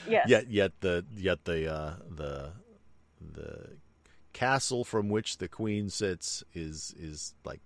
yes, 0.08 0.28
Yet, 0.30 0.50
yet 0.50 0.72
the 0.82 1.06
yet 1.16 1.46
the 1.46 1.74
uh, 1.74 1.96
the 2.10 2.52
the 3.34 3.78
castle 4.34 4.84
from 4.84 5.10
which 5.10 5.38
the 5.38 5.48
queen 5.48 5.90
sits 5.90 6.44
is 6.54 6.94
is 6.98 7.34
like 7.46 7.62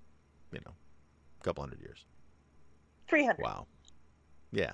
you 0.51 0.59
know 0.65 0.73
a 1.39 1.43
couple 1.43 1.63
hundred 1.63 1.81
years. 1.81 2.05
300. 3.09 3.43
Wow. 3.43 3.65
Yeah. 4.51 4.73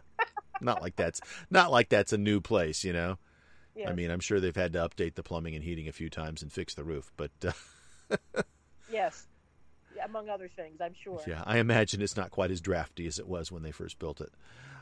not 0.61 0.81
like 0.81 0.95
that's 0.95 1.21
not 1.49 1.71
like 1.71 1.89
that's 1.89 2.13
a 2.13 2.17
new 2.17 2.41
place, 2.41 2.83
you 2.83 2.93
know. 2.93 3.17
Yes. 3.75 3.89
I 3.89 3.93
mean, 3.93 4.09
I'm 4.09 4.21
sure 4.21 4.39
they've 4.39 4.55
had 4.55 4.73
to 4.73 4.79
update 4.79 5.15
the 5.15 5.23
plumbing 5.23 5.55
and 5.55 5.63
heating 5.63 5.87
a 5.87 5.91
few 5.91 6.09
times 6.09 6.41
and 6.41 6.51
fix 6.51 6.73
the 6.73 6.83
roof, 6.83 7.11
but 7.17 7.31
uh, 7.45 8.11
yes, 8.91 9.27
among 10.03 10.29
other 10.29 10.49
things, 10.55 10.79
I'm 10.81 10.93
sure. 11.01 11.21
Yeah, 11.27 11.43
I 11.45 11.57
imagine 11.57 12.01
it's 12.01 12.15
not 12.15 12.31
quite 12.31 12.51
as 12.51 12.61
drafty 12.61 13.05
as 13.05 13.19
it 13.19 13.27
was 13.27 13.51
when 13.51 13.63
they 13.63 13.71
first 13.71 13.99
built 13.99 14.21
it. 14.21 14.31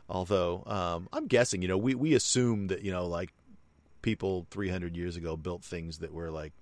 Although 0.10 0.64
um, 0.68 1.10
I'm 1.12 1.28
guessing, 1.28 1.62
you 1.62 1.68
know, 1.68 1.78
we 1.78 1.96
we 1.96 2.14
assume 2.14 2.68
that 2.68 2.84
you 2.84 2.92
know, 2.92 3.08
like 3.08 3.34
people 4.04 4.46
300 4.52 4.96
years 4.96 5.16
ago 5.16 5.36
built 5.36 5.64
things 5.64 5.98
that 5.98 6.14
were 6.14 6.30
like 6.30 6.54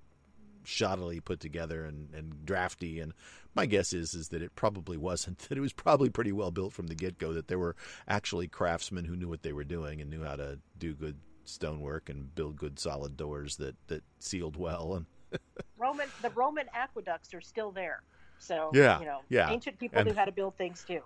shoddily 0.63 1.23
put 1.23 1.39
together 1.41 1.83
and, 1.85 2.13
and 2.13 2.45
drafty. 2.45 2.99
And 3.01 3.13
my 3.55 3.65
guess 3.65 3.91
is 3.91 4.13
is 4.13 4.29
that 4.29 4.41
it 4.41 4.55
probably 4.55 4.95
wasn't. 4.95 5.39
That 5.49 5.57
it 5.57 5.61
was 5.61 5.73
probably 5.73 6.09
pretty 6.09 6.31
well 6.31 6.51
built 6.51 6.71
from 6.71 6.87
the 6.87 6.95
get 6.95 7.17
go. 7.17 7.33
That 7.33 7.49
there 7.49 7.59
were 7.59 7.75
actually 8.07 8.47
craftsmen 8.47 9.03
who 9.05 9.17
knew 9.17 9.27
what 9.27 9.41
they 9.41 9.51
were 9.51 9.65
doing 9.65 9.99
and 9.99 10.09
knew 10.09 10.23
how 10.23 10.37
to 10.37 10.59
do 10.79 10.93
good 10.93 11.17
stonework 11.43 12.07
and 12.09 12.33
build 12.35 12.55
good 12.55 12.79
solid 12.79 13.17
doors 13.17 13.57
that 13.57 13.75
that 13.87 14.03
sealed 14.19 14.55
well 14.55 14.93
and 14.95 15.05
Roman, 15.77 16.07
the 16.21 16.29
Roman 16.31 16.65
aqueducts 16.73 17.33
are 17.33 17.41
still 17.41 17.71
there. 17.71 18.03
So, 18.37 18.69
Yeah, 18.73 18.99
you 18.99 19.05
know, 19.05 19.19
yeah. 19.29 19.49
ancient 19.49 19.79
people 19.79 19.99
And- 19.99 20.07
knew 20.09 20.13
how 20.13 20.25
to 20.25 20.31
build 20.31 20.55
things 20.57 20.83
too. 20.87 21.01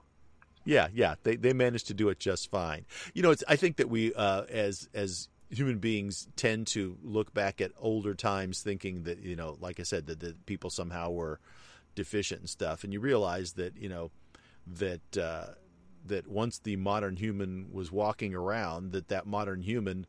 Yeah, 0.68 0.88
yeah, 0.94 1.14
they 1.24 1.36
they 1.36 1.54
managed 1.54 1.88
to 1.88 1.94
do 1.94 2.10
it 2.10 2.18
just 2.20 2.50
fine. 2.50 2.86
You 3.14 3.22
know, 3.22 3.30
it's 3.32 3.44
I 3.48 3.56
think 3.56 3.78
that 3.78 3.88
we 3.90 4.14
uh, 4.16 4.46
as 4.50 4.90
as 4.96 5.30
human 5.50 5.80
beings 5.80 6.28
tend 6.36 6.68
to 6.68 6.98
look 7.04 7.34
back 7.34 7.62
at 7.62 7.72
older 7.78 8.14
times 8.14 8.62
thinking 8.62 9.04
that 9.04 9.20
you 9.20 9.36
know, 9.36 9.58
like 9.60 9.80
I 9.80 9.84
said, 9.84 10.08
that, 10.08 10.20
that 10.20 10.46
people 10.46 10.70
somehow 10.70 11.12
were 11.12 11.40
deficient 11.96 12.42
and 12.42 12.50
stuff, 12.50 12.84
and 12.84 12.92
you 12.92 13.00
realize 13.00 13.54
that 13.54 13.78
you 13.78 13.90
know 13.90 14.12
that 14.68 15.18
uh, 15.18 15.48
that 16.06 16.28
once 16.28 16.60
the 16.60 16.76
modern 16.76 17.16
human 17.16 17.68
was 17.72 17.92
walking 17.92 18.34
around, 18.34 18.92
that 18.92 19.10
that 19.10 19.26
modern 19.26 19.62
human. 19.62 20.06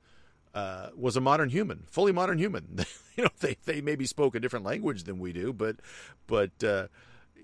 Uh, 0.55 0.89
was 0.97 1.18
a 1.18 1.20
modern 1.20 1.51
human, 1.51 1.84
fully 1.91 2.12
modern 2.12 2.39
human. 2.39 2.78
you 3.16 3.24
know, 3.24 3.30
they 3.41 3.59
they 3.66 3.82
maybe 3.82 4.07
spoke 4.07 4.34
a 4.34 4.41
different 4.41 4.64
language 4.64 5.03
than 5.03 5.18
we 5.18 5.30
do, 5.30 5.53
but 5.53 5.76
but 6.26 6.64
uh, 6.64 6.87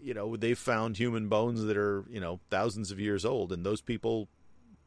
you 0.03 0.15
know 0.15 0.37
they've 0.37 0.59
found 0.59 0.97
human 0.97 1.29
bones 1.29 1.63
that 1.63 1.77
are 1.77 2.05
you 2.11 2.21
know 2.21 2.41
thousands 2.51 2.91
of 2.91 2.99
years 2.99 3.25
old 3.25 3.53
and 3.53 3.65
those 3.65 3.81
people 3.81 4.29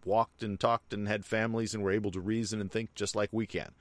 walked 0.05 0.43
and 0.43 0.59
talked 0.59 0.93
and 0.93 1.07
had 1.07 1.25
families 1.25 1.73
and 1.73 1.83
were 1.83 1.91
able 1.91 2.11
to 2.11 2.19
reason 2.19 2.61
and 2.61 2.71
think 2.71 2.93
just 2.95 3.15
like 3.15 3.29
we 3.31 3.45
can 3.47 3.71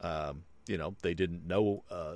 um, 0.00 0.42
you 0.66 0.76
know 0.78 0.94
they 1.02 1.14
didn't 1.14 1.46
know 1.46 1.82
uh, 1.90 2.14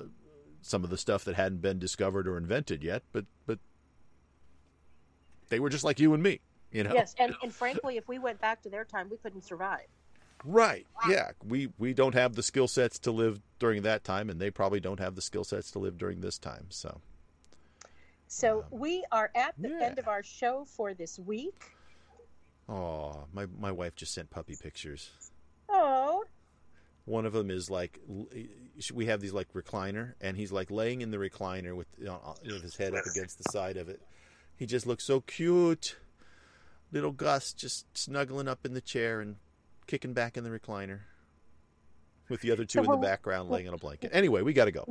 some 0.61 0.83
of 0.83 0.89
the 0.89 0.97
stuff 0.97 1.23
that 1.23 1.35
hadn't 1.35 1.61
been 1.61 1.79
discovered 1.79 2.27
or 2.27 2.37
invented 2.37 2.83
yet 2.83 3.03
but 3.11 3.25
but 3.45 3.59
they 5.49 5.59
were 5.59 5.69
just 5.69 5.83
like 5.83 5.99
you 5.99 6.13
and 6.13 6.21
me 6.23 6.39
you 6.71 6.83
know 6.83 6.93
Yes, 6.93 7.15
and, 7.17 7.33
and 7.41 7.53
frankly, 7.53 7.95
if 7.97 8.07
we 8.09 8.19
went 8.19 8.41
back 8.41 8.61
to 8.63 8.69
their 8.69 8.83
time, 8.83 9.09
we 9.09 9.17
couldn't 9.17 9.43
survive. 9.45 9.87
right 10.43 10.85
yeah 11.09 11.31
we 11.47 11.69
we 11.79 11.93
don't 11.93 12.13
have 12.13 12.35
the 12.35 12.43
skill 12.43 12.67
sets 12.67 12.99
to 12.99 13.11
live 13.11 13.39
during 13.59 13.81
that 13.83 14.03
time 14.03 14.29
and 14.29 14.39
they 14.39 14.51
probably 14.51 14.79
don't 14.79 14.99
have 14.99 15.15
the 15.15 15.21
skill 15.21 15.43
sets 15.43 15.71
to 15.71 15.79
live 15.79 15.97
during 15.97 16.21
this 16.21 16.37
time 16.37 16.65
so 16.69 17.01
So 18.27 18.65
we 18.69 19.03
are 19.11 19.31
at 19.35 19.55
the 19.57 19.69
yeah. 19.69 19.85
end 19.85 19.99
of 19.99 20.07
our 20.07 20.21
show 20.21 20.65
for 20.65 20.93
this 20.93 21.17
week. 21.17 21.71
Oh 22.69 23.25
my 23.33 23.45
my 23.59 23.71
wife 23.71 23.95
just 23.95 24.13
sent 24.13 24.29
puppy 24.29 24.55
pictures 24.61 25.11
Oh, 25.69 26.23
One 27.05 27.25
of 27.25 27.33
them 27.33 27.51
is 27.51 27.69
like 27.69 27.99
we 28.93 29.05
have 29.05 29.19
these 29.21 29.33
like 29.33 29.51
recliner, 29.53 30.13
and 30.21 30.35
he's 30.37 30.51
like 30.51 30.71
laying 30.71 31.01
in 31.01 31.11
the 31.11 31.17
recliner 31.17 31.75
with 31.75 31.87
you 31.97 32.05
know, 32.05 32.21
uh, 32.25 32.33
with 32.45 32.63
his 32.63 32.75
head 32.75 32.93
up 32.93 33.05
against 33.05 33.37
the 33.37 33.49
side 33.51 33.77
of 33.77 33.89
it. 33.89 34.01
He 34.55 34.65
just 34.65 34.87
looks 34.87 35.03
so 35.03 35.21
cute, 35.21 35.97
little 36.91 37.11
Gus 37.11 37.53
just 37.53 37.85
snuggling 37.97 38.47
up 38.47 38.65
in 38.65 38.73
the 38.73 38.81
chair 38.81 39.19
and 39.21 39.35
kicking 39.87 40.13
back 40.13 40.35
in 40.37 40.43
the 40.43 40.49
recliner, 40.49 40.99
with 42.29 42.41
the 42.41 42.51
other 42.51 42.65
two 42.65 42.83
So 42.83 42.91
in 42.93 42.99
the 42.99 43.05
background 43.05 43.49
laying 43.49 43.67
on 43.67 43.73
a 43.73 43.77
blanket. 43.85 44.11
Anyway, 44.13 44.41
we 44.41 44.53
got 44.53 44.65
to 44.65 44.71
go. 44.71 44.85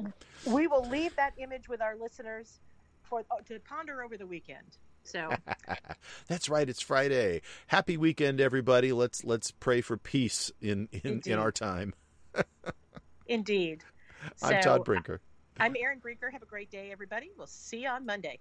we 0.46 0.66
will 0.66 0.86
leave 0.88 1.16
that 1.16 1.32
image 1.38 1.68
with 1.68 1.80
our 1.80 1.96
listeners 1.96 2.60
for 3.02 3.22
oh, 3.30 3.40
to 3.48 3.58
ponder 3.60 4.02
over 4.02 4.16
the 4.16 4.26
weekend. 4.26 4.76
So 5.06 5.30
That's 6.28 6.48
right. 6.48 6.68
It's 6.68 6.82
Friday. 6.82 7.42
Happy 7.68 7.96
weekend, 7.96 8.40
everybody. 8.40 8.92
Let's 8.92 9.24
let's 9.24 9.52
pray 9.52 9.80
for 9.80 9.96
peace 9.96 10.50
in 10.60 10.88
in, 10.92 11.00
Indeed. 11.04 11.32
in 11.32 11.38
our 11.38 11.52
time. 11.52 11.94
indeed. 13.26 13.84
I'm 14.42 14.60
Todd 14.62 14.80
uh, 14.80 14.82
Brinker. 14.82 15.20
I'm 15.58 15.76
Erin 15.76 16.00
Brinker. 16.00 16.30
Have 16.30 16.42
a 16.42 16.46
great 16.46 16.70
day, 16.70 16.90
everybody. 16.92 17.30
We'll 17.38 17.46
see 17.46 17.82
you 17.82 17.88
on 17.88 18.04
Monday. 18.04 18.40